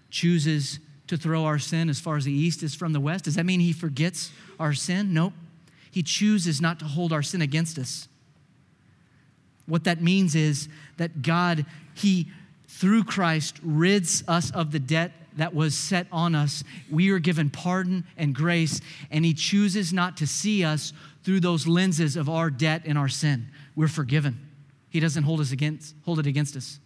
chooses 0.09 0.79
to 1.09 1.17
throw 1.17 1.45
our 1.45 1.57
sin 1.57 1.89
as 1.89 1.99
far 1.99 2.17
as 2.17 2.25
the 2.25 2.31
east 2.31 2.61
is 2.61 2.75
from 2.75 2.93
the 2.93 2.99
west. 2.99 3.25
Does 3.25 3.33
that 3.33 3.45
mean 3.45 3.59
He 3.59 3.73
forgets 3.73 4.31
our 4.59 4.73
sin? 4.73 5.11
Nope. 5.11 5.33
He 5.89 6.03
chooses 6.03 6.61
not 6.61 6.77
to 6.79 6.85
hold 6.85 7.11
our 7.11 7.23
sin 7.23 7.41
against 7.41 7.79
us. 7.79 8.07
What 9.65 9.85
that 9.85 10.03
means 10.03 10.35
is 10.35 10.69
that 10.97 11.23
God, 11.23 11.65
He 11.95 12.27
through 12.67 13.05
Christ 13.05 13.59
rids 13.63 14.23
us 14.27 14.51
of 14.51 14.71
the 14.71 14.77
debt 14.77 15.11
that 15.37 15.55
was 15.55 15.75
set 15.75 16.05
on 16.11 16.35
us. 16.35 16.63
We 16.91 17.09
are 17.09 17.17
given 17.17 17.49
pardon 17.49 18.05
and 18.15 18.35
grace, 18.35 18.79
and 19.09 19.25
He 19.25 19.33
chooses 19.33 19.91
not 19.91 20.15
to 20.17 20.27
see 20.27 20.63
us 20.63 20.93
through 21.23 21.39
those 21.39 21.65
lenses 21.65 22.17
of 22.17 22.29
our 22.29 22.51
debt 22.51 22.83
and 22.85 22.99
our 22.99 23.09
sin. 23.09 23.47
We're 23.75 23.87
forgiven. 23.87 24.47
He 24.91 24.99
doesn't 24.99 25.23
hold 25.23 25.39
us 25.39 25.51
against 25.51 25.95
hold 26.05 26.19
it 26.19 26.27
against 26.27 26.55
us. 26.55 26.79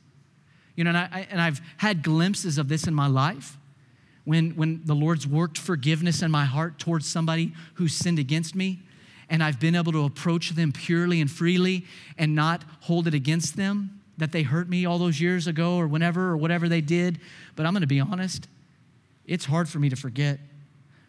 You 0.77 0.85
know, 0.85 0.91
and, 0.91 0.97
I, 0.97 1.27
and 1.29 1.41
I've 1.41 1.59
had 1.75 2.03
glimpses 2.03 2.57
of 2.57 2.69
this 2.69 2.87
in 2.87 2.93
my 2.93 3.07
life 3.07 3.57
when, 4.25 4.51
when 4.51 4.81
the 4.85 4.95
Lord's 4.95 5.27
worked 5.27 5.57
forgiveness 5.57 6.21
in 6.21 6.31
my 6.31 6.45
heart 6.45 6.79
towards 6.79 7.05
somebody 7.05 7.53
who 7.75 7.87
sinned 7.87 8.19
against 8.19 8.55
me, 8.55 8.79
and 9.29 9.43
I've 9.43 9.59
been 9.59 9.75
able 9.75 9.91
to 9.93 10.05
approach 10.05 10.51
them 10.51 10.71
purely 10.71 11.19
and 11.19 11.29
freely 11.29 11.85
and 12.17 12.35
not 12.35 12.63
hold 12.81 13.07
it 13.07 13.13
against 13.13 13.57
them 13.57 14.01
that 14.17 14.31
they 14.31 14.43
hurt 14.43 14.69
me 14.69 14.85
all 14.85 14.99
those 14.99 15.19
years 15.19 15.47
ago 15.47 15.77
or 15.77 15.87
whenever 15.87 16.29
or 16.29 16.37
whatever 16.37 16.69
they 16.69 16.81
did. 16.81 17.19
But 17.55 17.65
I'm 17.65 17.73
going 17.73 17.81
to 17.81 17.87
be 17.87 17.99
honest, 17.99 18.47
it's 19.25 19.45
hard 19.45 19.67
for 19.67 19.79
me 19.79 19.89
to 19.89 19.95
forget. 19.95 20.39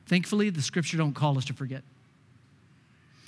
Thankfully, 0.06 0.50
the 0.50 0.62
scripture 0.62 0.96
don't 0.96 1.14
call 1.14 1.36
us 1.38 1.44
to 1.46 1.52
forget. 1.52 1.82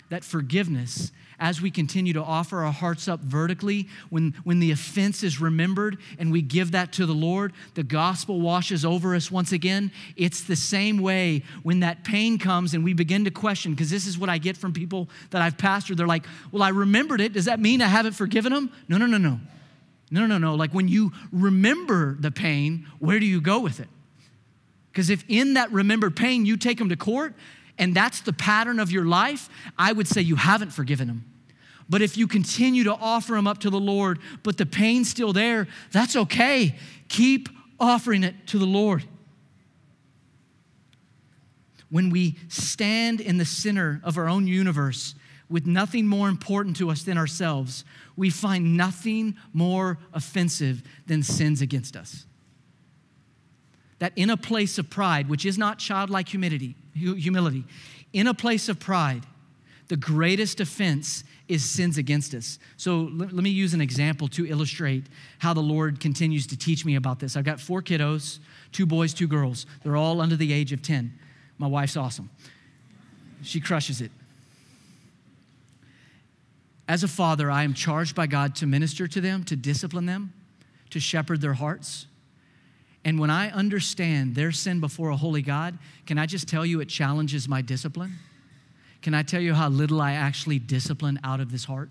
That 0.08 0.22
forgiveness, 0.22 1.10
as 1.40 1.60
we 1.60 1.70
continue 1.70 2.12
to 2.12 2.22
offer 2.22 2.62
our 2.62 2.72
hearts 2.72 3.08
up 3.08 3.20
vertically, 3.20 3.88
when, 4.08 4.34
when 4.44 4.60
the 4.60 4.70
offense 4.70 5.24
is 5.24 5.40
remembered 5.40 5.98
and 6.18 6.30
we 6.30 6.42
give 6.42 6.72
that 6.72 6.92
to 6.94 7.06
the 7.06 7.12
Lord, 7.12 7.52
the 7.74 7.82
gospel 7.82 8.40
washes 8.40 8.84
over 8.84 9.16
us 9.16 9.30
once 9.30 9.50
again. 9.50 9.90
It's 10.16 10.42
the 10.44 10.54
same 10.54 10.98
way 10.98 11.42
when 11.64 11.80
that 11.80 12.04
pain 12.04 12.38
comes 12.38 12.72
and 12.72 12.84
we 12.84 12.94
begin 12.94 13.24
to 13.24 13.32
question, 13.32 13.72
because 13.72 13.90
this 13.90 14.06
is 14.06 14.16
what 14.16 14.30
I 14.30 14.38
get 14.38 14.56
from 14.56 14.72
people 14.72 15.08
that 15.30 15.42
I've 15.42 15.56
pastored. 15.56 15.96
They're 15.96 16.06
like, 16.06 16.24
Well, 16.52 16.62
I 16.62 16.68
remembered 16.68 17.20
it. 17.20 17.32
Does 17.32 17.46
that 17.46 17.58
mean 17.58 17.82
I 17.82 17.88
haven't 17.88 18.12
forgiven 18.12 18.52
them? 18.52 18.70
No, 18.88 18.98
no, 18.98 19.06
no, 19.06 19.18
no. 19.18 19.40
No, 20.10 20.26
no, 20.26 20.38
no. 20.38 20.54
Like 20.54 20.72
when 20.72 20.88
you 20.88 21.12
remember 21.32 22.16
the 22.18 22.30
pain, 22.30 22.86
where 23.00 23.18
do 23.18 23.26
you 23.26 23.40
go 23.40 23.58
with 23.58 23.80
it? 23.80 23.88
Because 24.92 25.10
if 25.10 25.24
in 25.28 25.54
that 25.54 25.72
remembered 25.72 26.16
pain 26.16 26.46
you 26.46 26.56
take 26.56 26.78
them 26.78 26.88
to 26.88 26.96
court 26.96 27.34
and 27.78 27.94
that's 27.94 28.20
the 28.20 28.32
pattern 28.32 28.78
of 28.78 28.90
your 28.90 29.04
life, 29.04 29.48
I 29.78 29.92
would 29.92 30.08
say 30.08 30.22
you 30.22 30.36
haven't 30.36 30.70
forgiven 30.70 31.08
them. 31.08 31.24
But 31.88 32.02
if 32.02 32.16
you 32.16 32.26
continue 32.26 32.84
to 32.84 32.94
offer 32.94 33.34
them 33.34 33.46
up 33.46 33.58
to 33.58 33.70
the 33.70 33.78
Lord, 33.78 34.18
but 34.42 34.56
the 34.56 34.66
pain's 34.66 35.08
still 35.08 35.32
there, 35.32 35.68
that's 35.92 36.16
okay. 36.16 36.74
Keep 37.08 37.48
offering 37.78 38.24
it 38.24 38.34
to 38.48 38.58
the 38.58 38.66
Lord. 38.66 39.04
When 41.88 42.10
we 42.10 42.36
stand 42.48 43.20
in 43.20 43.36
the 43.36 43.44
center 43.44 44.00
of 44.02 44.18
our 44.18 44.28
own 44.28 44.48
universe 44.48 45.14
with 45.48 45.66
nothing 45.66 46.06
more 46.06 46.28
important 46.28 46.76
to 46.78 46.90
us 46.90 47.04
than 47.04 47.16
ourselves, 47.16 47.84
we 48.16 48.30
find 48.30 48.76
nothing 48.76 49.36
more 49.52 49.98
offensive 50.12 50.82
than 51.06 51.22
sins 51.22 51.60
against 51.60 51.96
us. 51.96 52.26
That 54.00 54.12
in 54.16 54.30
a 54.30 54.36
place 54.36 54.78
of 54.78 54.90
pride, 54.90 55.28
which 55.28 55.46
is 55.46 55.56
not 55.56 55.78
childlike 55.78 56.28
humility, 56.28 56.74
humility, 56.96 57.64
in 58.12 58.26
a 58.26 58.34
place 58.34 58.68
of 58.68 58.80
pride, 58.80 59.24
the 59.88 59.96
greatest 59.96 60.60
offense 60.60 61.24
is 61.48 61.64
sins 61.64 61.96
against 61.96 62.34
us. 62.34 62.58
So 62.76 63.08
let, 63.12 63.32
let 63.32 63.42
me 63.44 63.50
use 63.50 63.72
an 63.72 63.80
example 63.80 64.26
to 64.28 64.46
illustrate 64.46 65.04
how 65.38 65.54
the 65.54 65.60
Lord 65.60 66.00
continues 66.00 66.46
to 66.48 66.56
teach 66.56 66.84
me 66.84 66.96
about 66.96 67.20
this. 67.20 67.36
I've 67.36 67.44
got 67.44 67.60
four 67.60 67.82
kiddos, 67.82 68.40
two 68.72 68.86
boys, 68.86 69.14
two 69.14 69.28
girls. 69.28 69.66
They're 69.82 69.96
all 69.96 70.20
under 70.20 70.36
the 70.36 70.52
age 70.52 70.72
of 70.72 70.82
10. 70.82 71.16
My 71.58 71.66
wife's 71.66 71.96
awesome. 71.96 72.30
She 73.42 73.60
crushes 73.60 74.00
it. 74.00 74.10
As 76.88 77.02
a 77.02 77.08
father, 77.08 77.50
I 77.50 77.64
am 77.64 77.74
charged 77.74 78.14
by 78.14 78.26
God 78.26 78.54
to 78.56 78.66
minister 78.66 79.06
to 79.08 79.20
them, 79.20 79.44
to 79.44 79.56
discipline 79.56 80.06
them, 80.06 80.32
to 80.90 81.00
shepherd 81.00 81.40
their 81.40 81.54
hearts. 81.54 82.06
And 83.06 83.20
when 83.20 83.30
I 83.30 83.50
understand 83.52 84.34
their 84.34 84.50
sin 84.50 84.80
before 84.80 85.10
a 85.10 85.16
holy 85.16 85.40
God, 85.40 85.78
can 86.06 86.18
I 86.18 86.26
just 86.26 86.48
tell 86.48 86.66
you 86.66 86.80
it 86.80 86.88
challenges 86.88 87.48
my 87.48 87.62
discipline? 87.62 88.14
Can 89.00 89.14
I 89.14 89.22
tell 89.22 89.40
you 89.40 89.54
how 89.54 89.68
little 89.68 90.00
I 90.00 90.14
actually 90.14 90.58
discipline 90.58 91.20
out 91.22 91.38
of 91.38 91.52
this 91.52 91.64
heart? 91.64 91.88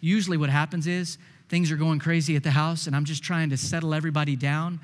Usually, 0.00 0.36
what 0.36 0.48
happens 0.48 0.86
is 0.86 1.18
things 1.48 1.72
are 1.72 1.76
going 1.76 1.98
crazy 1.98 2.36
at 2.36 2.44
the 2.44 2.52
house, 2.52 2.86
and 2.86 2.94
I'm 2.94 3.04
just 3.04 3.24
trying 3.24 3.50
to 3.50 3.56
settle 3.56 3.92
everybody 3.94 4.36
down. 4.36 4.78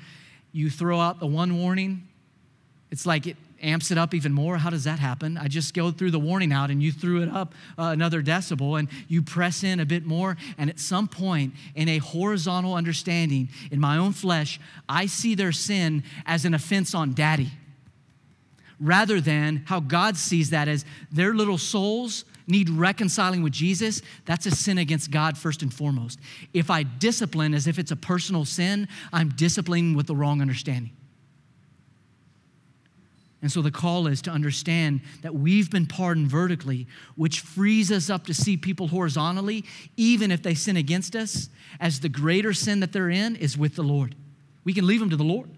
You 0.51 0.69
throw 0.69 0.99
out 0.99 1.21
the 1.21 1.25
one 1.25 1.57
warning, 1.57 2.05
it's 2.91 3.05
like 3.05 3.25
it 3.25 3.37
amps 3.63 3.91
it 3.91 3.97
up 3.97 4.13
even 4.13 4.33
more. 4.33 4.57
How 4.57 4.69
does 4.69 4.83
that 4.83 4.99
happen? 4.99 5.37
I 5.37 5.47
just 5.47 5.73
go 5.73 5.91
through 5.91 6.11
the 6.11 6.19
warning 6.19 6.51
out 6.51 6.69
and 6.69 6.83
you 6.83 6.91
threw 6.91 7.21
it 7.21 7.29
up 7.29 7.53
uh, 7.77 7.83
another 7.83 8.21
decibel 8.21 8.77
and 8.77 8.89
you 9.07 9.21
press 9.21 9.63
in 9.63 9.79
a 9.79 9.85
bit 9.85 10.05
more. 10.05 10.37
And 10.57 10.69
at 10.69 10.79
some 10.79 11.07
point, 11.07 11.53
in 11.75 11.87
a 11.89 11.97
horizontal 11.99 12.73
understanding 12.75 13.49
in 13.71 13.79
my 13.79 13.97
own 13.97 14.13
flesh, 14.13 14.59
I 14.87 15.05
see 15.05 15.35
their 15.35 15.51
sin 15.51 16.03
as 16.25 16.45
an 16.45 16.53
offense 16.53 16.93
on 16.93 17.13
daddy 17.13 17.51
rather 18.79 19.21
than 19.21 19.63
how 19.65 19.79
God 19.79 20.17
sees 20.17 20.49
that 20.49 20.67
as 20.67 20.85
their 21.11 21.33
little 21.33 21.57
souls 21.57 22.25
need 22.47 22.69
reconciling 22.69 23.41
with 23.41 23.53
Jesus, 23.53 24.01
that's 24.25 24.45
a 24.45 24.51
sin 24.51 24.77
against 24.77 25.11
God 25.11 25.37
first 25.37 25.61
and 25.61 25.73
foremost. 25.73 26.19
If 26.53 26.69
I 26.69 26.83
discipline 26.83 27.53
as 27.53 27.67
if 27.67 27.79
it's 27.79 27.91
a 27.91 27.95
personal 27.95 28.43
sin, 28.43 28.87
I'm 29.13 29.29
disciplining 29.29 29.95
with 29.95 30.07
the 30.07 30.15
wrong 30.15 30.41
understanding. 30.41 30.91
And 33.43 33.51
so 33.51 33.61
the 33.61 33.71
call 33.71 34.07
is 34.07 34.21
to 34.21 34.31
understand 34.31 35.01
that 35.21 35.35
we've 35.35 35.69
been 35.69 35.85
pardoned 35.85 36.29
vertically, 36.29 36.87
which 37.17 37.41
frees 37.41 37.91
us 37.91 38.09
up 38.09 38.25
to 38.27 38.33
see 38.33 38.55
people 38.55 38.87
horizontally, 38.87 39.65
even 39.97 40.31
if 40.31 40.41
they 40.41 40.55
sin 40.55 40.77
against 40.77 41.13
us, 41.13 41.49
as 41.81 41.99
the 41.99 42.07
greater 42.07 42.53
sin 42.53 42.79
that 42.79 42.93
they're 42.93 43.09
in 43.09 43.35
is 43.35 43.57
with 43.57 43.75
the 43.75 43.83
Lord. 43.83 44.15
We 44.63 44.73
can 44.73 44.87
leave 44.87 45.01
them 45.01 45.09
to 45.09 45.17
the 45.17 45.25
Lord. 45.25 45.49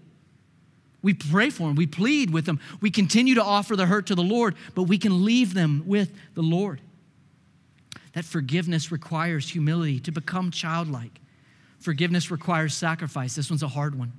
We 1.00 1.14
pray 1.14 1.48
for 1.48 1.68
them, 1.68 1.76
we 1.76 1.86
plead 1.86 2.32
with 2.32 2.44
them, 2.44 2.58
we 2.80 2.90
continue 2.90 3.36
to 3.36 3.44
offer 3.44 3.76
the 3.76 3.86
hurt 3.86 4.06
to 4.06 4.16
the 4.16 4.22
Lord, 4.22 4.56
but 4.74 4.84
we 4.84 4.98
can 4.98 5.24
leave 5.24 5.54
them 5.54 5.84
with 5.86 6.10
the 6.34 6.42
Lord. 6.42 6.80
That 8.14 8.24
forgiveness 8.24 8.90
requires 8.90 9.48
humility 9.48 10.00
to 10.00 10.10
become 10.10 10.50
childlike. 10.50 11.20
Forgiveness 11.78 12.32
requires 12.32 12.74
sacrifice. 12.74 13.36
This 13.36 13.48
one's 13.48 13.62
a 13.62 13.68
hard 13.68 13.96
one. 13.96 14.12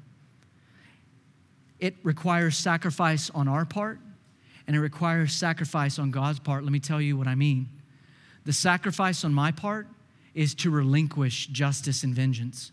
It 1.80 1.96
requires 2.04 2.58
sacrifice 2.58 3.30
on 3.32 3.48
our 3.48 3.66
part, 3.66 4.00
and 4.66 4.76
it 4.76 4.80
requires 4.80 5.34
sacrifice 5.34 6.00
on 6.00 6.12
God's 6.12 6.40
part. 6.40 6.64
Let 6.64 6.72
me 6.72 6.80
tell 6.80 7.02
you 7.02 7.18
what 7.18 7.28
I 7.28 7.36
mean. 7.36 7.70
The 8.46 8.54
sacrifice 8.54 9.24
on 9.24 9.34
my 9.34 9.52
part 9.52 9.88
is 10.34 10.56
to 10.56 10.70
relinquish 10.70 11.48
justice 11.48 12.04
and 12.04 12.14
vengeance. 12.14 12.72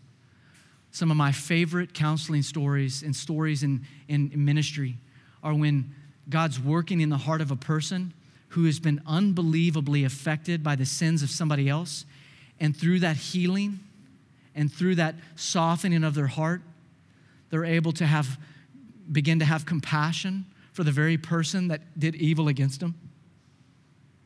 Some 0.91 1.11
of 1.11 1.17
my 1.17 1.31
favorite 1.31 1.93
counseling 1.93 2.41
stories 2.41 3.03
and 3.03 3.15
stories 3.15 3.63
in, 3.63 3.85
in 4.07 4.31
ministry 4.33 4.97
are 5.43 5.53
when 5.53 5.93
God's 6.29 6.59
working 6.59 7.01
in 7.01 7.09
the 7.09 7.17
heart 7.17 7.41
of 7.41 7.51
a 7.51 7.55
person 7.55 8.13
who 8.49 8.65
has 8.65 8.79
been 8.79 9.01
unbelievably 9.05 10.05
affected 10.05 10.63
by 10.63 10.75
the 10.75 10.85
sins 10.85 11.21
of 11.21 11.29
somebody 11.29 11.67
else. 11.67 12.05
And 12.59 12.75
through 12.75 12.99
that 13.01 13.17
healing 13.17 13.79
and 14.55 14.71
through 14.71 14.95
that 14.95 15.15
softening 15.35 16.03
of 16.03 16.15
their 16.15 16.27
heart, 16.27 16.61
they're 17.49 17.65
able 17.65 17.91
to 17.93 18.05
have 18.05 18.39
begin 19.11 19.39
to 19.39 19.45
have 19.45 19.65
compassion 19.65 20.45
for 20.73 20.83
the 20.83 20.91
very 20.91 21.17
person 21.17 21.67
that 21.69 21.99
did 21.99 22.15
evil 22.15 22.47
against 22.47 22.79
them. 22.79 22.95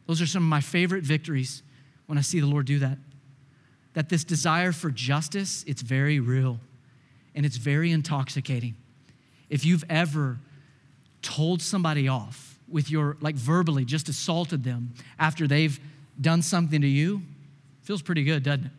Those 0.07 0.21
are 0.21 0.25
some 0.25 0.43
of 0.43 0.49
my 0.49 0.61
favorite 0.61 1.03
victories 1.03 1.61
when 2.07 2.17
I 2.17 2.21
see 2.21 2.39
the 2.39 2.47
Lord 2.47 2.65
do 2.65 2.79
that 2.79 2.97
that 3.93 4.09
this 4.09 4.23
desire 4.23 4.71
for 4.71 4.89
justice, 4.91 5.63
it's 5.67 5.81
very 5.81 6.19
real 6.19 6.59
and 7.35 7.45
it's 7.45 7.57
very 7.57 7.91
intoxicating. 7.91 8.75
If 9.49 9.65
you've 9.65 9.83
ever 9.89 10.37
told 11.21 11.61
somebody 11.61 12.07
off 12.07 12.57
with 12.67 12.89
your, 12.91 13.17
like 13.19 13.35
verbally, 13.35 13.83
just 13.83 14.09
assaulted 14.09 14.63
them 14.63 14.93
after 15.17 15.47
they've 15.47 15.79
done 16.21 16.41
something 16.41 16.81
to 16.81 16.87
you, 16.87 17.21
feels 17.81 18.01
pretty 18.01 18.23
good, 18.23 18.43
doesn't 18.43 18.65
it? 18.65 18.71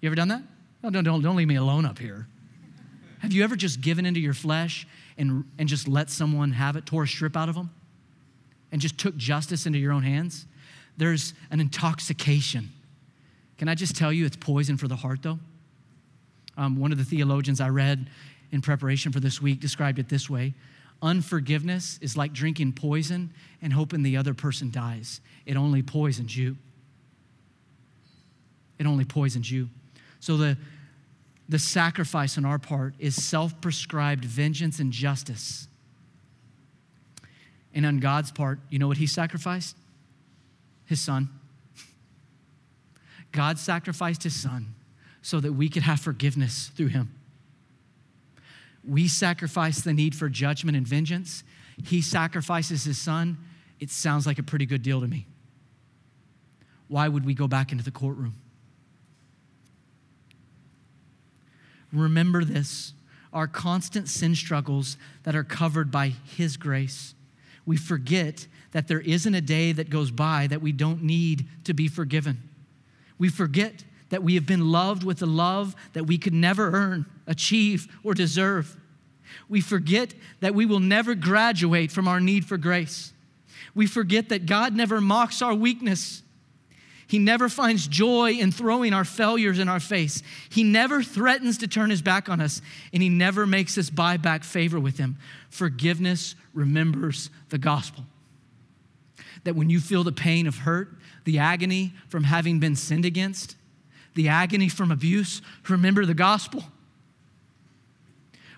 You 0.00 0.08
ever 0.08 0.16
done 0.16 0.28
that? 0.28 0.42
No, 0.82 0.90
don't, 0.90 1.04
don't, 1.04 1.22
don't 1.22 1.36
leave 1.36 1.48
me 1.48 1.56
alone 1.56 1.86
up 1.86 1.98
here. 1.98 2.26
Have 3.22 3.32
you 3.32 3.42
ever 3.42 3.56
just 3.56 3.80
given 3.80 4.04
into 4.04 4.20
your 4.20 4.34
flesh 4.34 4.86
and, 5.16 5.44
and 5.58 5.68
just 5.68 5.88
let 5.88 6.10
someone 6.10 6.52
have 6.52 6.76
it, 6.76 6.86
tore 6.86 7.04
a 7.04 7.08
strip 7.08 7.36
out 7.36 7.48
of 7.48 7.54
them, 7.54 7.70
and 8.70 8.80
just 8.80 8.98
took 8.98 9.16
justice 9.16 9.64
into 9.64 9.78
your 9.78 9.92
own 9.92 10.02
hands? 10.02 10.46
There's 10.96 11.32
an 11.50 11.60
intoxication 11.60 12.70
can 13.62 13.68
I 13.68 13.76
just 13.76 13.94
tell 13.94 14.12
you 14.12 14.26
it's 14.26 14.34
poison 14.34 14.76
for 14.76 14.88
the 14.88 14.96
heart, 14.96 15.22
though? 15.22 15.38
Um, 16.56 16.80
one 16.80 16.90
of 16.90 16.98
the 16.98 17.04
theologians 17.04 17.60
I 17.60 17.68
read 17.68 18.10
in 18.50 18.60
preparation 18.60 19.12
for 19.12 19.20
this 19.20 19.40
week 19.40 19.60
described 19.60 20.00
it 20.00 20.08
this 20.08 20.28
way 20.28 20.54
Unforgiveness 21.00 21.96
is 22.02 22.16
like 22.16 22.32
drinking 22.32 22.72
poison 22.72 23.32
and 23.62 23.72
hoping 23.72 24.02
the 24.02 24.16
other 24.16 24.34
person 24.34 24.72
dies. 24.72 25.20
It 25.46 25.56
only 25.56 25.80
poisons 25.80 26.36
you. 26.36 26.56
It 28.80 28.86
only 28.86 29.04
poisons 29.04 29.48
you. 29.48 29.68
So 30.18 30.36
the, 30.36 30.58
the 31.48 31.58
sacrifice 31.58 32.38
on 32.38 32.44
our 32.44 32.58
part 32.58 32.94
is 32.98 33.22
self 33.22 33.60
prescribed 33.60 34.24
vengeance 34.24 34.78
and 34.78 34.92
justice. 34.92 35.68
And 37.74 37.86
on 37.86 37.98
God's 37.98 38.30
part, 38.30 38.60
you 38.68 38.78
know 38.78 38.88
what 38.88 38.98
he 38.98 39.06
sacrificed? 39.06 39.76
His 40.84 41.00
son. 41.00 41.30
God 43.32 43.58
sacrificed 43.58 44.22
his 44.22 44.38
son 44.38 44.74
so 45.22 45.40
that 45.40 45.54
we 45.54 45.68
could 45.68 45.82
have 45.82 46.00
forgiveness 46.00 46.70
through 46.76 46.88
him. 46.88 47.14
We 48.84 49.08
sacrifice 49.08 49.80
the 49.80 49.92
need 49.92 50.14
for 50.14 50.28
judgment 50.28 50.76
and 50.76 50.86
vengeance. 50.86 51.44
He 51.82 52.02
sacrifices 52.02 52.84
his 52.84 52.98
son. 52.98 53.38
It 53.80 53.90
sounds 53.90 54.26
like 54.26 54.38
a 54.38 54.42
pretty 54.42 54.66
good 54.66 54.82
deal 54.82 55.00
to 55.00 55.06
me. 55.06 55.26
Why 56.88 57.08
would 57.08 57.24
we 57.24 57.32
go 57.32 57.48
back 57.48 57.72
into 57.72 57.84
the 57.84 57.90
courtroom? 57.90 58.34
Remember 61.92 62.44
this 62.44 62.94
our 63.32 63.46
constant 63.46 64.08
sin 64.08 64.34
struggles 64.34 64.98
that 65.22 65.34
are 65.34 65.44
covered 65.44 65.90
by 65.90 66.08
His 66.36 66.56
grace. 66.58 67.14
We 67.64 67.76
forget 67.76 68.46
that 68.72 68.88
there 68.88 69.00
isn't 69.00 69.34
a 69.34 69.40
day 69.40 69.72
that 69.72 69.88
goes 69.88 70.10
by 70.10 70.46
that 70.48 70.60
we 70.60 70.72
don't 70.72 71.02
need 71.02 71.46
to 71.64 71.72
be 71.72 71.88
forgiven. 71.88 72.42
We 73.18 73.28
forget 73.28 73.84
that 74.10 74.22
we 74.22 74.34
have 74.34 74.46
been 74.46 74.70
loved 74.70 75.04
with 75.04 75.22
a 75.22 75.26
love 75.26 75.74
that 75.94 76.04
we 76.04 76.18
could 76.18 76.34
never 76.34 76.72
earn, 76.72 77.06
achieve, 77.26 77.88
or 78.04 78.12
deserve. 78.12 78.76
We 79.48 79.60
forget 79.60 80.12
that 80.40 80.54
we 80.54 80.66
will 80.66 80.80
never 80.80 81.14
graduate 81.14 81.90
from 81.90 82.08
our 82.08 82.20
need 82.20 82.44
for 82.44 82.58
grace. 82.58 83.12
We 83.74 83.86
forget 83.86 84.28
that 84.28 84.44
God 84.44 84.74
never 84.74 85.00
mocks 85.00 85.40
our 85.40 85.54
weakness. 85.54 86.22
He 87.12 87.18
never 87.18 87.50
finds 87.50 87.86
joy 87.86 88.32
in 88.32 88.52
throwing 88.52 88.94
our 88.94 89.04
failures 89.04 89.58
in 89.58 89.68
our 89.68 89.80
face. 89.80 90.22
He 90.48 90.64
never 90.64 91.02
threatens 91.02 91.58
to 91.58 91.68
turn 91.68 91.90
his 91.90 92.00
back 92.00 92.30
on 92.30 92.40
us, 92.40 92.62
and 92.90 93.02
he 93.02 93.10
never 93.10 93.46
makes 93.46 93.76
us 93.76 93.90
buy 93.90 94.16
back 94.16 94.44
favor 94.44 94.80
with 94.80 94.96
him. 94.96 95.18
Forgiveness 95.50 96.34
remembers 96.54 97.28
the 97.50 97.58
gospel. 97.58 98.04
That 99.44 99.54
when 99.54 99.68
you 99.68 99.78
feel 99.78 100.04
the 100.04 100.10
pain 100.10 100.46
of 100.46 100.56
hurt, 100.56 100.88
the 101.24 101.38
agony 101.38 101.92
from 102.08 102.24
having 102.24 102.60
been 102.60 102.76
sinned 102.76 103.04
against, 103.04 103.56
the 104.14 104.28
agony 104.28 104.70
from 104.70 104.90
abuse, 104.90 105.42
remember 105.68 106.06
the 106.06 106.14
gospel. 106.14 106.64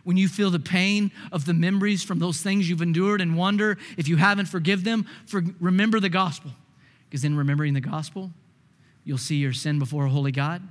When 0.04 0.16
you 0.16 0.28
feel 0.28 0.52
the 0.52 0.60
pain 0.60 1.10
of 1.32 1.44
the 1.44 1.54
memories 1.54 2.04
from 2.04 2.20
those 2.20 2.40
things 2.40 2.70
you've 2.70 2.82
endured 2.82 3.20
and 3.20 3.36
wonder 3.36 3.78
if 3.98 4.06
you 4.06 4.14
haven't 4.14 4.46
forgive 4.46 4.84
them, 4.84 5.08
for, 5.26 5.42
remember 5.58 5.98
the 5.98 6.08
gospel. 6.08 6.52
Because 7.10 7.24
in 7.24 7.36
remembering 7.36 7.74
the 7.74 7.80
gospel, 7.80 8.30
you'll 9.04 9.18
see 9.18 9.36
your 9.36 9.52
sin 9.52 9.78
before 9.78 10.06
a 10.06 10.10
holy 10.10 10.32
God. 10.32 10.62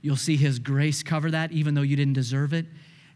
You'll 0.00 0.16
see 0.16 0.36
his 0.36 0.58
grace 0.58 1.02
cover 1.02 1.30
that 1.30 1.52
even 1.52 1.74
though 1.74 1.82
you 1.82 1.96
didn't 1.96 2.14
deserve 2.14 2.52
it 2.52 2.66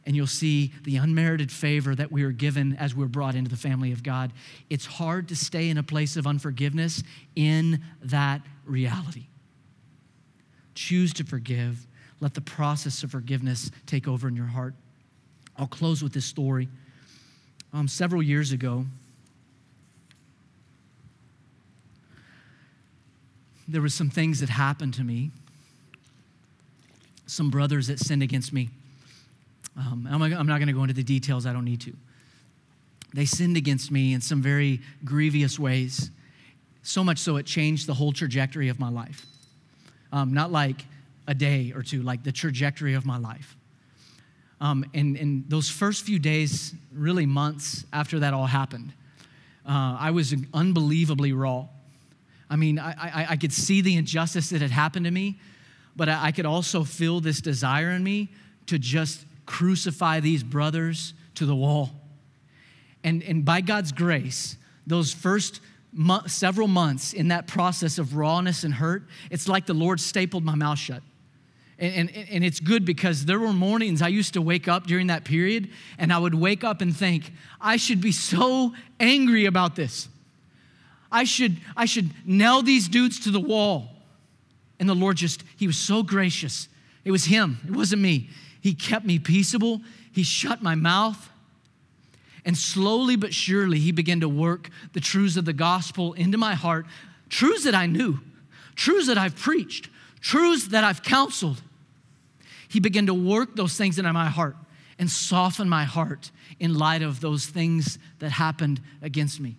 and 0.09 0.17
you'll 0.17 0.27
see 0.27 0.73
the 0.85 0.97
unmerited 0.97 1.53
favor 1.53 1.95
that 1.95 2.11
we 2.11 2.23
are 2.23 2.33
given 2.33 2.75
as 2.77 2.95
we're 2.95 3.07
brought 3.07 3.35
into 3.35 3.51
the 3.51 3.59
family 3.59 3.93
of 3.93 4.03
God. 4.03 4.33
It's 4.71 4.87
hard 4.87 5.29
to 5.29 5.37
stay 5.37 5.69
in 5.69 5.77
a 5.77 5.83
place 5.83 6.17
of 6.17 6.27
unforgiveness 6.27 7.03
in 7.37 7.83
that 8.05 8.41
reality. 8.65 9.27
Choose 10.75 11.13
to 11.13 11.25
forgive. 11.25 11.87
Let 12.21 12.33
the 12.33 12.41
process 12.41 13.03
of 13.03 13.11
forgiveness 13.11 13.71
take 13.85 14.09
over 14.09 14.29
in 14.29 14.35
your 14.35 14.47
heart. 14.47 14.75
I'll 15.59 15.67
close 15.67 16.03
with 16.03 16.15
this 16.15 16.25
story. 16.25 16.69
Um, 17.75 17.87
several 17.87 18.23
years 18.23 18.53
ago, 18.53 18.87
there 23.69 23.83
was 23.83 23.95
some 23.95 24.09
things 24.09 24.41
that 24.41 24.49
happened 24.49 24.95
to 24.95 25.05
me. 25.05 25.31
Some 27.27 27.51
brothers 27.51 27.89
that 27.89 27.99
sinned 27.99 28.23
against 28.23 28.53
me. 28.53 28.71
Um, 29.77 30.09
I'm, 30.11 30.23
I'm 30.23 30.47
not 30.47 30.59
going 30.59 30.69
to 30.69 30.73
go 30.73 30.83
into 30.83 30.95
the 30.95 31.05
details, 31.05 31.47
I 31.47 31.53
don't 31.53 31.65
need 31.65 31.83
to. 31.83 31.93
They 33.15 33.27
sinned 33.27 33.57
against 33.57 33.91
me 33.91 34.13
in 34.13 34.21
some 34.21 34.43
very 34.43 34.81
grievous 35.05 35.59
ways, 35.59 36.11
so 36.83 37.05
much 37.05 37.19
so 37.19 37.37
it 37.37 37.47
changed 37.47 37.87
the 37.87 37.95
whole 37.95 38.13
trajectory 38.13 38.69
of 38.69 38.81
my 38.81 38.89
life. 38.89 39.25
Um, 40.13 40.33
not 40.33 40.51
like 40.51 40.85
a 41.27 41.35
day 41.35 41.73
or 41.75 41.83
two, 41.83 42.03
like 42.03 42.25
the 42.25 42.33
trajectory 42.33 42.95
of 42.95 43.05
my 43.07 43.19
life. 43.19 43.57
Um, 44.61 44.85
and, 44.95 45.17
and 45.17 45.45
those 45.49 45.71
first 45.71 46.05
few 46.05 46.19
days, 46.19 46.75
really 46.93 47.27
months 47.27 47.85
after 47.93 48.19
that 48.21 48.35
all 48.35 48.47
happened, 48.47 48.93
uh, 49.67 49.97
I 50.01 50.11
was 50.11 50.35
unbelievably 50.53 51.33
raw. 51.33 51.67
I 52.51 52.57
mean, 52.57 52.79
I, 52.79 52.93
I, 52.93 53.27
I, 53.31 53.37
could 53.37 53.53
see 53.53 53.81
the 53.81 53.97
injustice 53.97 54.51
that 54.51 54.63
had 54.63 54.71
happened 54.71 55.05
to 55.05 55.11
me, 55.11 55.39
but 55.97 56.09
I, 56.09 56.27
I 56.27 56.33
could 56.33 56.47
also 56.47 56.83
feel 56.83 57.21
this 57.21 57.41
desire 57.41 57.91
in 57.91 58.03
me 58.03 58.31
to 58.67 58.79
just 58.79 59.27
crucify 59.45 60.21
these 60.21 60.43
brothers 60.43 61.15
to 61.35 61.47
the 61.47 61.55
wall. 61.55 61.91
And, 63.05 63.23
and 63.23 63.45
by 63.45 63.61
God's 63.61 63.93
grace, 63.93 64.57
those 64.87 65.13
first 65.13 65.61
mo- 65.93 66.23
several 66.27 66.69
months 66.69 67.13
in 67.13 67.29
that 67.29 67.47
process 67.47 67.99
of 67.99 68.17
rawness 68.17 68.65
and 68.65 68.75
hurt, 68.75 69.05
it's 69.31 69.49
like 69.49 69.67
the 69.67 69.75
Lord 69.75 70.01
stapled 70.01 70.45
my 70.45 70.55
mouth 70.55 70.79
shut. 70.79 71.03
And, 71.79 72.11
and, 72.11 72.29
and, 72.29 72.45
it's 72.45 72.59
good 72.59 72.85
because 72.85 73.25
there 73.25 73.39
were 73.39 73.53
mornings 73.53 74.03
I 74.03 74.09
used 74.09 74.35
to 74.35 74.43
wake 74.43 74.67
up 74.67 74.89
during 74.89 75.07
that 75.07 75.25
period 75.25 75.71
and 75.97 76.13
I 76.13 76.19
would 76.19 76.35
wake 76.35 76.65
up 76.65 76.81
and 76.81 76.97
think, 76.97 77.33
I 77.61 77.77
should 77.77 78.01
be 78.01 78.11
so 78.11 78.73
angry 78.99 79.45
about 79.45 79.77
this. 79.77 80.09
I 81.11 81.25
should, 81.25 81.57
I 81.77 81.87
should 81.87 82.11
nail 82.27 82.63
these 82.63 82.89
dudes 82.89 83.21
to 83.21 83.31
the 83.31 83.41
wall. 83.41 83.89
And 84.79 84.89
the 84.89 84.95
Lord 84.95 85.17
just, 85.17 85.43
He 85.57 85.67
was 85.67 85.77
so 85.77 86.03
gracious. 86.03 86.69
It 87.05 87.11
was 87.11 87.25
Him, 87.25 87.59
it 87.67 87.73
wasn't 87.73 88.03
me. 88.03 88.29
He 88.61 88.75
kept 88.75 89.07
me 89.07 89.19
peaceable. 89.19 89.81
He 90.13 90.23
shut 90.23 90.63
my 90.63 90.75
mouth. 90.75 91.31
And 92.45 92.57
slowly 92.57 93.17
but 93.17 93.35
surely, 93.35 93.79
he 93.79 93.93
began 93.93 94.21
to 94.21 94.29
work 94.29 94.71
the 94.93 95.01
truths 95.01 95.37
of 95.37 95.45
the 95.45 95.53
gospel 95.53 96.15
into 96.15 96.39
my 96.39 96.55
heart, 96.55 96.87
truths 97.29 97.65
that 97.65 97.75
I 97.75 97.87
knew, 97.87 98.21
truths 98.75 99.07
that 99.07 99.19
I've 99.19 99.37
preached, 99.37 99.91
truths 100.21 100.69
that 100.69 100.85
I've 100.85 101.03
counseled. 101.03 101.63
He 102.69 102.81
began 102.81 103.07
to 103.07 103.15
work 103.15 103.57
those 103.57 103.77
things 103.77 103.99
into 103.99 104.13
my 104.13 104.27
heart 104.27 104.57
and 104.99 105.11
soften 105.11 105.69
my 105.69 105.85
heart 105.85 106.31
in 106.59 106.75
light 106.75 107.03
of 107.03 107.21
those 107.21 107.47
things 107.47 107.99
that 108.19 108.31
happened 108.31 108.81
against 109.03 109.41
me. 109.41 109.57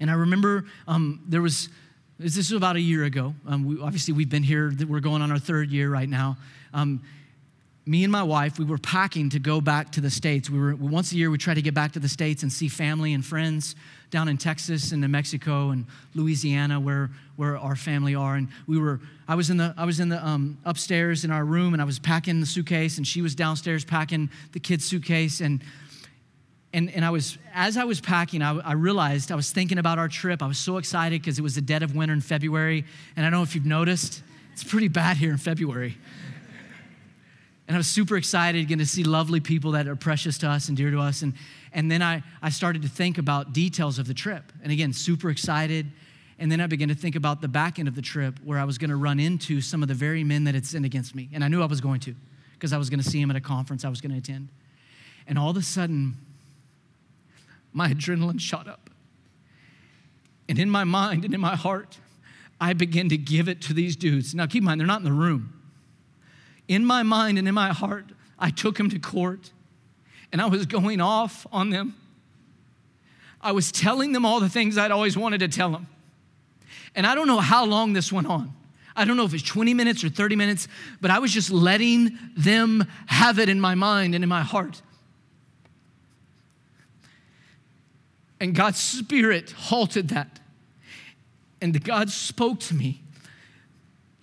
And 0.00 0.10
I 0.10 0.14
remember 0.14 0.64
um, 0.88 1.20
there 1.28 1.42
was, 1.42 1.68
this 2.18 2.36
was 2.36 2.52
about 2.52 2.76
a 2.76 2.80
year 2.80 3.04
ago. 3.04 3.34
Um, 3.46 3.64
we, 3.64 3.80
obviously, 3.80 4.14
we've 4.14 4.30
been 4.30 4.42
here, 4.42 4.72
we're 4.88 5.00
going 5.00 5.20
on 5.22 5.30
our 5.30 5.38
third 5.38 5.70
year 5.70 5.90
right 5.90 6.08
now. 6.08 6.38
Um, 6.72 7.02
me 7.86 8.04
and 8.04 8.12
my 8.12 8.22
wife, 8.22 8.58
we 8.58 8.64
were 8.64 8.78
packing 8.78 9.30
to 9.30 9.38
go 9.38 9.60
back 9.60 9.90
to 9.92 10.00
the 10.00 10.10
States. 10.10 10.48
We 10.48 10.58
were, 10.58 10.74
once 10.74 11.12
a 11.12 11.16
year, 11.16 11.30
we 11.30 11.38
try 11.38 11.54
to 11.54 11.62
get 11.62 11.74
back 11.74 11.92
to 11.92 11.98
the 11.98 12.08
States 12.08 12.42
and 12.42 12.52
see 12.52 12.68
family 12.68 13.12
and 13.14 13.24
friends 13.24 13.74
down 14.10 14.28
in 14.28 14.38
Texas 14.38 14.92
and 14.92 15.00
New 15.00 15.08
Mexico 15.08 15.70
and 15.70 15.86
Louisiana 16.14 16.80
where, 16.80 17.10
where 17.36 17.58
our 17.58 17.76
family 17.76 18.14
are. 18.14 18.36
And 18.36 18.48
we 18.66 18.78
were, 18.78 19.00
I 19.28 19.34
was 19.34 19.50
in 19.50 19.56
the, 19.56 19.74
I 19.76 19.84
was 19.84 20.00
in 20.00 20.08
the 20.08 20.24
um, 20.24 20.58
upstairs 20.64 21.24
in 21.24 21.30
our 21.30 21.44
room 21.44 21.72
and 21.72 21.82
I 21.82 21.84
was 21.84 21.98
packing 21.98 22.40
the 22.40 22.46
suitcase 22.46 22.96
and 22.96 23.06
she 23.06 23.22
was 23.22 23.34
downstairs 23.34 23.84
packing 23.84 24.30
the 24.52 24.60
kid's 24.60 24.84
suitcase. 24.84 25.40
And, 25.40 25.62
and, 26.72 26.90
and 26.94 27.04
I 27.04 27.10
was, 27.10 27.36
as 27.52 27.76
I 27.76 27.84
was 27.84 28.00
packing, 28.00 28.42
I, 28.42 28.56
I 28.58 28.72
realized 28.72 29.32
I 29.32 29.34
was 29.34 29.50
thinking 29.50 29.78
about 29.78 29.98
our 29.98 30.08
trip. 30.08 30.42
I 30.42 30.46
was 30.46 30.58
so 30.58 30.76
excited 30.76 31.20
because 31.20 31.38
it 31.38 31.42
was 31.42 31.56
the 31.56 31.60
dead 31.60 31.82
of 31.82 31.96
winter 31.96 32.14
in 32.14 32.20
February. 32.20 32.84
And 33.16 33.26
I 33.26 33.30
don't 33.30 33.40
know 33.40 33.42
if 33.42 33.54
you've 33.56 33.66
noticed, 33.66 34.22
it's 34.52 34.62
pretty 34.62 34.88
bad 34.88 35.16
here 35.16 35.30
in 35.30 35.36
February. 35.36 35.96
And 37.66 37.76
I 37.76 37.78
was 37.78 37.88
super 37.88 38.16
excited 38.16 38.62
getting 38.66 38.78
to 38.78 38.86
see 38.86 39.04
lovely 39.04 39.40
people 39.40 39.72
that 39.72 39.88
are 39.88 39.96
precious 39.96 40.38
to 40.38 40.48
us 40.48 40.68
and 40.68 40.76
dear 40.76 40.90
to 40.90 40.98
us. 40.98 41.22
And, 41.22 41.34
and 41.72 41.90
then 41.90 42.02
I, 42.02 42.22
I 42.42 42.50
started 42.50 42.82
to 42.82 42.88
think 42.88 43.18
about 43.18 43.52
details 43.52 43.98
of 43.98 44.06
the 44.06 44.14
trip. 44.14 44.52
And 44.62 44.72
again, 44.72 44.92
super 44.92 45.30
excited. 45.30 45.90
And 46.38 46.50
then 46.50 46.60
I 46.60 46.66
began 46.66 46.88
to 46.88 46.94
think 46.94 47.16
about 47.16 47.40
the 47.40 47.48
back 47.48 47.78
end 47.78 47.86
of 47.86 47.94
the 47.94 48.02
trip 48.02 48.38
where 48.44 48.58
I 48.58 48.64
was 48.64 48.78
going 48.78 48.90
to 48.90 48.96
run 48.96 49.20
into 49.20 49.60
some 49.60 49.82
of 49.82 49.88
the 49.88 49.94
very 49.94 50.24
men 50.24 50.44
that 50.44 50.54
had 50.54 50.66
sinned 50.66 50.84
against 50.84 51.14
me. 51.14 51.28
And 51.32 51.44
I 51.44 51.48
knew 51.48 51.62
I 51.62 51.66
was 51.66 51.80
going 51.80 52.00
to 52.00 52.14
because 52.54 52.72
I 52.72 52.78
was 52.78 52.90
going 52.90 53.00
to 53.00 53.08
see 53.08 53.20
them 53.20 53.30
at 53.30 53.36
a 53.36 53.40
conference 53.40 53.84
I 53.84 53.88
was 53.88 54.00
going 54.00 54.12
to 54.12 54.18
attend. 54.18 54.48
And 55.26 55.38
all 55.38 55.50
of 55.50 55.56
a 55.56 55.62
sudden, 55.62 56.16
my 57.72 57.92
adrenaline 57.92 58.40
shot 58.40 58.68
up. 58.68 58.90
And 60.48 60.58
in 60.58 60.68
my 60.68 60.84
mind 60.84 61.24
and 61.24 61.32
in 61.32 61.40
my 61.40 61.56
heart, 61.56 61.98
I 62.60 62.72
began 62.72 63.08
to 63.08 63.16
give 63.16 63.48
it 63.48 63.60
to 63.62 63.72
these 63.72 63.96
dudes. 63.96 64.34
Now, 64.34 64.46
keep 64.46 64.62
in 64.62 64.64
mind, 64.64 64.80
they're 64.80 64.86
not 64.86 65.00
in 65.00 65.04
the 65.04 65.12
room 65.12 65.60
in 66.70 66.84
my 66.84 67.02
mind 67.02 67.36
and 67.36 67.48
in 67.48 67.54
my 67.54 67.72
heart, 67.72 68.06
I 68.38 68.50
took 68.50 68.76
them 68.76 68.88
to 68.90 68.98
court 69.00 69.50
and 70.30 70.40
I 70.40 70.46
was 70.46 70.66
going 70.66 71.00
off 71.00 71.44
on 71.50 71.70
them. 71.70 71.96
I 73.40 73.50
was 73.50 73.72
telling 73.72 74.12
them 74.12 74.24
all 74.24 74.38
the 74.38 74.48
things 74.48 74.78
I'd 74.78 74.92
always 74.92 75.16
wanted 75.16 75.40
to 75.40 75.48
tell 75.48 75.72
them. 75.72 75.88
And 76.94 77.08
I 77.08 77.16
don't 77.16 77.26
know 77.26 77.40
how 77.40 77.64
long 77.64 77.92
this 77.92 78.12
went 78.12 78.28
on. 78.28 78.54
I 78.94 79.04
don't 79.04 79.16
know 79.16 79.24
if 79.24 79.34
it's 79.34 79.42
20 79.42 79.74
minutes 79.74 80.04
or 80.04 80.10
30 80.10 80.36
minutes, 80.36 80.68
but 81.00 81.10
I 81.10 81.18
was 81.18 81.32
just 81.32 81.50
letting 81.50 82.16
them 82.36 82.86
have 83.06 83.40
it 83.40 83.48
in 83.48 83.60
my 83.60 83.74
mind 83.74 84.14
and 84.14 84.22
in 84.22 84.28
my 84.28 84.42
heart. 84.42 84.80
And 88.40 88.54
God's 88.54 88.80
Spirit 88.80 89.50
halted 89.50 90.08
that. 90.08 90.40
And 91.60 91.84
God 91.84 92.10
spoke 92.10 92.58
to 92.60 92.74
me 92.74 93.02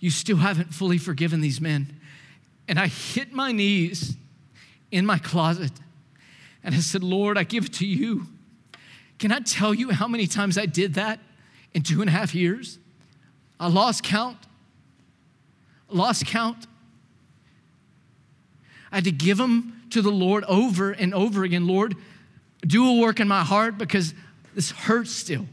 You 0.00 0.10
still 0.10 0.38
haven't 0.38 0.74
fully 0.74 0.98
forgiven 0.98 1.40
these 1.40 1.60
men. 1.60 1.98
And 2.66 2.78
I 2.78 2.88
hit 2.88 3.32
my 3.32 3.52
knees 3.52 4.16
in 4.90 5.06
my 5.06 5.18
closet 5.18 5.72
and 6.62 6.74
I 6.74 6.78
said, 6.78 7.02
Lord, 7.02 7.38
I 7.38 7.44
give 7.44 7.66
it 7.66 7.74
to 7.74 7.86
you. 7.86 8.26
Can 9.18 9.32
I 9.32 9.40
tell 9.40 9.72
you 9.72 9.90
how 9.90 10.06
many 10.06 10.26
times 10.26 10.58
I 10.58 10.66
did 10.66 10.94
that 10.94 11.18
in 11.72 11.82
two 11.82 12.00
and 12.00 12.08
a 12.08 12.12
half 12.12 12.34
years? 12.34 12.78
I 13.58 13.68
lost 13.68 14.02
count. 14.02 14.36
lost 15.88 16.26
count. 16.26 16.66
I 18.92 18.96
had 18.96 19.04
to 19.04 19.12
give 19.12 19.38
them 19.38 19.82
to 19.90 20.02
the 20.02 20.10
Lord 20.10 20.44
over 20.44 20.90
and 20.90 21.14
over 21.14 21.44
again. 21.44 21.66
Lord, 21.66 21.96
do 22.66 22.88
a 22.88 23.00
work 23.00 23.20
in 23.20 23.28
my 23.28 23.44
heart 23.44 23.78
because 23.78 24.14
this 24.54 24.70
hurts 24.70 25.12
still. 25.12 25.46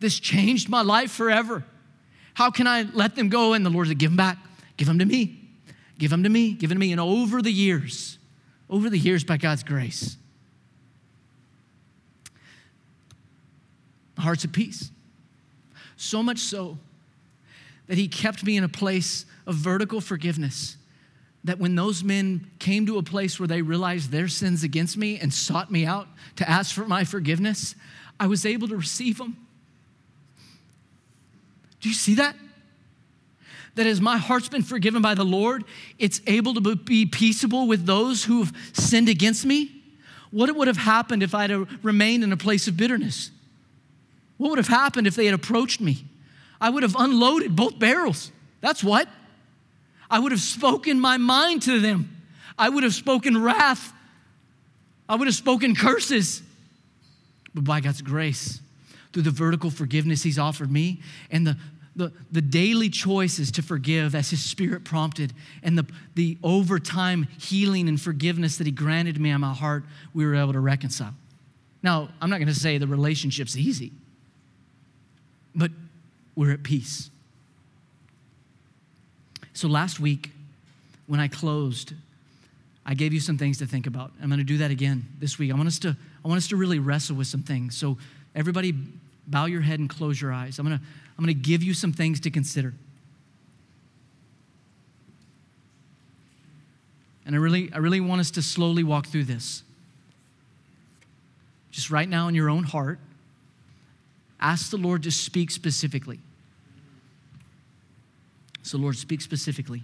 This 0.00 0.18
changed 0.18 0.68
my 0.68 0.82
life 0.82 1.10
forever. 1.10 1.64
How 2.34 2.50
can 2.50 2.66
I 2.66 2.82
let 2.92 3.16
them 3.16 3.28
go? 3.28 3.52
And 3.52 3.66
the 3.66 3.70
Lord 3.70 3.88
said, 3.88 3.98
Give 3.98 4.10
them 4.10 4.16
back. 4.16 4.38
Give 4.76 4.86
them 4.86 4.98
to 5.00 5.04
me. 5.04 5.38
Give 5.98 6.10
them 6.10 6.22
to 6.22 6.28
me, 6.28 6.52
give 6.52 6.70
them 6.70 6.76
to 6.76 6.80
me. 6.80 6.92
And 6.92 7.00
over 7.00 7.42
the 7.42 7.50
years, 7.50 8.18
over 8.70 8.88
the 8.88 8.98
years, 8.98 9.24
by 9.24 9.36
God's 9.36 9.64
grace, 9.64 10.16
my 14.16 14.22
heart's 14.22 14.44
at 14.44 14.52
peace. 14.52 14.90
So 15.96 16.22
much 16.22 16.38
so 16.38 16.78
that 17.88 17.98
He 17.98 18.06
kept 18.06 18.44
me 18.44 18.56
in 18.56 18.62
a 18.62 18.68
place 18.68 19.26
of 19.46 19.56
vertical 19.56 20.00
forgiveness. 20.00 20.76
That 21.48 21.58
when 21.58 21.74
those 21.74 22.04
men 22.04 22.50
came 22.58 22.84
to 22.84 22.98
a 22.98 23.02
place 23.02 23.40
where 23.40 23.46
they 23.46 23.62
realized 23.62 24.10
their 24.10 24.28
sins 24.28 24.62
against 24.64 24.98
me 24.98 25.18
and 25.18 25.32
sought 25.32 25.70
me 25.70 25.86
out 25.86 26.06
to 26.36 26.46
ask 26.46 26.74
for 26.74 26.84
my 26.84 27.04
forgiveness, 27.04 27.74
I 28.20 28.26
was 28.26 28.44
able 28.44 28.68
to 28.68 28.76
receive 28.76 29.16
them. 29.16 29.34
Do 31.80 31.88
you 31.88 31.94
see 31.94 32.16
that? 32.16 32.36
that 33.76 33.86
as 33.86 33.98
my 33.98 34.18
heart's 34.18 34.50
been 34.50 34.62
forgiven 34.62 35.00
by 35.00 35.14
the 35.14 35.24
Lord, 35.24 35.64
it's 35.98 36.20
able 36.26 36.52
to 36.52 36.76
be 36.76 37.06
peaceable 37.06 37.66
with 37.66 37.86
those 37.86 38.24
who've 38.24 38.52
sinned 38.74 39.08
against 39.08 39.46
me? 39.46 39.70
What 40.30 40.54
would 40.54 40.68
have 40.68 40.76
happened 40.76 41.22
if 41.22 41.34
I'd 41.34 41.48
have 41.48 41.82
remained 41.82 42.24
in 42.24 42.30
a 42.30 42.36
place 42.36 42.68
of 42.68 42.76
bitterness? 42.76 43.30
What 44.36 44.50
would 44.50 44.58
have 44.58 44.68
happened 44.68 45.06
if 45.06 45.14
they 45.14 45.24
had 45.24 45.34
approached 45.34 45.80
me? 45.80 46.04
I 46.60 46.68
would 46.68 46.82
have 46.82 46.94
unloaded 46.94 47.56
both 47.56 47.78
barrels. 47.78 48.32
That's 48.60 48.84
what. 48.84 49.08
I 50.10 50.18
would 50.18 50.32
have 50.32 50.40
spoken 50.40 51.00
my 51.00 51.16
mind 51.16 51.62
to 51.62 51.80
them. 51.80 52.16
I 52.58 52.68
would 52.68 52.82
have 52.82 52.94
spoken 52.94 53.40
wrath. 53.42 53.92
I 55.08 55.16
would 55.16 55.28
have 55.28 55.34
spoken 55.34 55.74
curses. 55.74 56.42
But 57.54 57.64
by 57.64 57.80
God's 57.80 58.02
grace, 58.02 58.60
through 59.12 59.22
the 59.22 59.30
vertical 59.30 59.70
forgiveness 59.70 60.22
He's 60.22 60.38
offered 60.38 60.70
me 60.70 61.00
and 61.30 61.46
the, 61.46 61.56
the, 61.96 62.12
the 62.30 62.40
daily 62.40 62.88
choices 62.88 63.50
to 63.52 63.62
forgive 63.62 64.14
as 64.14 64.30
His 64.30 64.44
Spirit 64.44 64.84
prompted, 64.84 65.32
and 65.62 65.76
the, 65.76 65.86
the 66.14 66.38
overtime 66.42 67.26
healing 67.38 67.88
and 67.88 68.00
forgiveness 68.00 68.58
that 68.58 68.66
He 68.66 68.72
granted 68.72 69.20
me 69.20 69.30
in 69.30 69.40
my 69.40 69.52
heart, 69.52 69.84
we 70.14 70.24
were 70.24 70.34
able 70.34 70.52
to 70.52 70.60
reconcile. 70.60 71.14
Now, 71.82 72.08
I'm 72.20 72.30
not 72.30 72.38
going 72.38 72.48
to 72.48 72.54
say 72.54 72.78
the 72.78 72.86
relationship's 72.86 73.56
easy, 73.56 73.92
but 75.54 75.70
we're 76.34 76.52
at 76.52 76.62
peace. 76.62 77.10
So 79.58 79.66
last 79.66 79.98
week, 79.98 80.30
when 81.08 81.18
I 81.18 81.26
closed, 81.26 81.92
I 82.86 82.94
gave 82.94 83.12
you 83.12 83.18
some 83.18 83.36
things 83.36 83.58
to 83.58 83.66
think 83.66 83.88
about. 83.88 84.12
I'm 84.22 84.28
going 84.28 84.38
to 84.38 84.44
do 84.44 84.58
that 84.58 84.70
again 84.70 85.04
this 85.18 85.36
week. 85.36 85.50
I 85.50 85.56
want 85.56 85.66
us 85.66 85.80
to, 85.80 85.96
I 86.24 86.28
want 86.28 86.38
us 86.38 86.46
to 86.50 86.56
really 86.56 86.78
wrestle 86.78 87.16
with 87.16 87.26
some 87.26 87.42
things. 87.42 87.76
So 87.76 87.98
everybody 88.36 88.72
bow 89.26 89.46
your 89.46 89.62
head 89.62 89.80
and 89.80 89.90
close 89.90 90.20
your 90.20 90.32
eyes. 90.32 90.60
I'm 90.60 90.64
going 90.64 90.78
to, 90.78 90.84
I'm 91.18 91.24
going 91.24 91.34
to 91.34 91.42
give 91.42 91.64
you 91.64 91.74
some 91.74 91.92
things 91.92 92.20
to 92.20 92.30
consider. 92.30 92.72
And 97.26 97.34
I 97.34 97.38
really, 97.40 97.68
I 97.74 97.78
really 97.78 98.00
want 98.00 98.20
us 98.20 98.30
to 98.30 98.42
slowly 98.42 98.84
walk 98.84 99.08
through 99.08 99.24
this. 99.24 99.64
Just 101.72 101.90
right 101.90 102.08
now 102.08 102.28
in 102.28 102.36
your 102.36 102.48
own 102.48 102.62
heart, 102.62 103.00
ask 104.38 104.70
the 104.70 104.76
Lord 104.76 105.02
to 105.02 105.10
speak 105.10 105.50
specifically. 105.50 106.20
So, 108.68 108.76
Lord, 108.76 108.96
speak 108.96 109.22
specifically. 109.22 109.82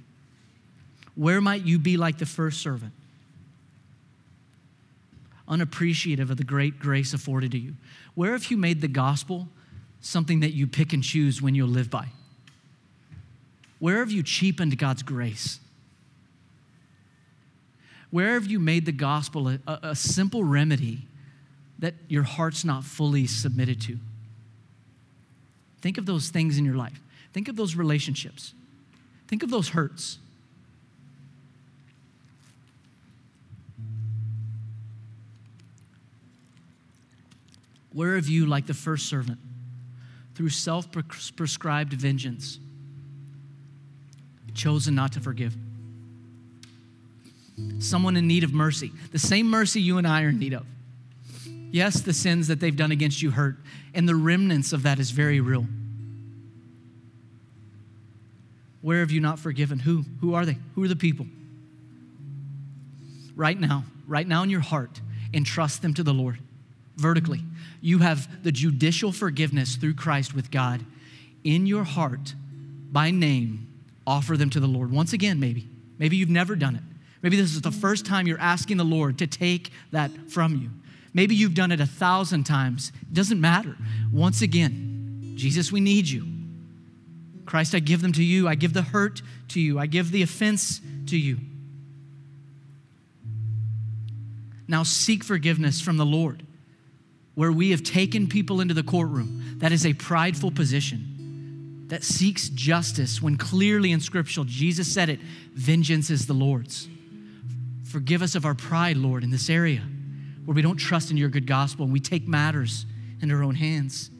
Where 1.14 1.40
might 1.40 1.64
you 1.64 1.78
be 1.78 1.96
like 1.96 2.18
the 2.18 2.26
first 2.26 2.60
servant? 2.60 2.92
Unappreciative 5.48 6.30
of 6.30 6.36
the 6.36 6.44
great 6.44 6.78
grace 6.78 7.14
afforded 7.14 7.52
to 7.52 7.58
you. 7.58 7.76
Where 8.14 8.32
have 8.32 8.50
you 8.50 8.58
made 8.58 8.82
the 8.82 8.88
gospel 8.88 9.48
something 10.02 10.40
that 10.40 10.52
you 10.52 10.66
pick 10.66 10.92
and 10.92 11.02
choose 11.02 11.40
when 11.40 11.54
you'll 11.54 11.68
live 11.68 11.88
by? 11.88 12.08
Where 13.78 14.00
have 14.00 14.10
you 14.10 14.22
cheapened 14.22 14.76
God's 14.76 15.02
grace? 15.02 15.60
Where 18.10 18.34
have 18.34 18.46
you 18.46 18.60
made 18.60 18.84
the 18.84 18.92
gospel 18.92 19.48
a, 19.48 19.58
a, 19.66 19.96
simple 19.96 20.44
remedy 20.44 21.06
that 21.78 21.94
your 22.08 22.22
heart's 22.22 22.66
not 22.66 22.84
fully 22.84 23.26
submitted 23.26 23.80
to? 23.82 23.98
Think 25.80 25.96
of 25.96 26.04
those 26.04 26.28
things 26.28 26.58
in 26.58 26.66
your 26.66 26.76
life. 26.76 27.00
Think 27.32 27.48
of 27.48 27.56
those 27.56 27.76
relationships. 27.76 28.52
Think 29.26 29.42
of 29.42 29.50
those 29.50 29.70
hurts. 29.70 30.18
Where 37.92 38.16
have 38.16 38.28
you, 38.28 38.46
like 38.46 38.66
the 38.66 38.74
first 38.74 39.06
servant, 39.06 39.38
through 40.34 40.48
self 40.48 40.88
prescribed 40.90 41.92
vengeance, 41.92 42.58
chosen 44.54 44.94
not 44.94 45.12
to 45.12 45.20
forgive. 45.20 45.56
someone 47.78 48.16
in 48.16 48.26
need 48.26 48.42
of 48.42 48.52
mercy, 48.52 48.90
the 49.12 49.18
same 49.18 49.48
mercy 49.48 49.80
you 49.80 49.96
and 49.98 50.06
I 50.08 50.24
are 50.24 50.30
in 50.30 50.38
need 50.40 50.54
of. 50.54 50.66
Yes, 51.70 52.00
the 52.00 52.12
sins 52.12 52.48
that 52.48 52.58
they've 52.58 52.76
done 52.76 52.90
against 52.90 53.22
you 53.22 53.30
hurt, 53.30 53.58
and 53.94 54.08
the 54.08 54.16
remnants 54.16 54.72
of 54.72 54.82
that 54.82 54.98
is 54.98 55.12
very 55.12 55.40
real. 55.40 55.66
Where 58.84 59.00
have 59.00 59.10
you 59.10 59.20
not 59.20 59.38
forgiven? 59.38 59.78
Who? 59.78 60.04
Who 60.20 60.34
are 60.34 60.44
they? 60.44 60.58
Who 60.74 60.84
are 60.84 60.88
the 60.88 60.94
people? 60.94 61.24
Right 63.34 63.58
now, 63.58 63.84
right 64.06 64.28
now 64.28 64.42
in 64.42 64.50
your 64.50 64.60
heart, 64.60 65.00
entrust 65.32 65.80
them 65.80 65.94
to 65.94 66.02
the 66.02 66.12
Lord 66.12 66.38
vertically. 66.96 67.40
You 67.80 68.00
have 68.00 68.44
the 68.44 68.52
judicial 68.52 69.10
forgiveness 69.10 69.76
through 69.76 69.94
Christ 69.94 70.34
with 70.34 70.50
God. 70.50 70.84
In 71.44 71.64
your 71.66 71.84
heart, 71.84 72.34
by 72.92 73.10
name, 73.10 73.68
offer 74.06 74.36
them 74.36 74.50
to 74.50 74.60
the 74.60 74.66
Lord. 74.66 74.92
Once 74.92 75.14
again, 75.14 75.40
maybe. 75.40 75.66
Maybe 75.98 76.18
you've 76.18 76.28
never 76.28 76.54
done 76.54 76.76
it. 76.76 76.82
Maybe 77.22 77.38
this 77.38 77.54
is 77.54 77.62
the 77.62 77.70
first 77.70 78.04
time 78.04 78.26
you're 78.26 78.38
asking 78.38 78.76
the 78.76 78.84
Lord 78.84 79.16
to 79.16 79.26
take 79.26 79.70
that 79.92 80.10
from 80.30 80.56
you. 80.56 80.68
Maybe 81.14 81.34
you've 81.34 81.54
done 81.54 81.72
it 81.72 81.80
a 81.80 81.86
thousand 81.86 82.44
times. 82.44 82.92
It 83.00 83.14
doesn't 83.14 83.40
matter. 83.40 83.78
Once 84.12 84.42
again, 84.42 85.32
Jesus, 85.36 85.72
we 85.72 85.80
need 85.80 86.06
you. 86.06 86.33
Christ, 87.46 87.74
I 87.74 87.78
give 87.78 88.00
them 88.02 88.12
to 88.12 88.24
you. 88.24 88.48
I 88.48 88.54
give 88.54 88.72
the 88.72 88.82
hurt 88.82 89.22
to 89.48 89.60
you. 89.60 89.78
I 89.78 89.86
give 89.86 90.10
the 90.10 90.22
offense 90.22 90.80
to 91.06 91.18
you. 91.18 91.38
Now 94.66 94.82
seek 94.82 95.22
forgiveness 95.22 95.80
from 95.80 95.96
the 95.96 96.06
Lord. 96.06 96.42
Where 97.34 97.52
we 97.52 97.70
have 97.70 97.82
taken 97.82 98.28
people 98.28 98.60
into 98.60 98.74
the 98.74 98.82
courtroom, 98.82 99.56
that 99.58 99.72
is 99.72 99.84
a 99.84 99.92
prideful 99.92 100.52
position 100.52 101.86
that 101.88 102.02
seeks 102.02 102.48
justice 102.48 103.20
when 103.20 103.36
clearly 103.36 103.92
in 103.92 104.00
scriptural 104.00 104.44
Jesus 104.44 104.92
said 104.92 105.08
it 105.08 105.20
vengeance 105.52 106.10
is 106.10 106.26
the 106.26 106.32
Lord's. 106.32 106.88
Forgive 107.84 108.22
us 108.22 108.34
of 108.34 108.44
our 108.44 108.54
pride, 108.54 108.96
Lord, 108.96 109.22
in 109.22 109.30
this 109.30 109.50
area 109.50 109.82
where 110.44 110.54
we 110.54 110.62
don't 110.62 110.76
trust 110.76 111.10
in 111.10 111.16
your 111.16 111.28
good 111.28 111.46
gospel 111.46 111.84
and 111.84 111.92
we 111.92 112.00
take 112.00 112.26
matters 112.26 112.86
into 113.20 113.34
our 113.34 113.42
own 113.42 113.54
hands. 113.54 114.10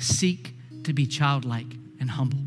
Seek 0.00 0.54
to 0.84 0.92
be 0.92 1.06
childlike 1.06 1.66
and 2.00 2.10
humble. 2.10 2.38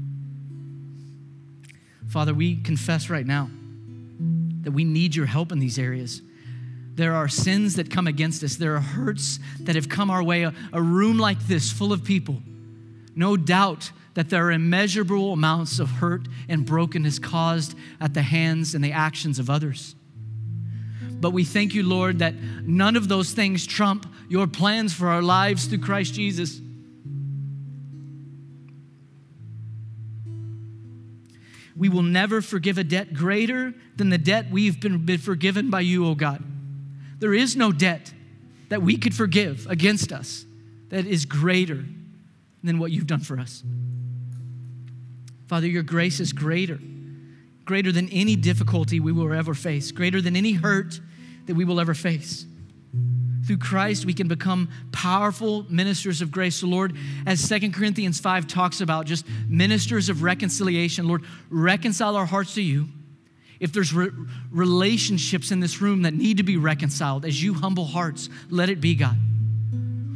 Father, 2.09 2.33
we 2.33 2.57
confess 2.57 3.09
right 3.09 3.25
now 3.25 3.49
that 4.61 4.71
we 4.71 4.83
need 4.83 5.15
your 5.15 5.25
help 5.25 5.51
in 5.51 5.59
these 5.59 5.77
areas. 5.79 6.21
There 6.95 7.13
are 7.13 7.27
sins 7.27 7.75
that 7.75 7.89
come 7.89 8.07
against 8.07 8.43
us. 8.43 8.55
There 8.55 8.75
are 8.75 8.79
hurts 8.81 9.39
that 9.61 9.75
have 9.75 9.89
come 9.89 10.09
our 10.09 10.23
way. 10.23 10.43
A, 10.43 10.53
a, 10.71 10.81
room 10.81 11.17
like 11.17 11.47
this 11.47 11.71
full 11.71 11.91
of 11.91 12.03
people. 12.03 12.41
No 13.15 13.35
doubt 13.35 13.91
that 14.13 14.29
there 14.29 14.45
are 14.45 14.51
immeasurable 14.51 15.33
amounts 15.33 15.79
of 15.79 15.89
hurt 15.89 16.27
and 16.47 16.65
brokenness 16.65 17.17
caused 17.19 17.75
at 17.99 18.13
the 18.13 18.21
hands 18.21 18.75
and 18.75 18.83
the 18.83 18.91
actions 18.91 19.39
of 19.39 19.49
others. 19.49 19.95
But 21.19 21.31
we 21.31 21.43
thank 21.43 21.73
you, 21.73 21.83
Lord, 21.83 22.19
that 22.19 22.35
none 22.35 22.95
of 22.95 23.07
those 23.07 23.31
things 23.31 23.65
trump 23.65 24.05
your 24.29 24.45
plans 24.45 24.93
for 24.93 25.07
our 25.07 25.21
lives 25.21 25.65
through 25.65 25.79
Christ 25.79 26.13
Jesus. 26.13 26.59
We 31.76 31.89
will 31.89 32.03
never 32.03 32.41
forgive 32.41 32.78
a 32.78 32.84
debt 32.84 33.13
greater 33.13 33.74
than 33.95 34.09
the 34.09 34.17
debt 34.17 34.47
we've 34.51 34.80
been, 34.80 35.05
been 35.05 35.19
forgiven 35.19 35.69
by 35.69 35.82
you, 35.82 36.05
O 36.05 36.09
oh 36.09 36.15
God. 36.15 36.43
There 37.19 37.34
is 37.34 37.55
no 37.55 37.71
debt 37.71 38.13
that 38.69 38.82
we 38.82 38.97
could 38.97 39.15
forgive 39.15 39.67
against 39.67 40.11
us 40.11 40.45
that 40.89 41.05
is 41.05 41.26
greater 41.26 41.86
than 42.63 42.80
what 42.80 42.91
you've 42.91 43.07
done 43.07 43.19
for 43.19 43.39
us. 43.39 43.63
Father, 45.47 45.67
your 45.67 45.84
grace 45.84 46.19
is 46.19 46.34
greater, 46.34 46.80
greater 47.65 47.91
than 47.91 48.09
any 48.09 48.36
difficulty 48.36 48.99
we 48.99 49.11
will 49.11 49.32
ever 49.34 49.53
face, 49.53 49.91
greater 49.91 50.21
than 50.21 50.36
any 50.36 50.53
hurt 50.53 50.99
that 51.45 51.55
we 51.55 51.65
will 51.65 51.80
ever 51.80 51.93
face. 51.93 52.45
Through 53.45 53.57
Christ, 53.57 54.05
we 54.05 54.13
can 54.13 54.27
become 54.27 54.69
powerful 54.91 55.65
ministers 55.69 56.21
of 56.21 56.31
grace. 56.31 56.55
So, 56.55 56.67
Lord, 56.67 56.95
as 57.25 57.41
Second 57.41 57.73
Corinthians 57.73 58.19
5 58.19 58.47
talks 58.47 58.79
about, 58.79 59.05
just 59.05 59.25
ministers 59.49 60.07
of 60.07 60.23
reconciliation, 60.23 61.07
Lord, 61.07 61.23
reconcile 61.49 62.15
our 62.15 62.25
hearts 62.25 62.53
to 62.55 62.61
you. 62.61 62.87
If 63.59 63.73
there's 63.73 63.93
re- 63.93 64.09
relationships 64.49 65.51
in 65.51 65.59
this 65.59 65.81
room 65.81 66.03
that 66.03 66.13
need 66.13 66.37
to 66.37 66.43
be 66.43 66.57
reconciled, 66.57 67.25
as 67.25 67.41
you 67.41 67.53
humble 67.53 67.85
hearts, 67.85 68.29
let 68.49 68.69
it 68.69 68.79
be, 68.79 68.95
God. 68.95 69.17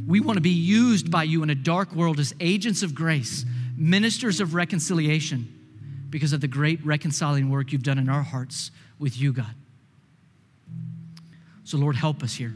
We 0.08 0.22
want 0.22 0.38
to 0.38 0.42
be 0.42 0.50
used 0.50 1.12
by 1.12 1.24
you 1.24 1.44
in 1.44 1.50
a 1.50 1.56
dark 1.56 1.94
world 1.94 2.20
as 2.20 2.34
agents 2.40 2.82
of 2.82 2.96
grace, 2.96 3.46
ministers 3.76 4.40
of 4.40 4.54
reconciliation, 4.54 5.54
because 6.10 6.32
of 6.32 6.40
the 6.40 6.48
great 6.48 6.86
reconciling 6.86 7.50
work 7.50 7.74
you've 7.74 7.84
done 7.84 7.98
in 7.98 8.08
our 8.08 8.24
hearts 8.24 8.72
with 9.00 9.18
you, 9.18 9.34
God. 9.34 9.54
So, 11.66 11.78
Lord, 11.78 11.98
help 11.98 12.24
us 12.24 12.34
here. 12.34 12.56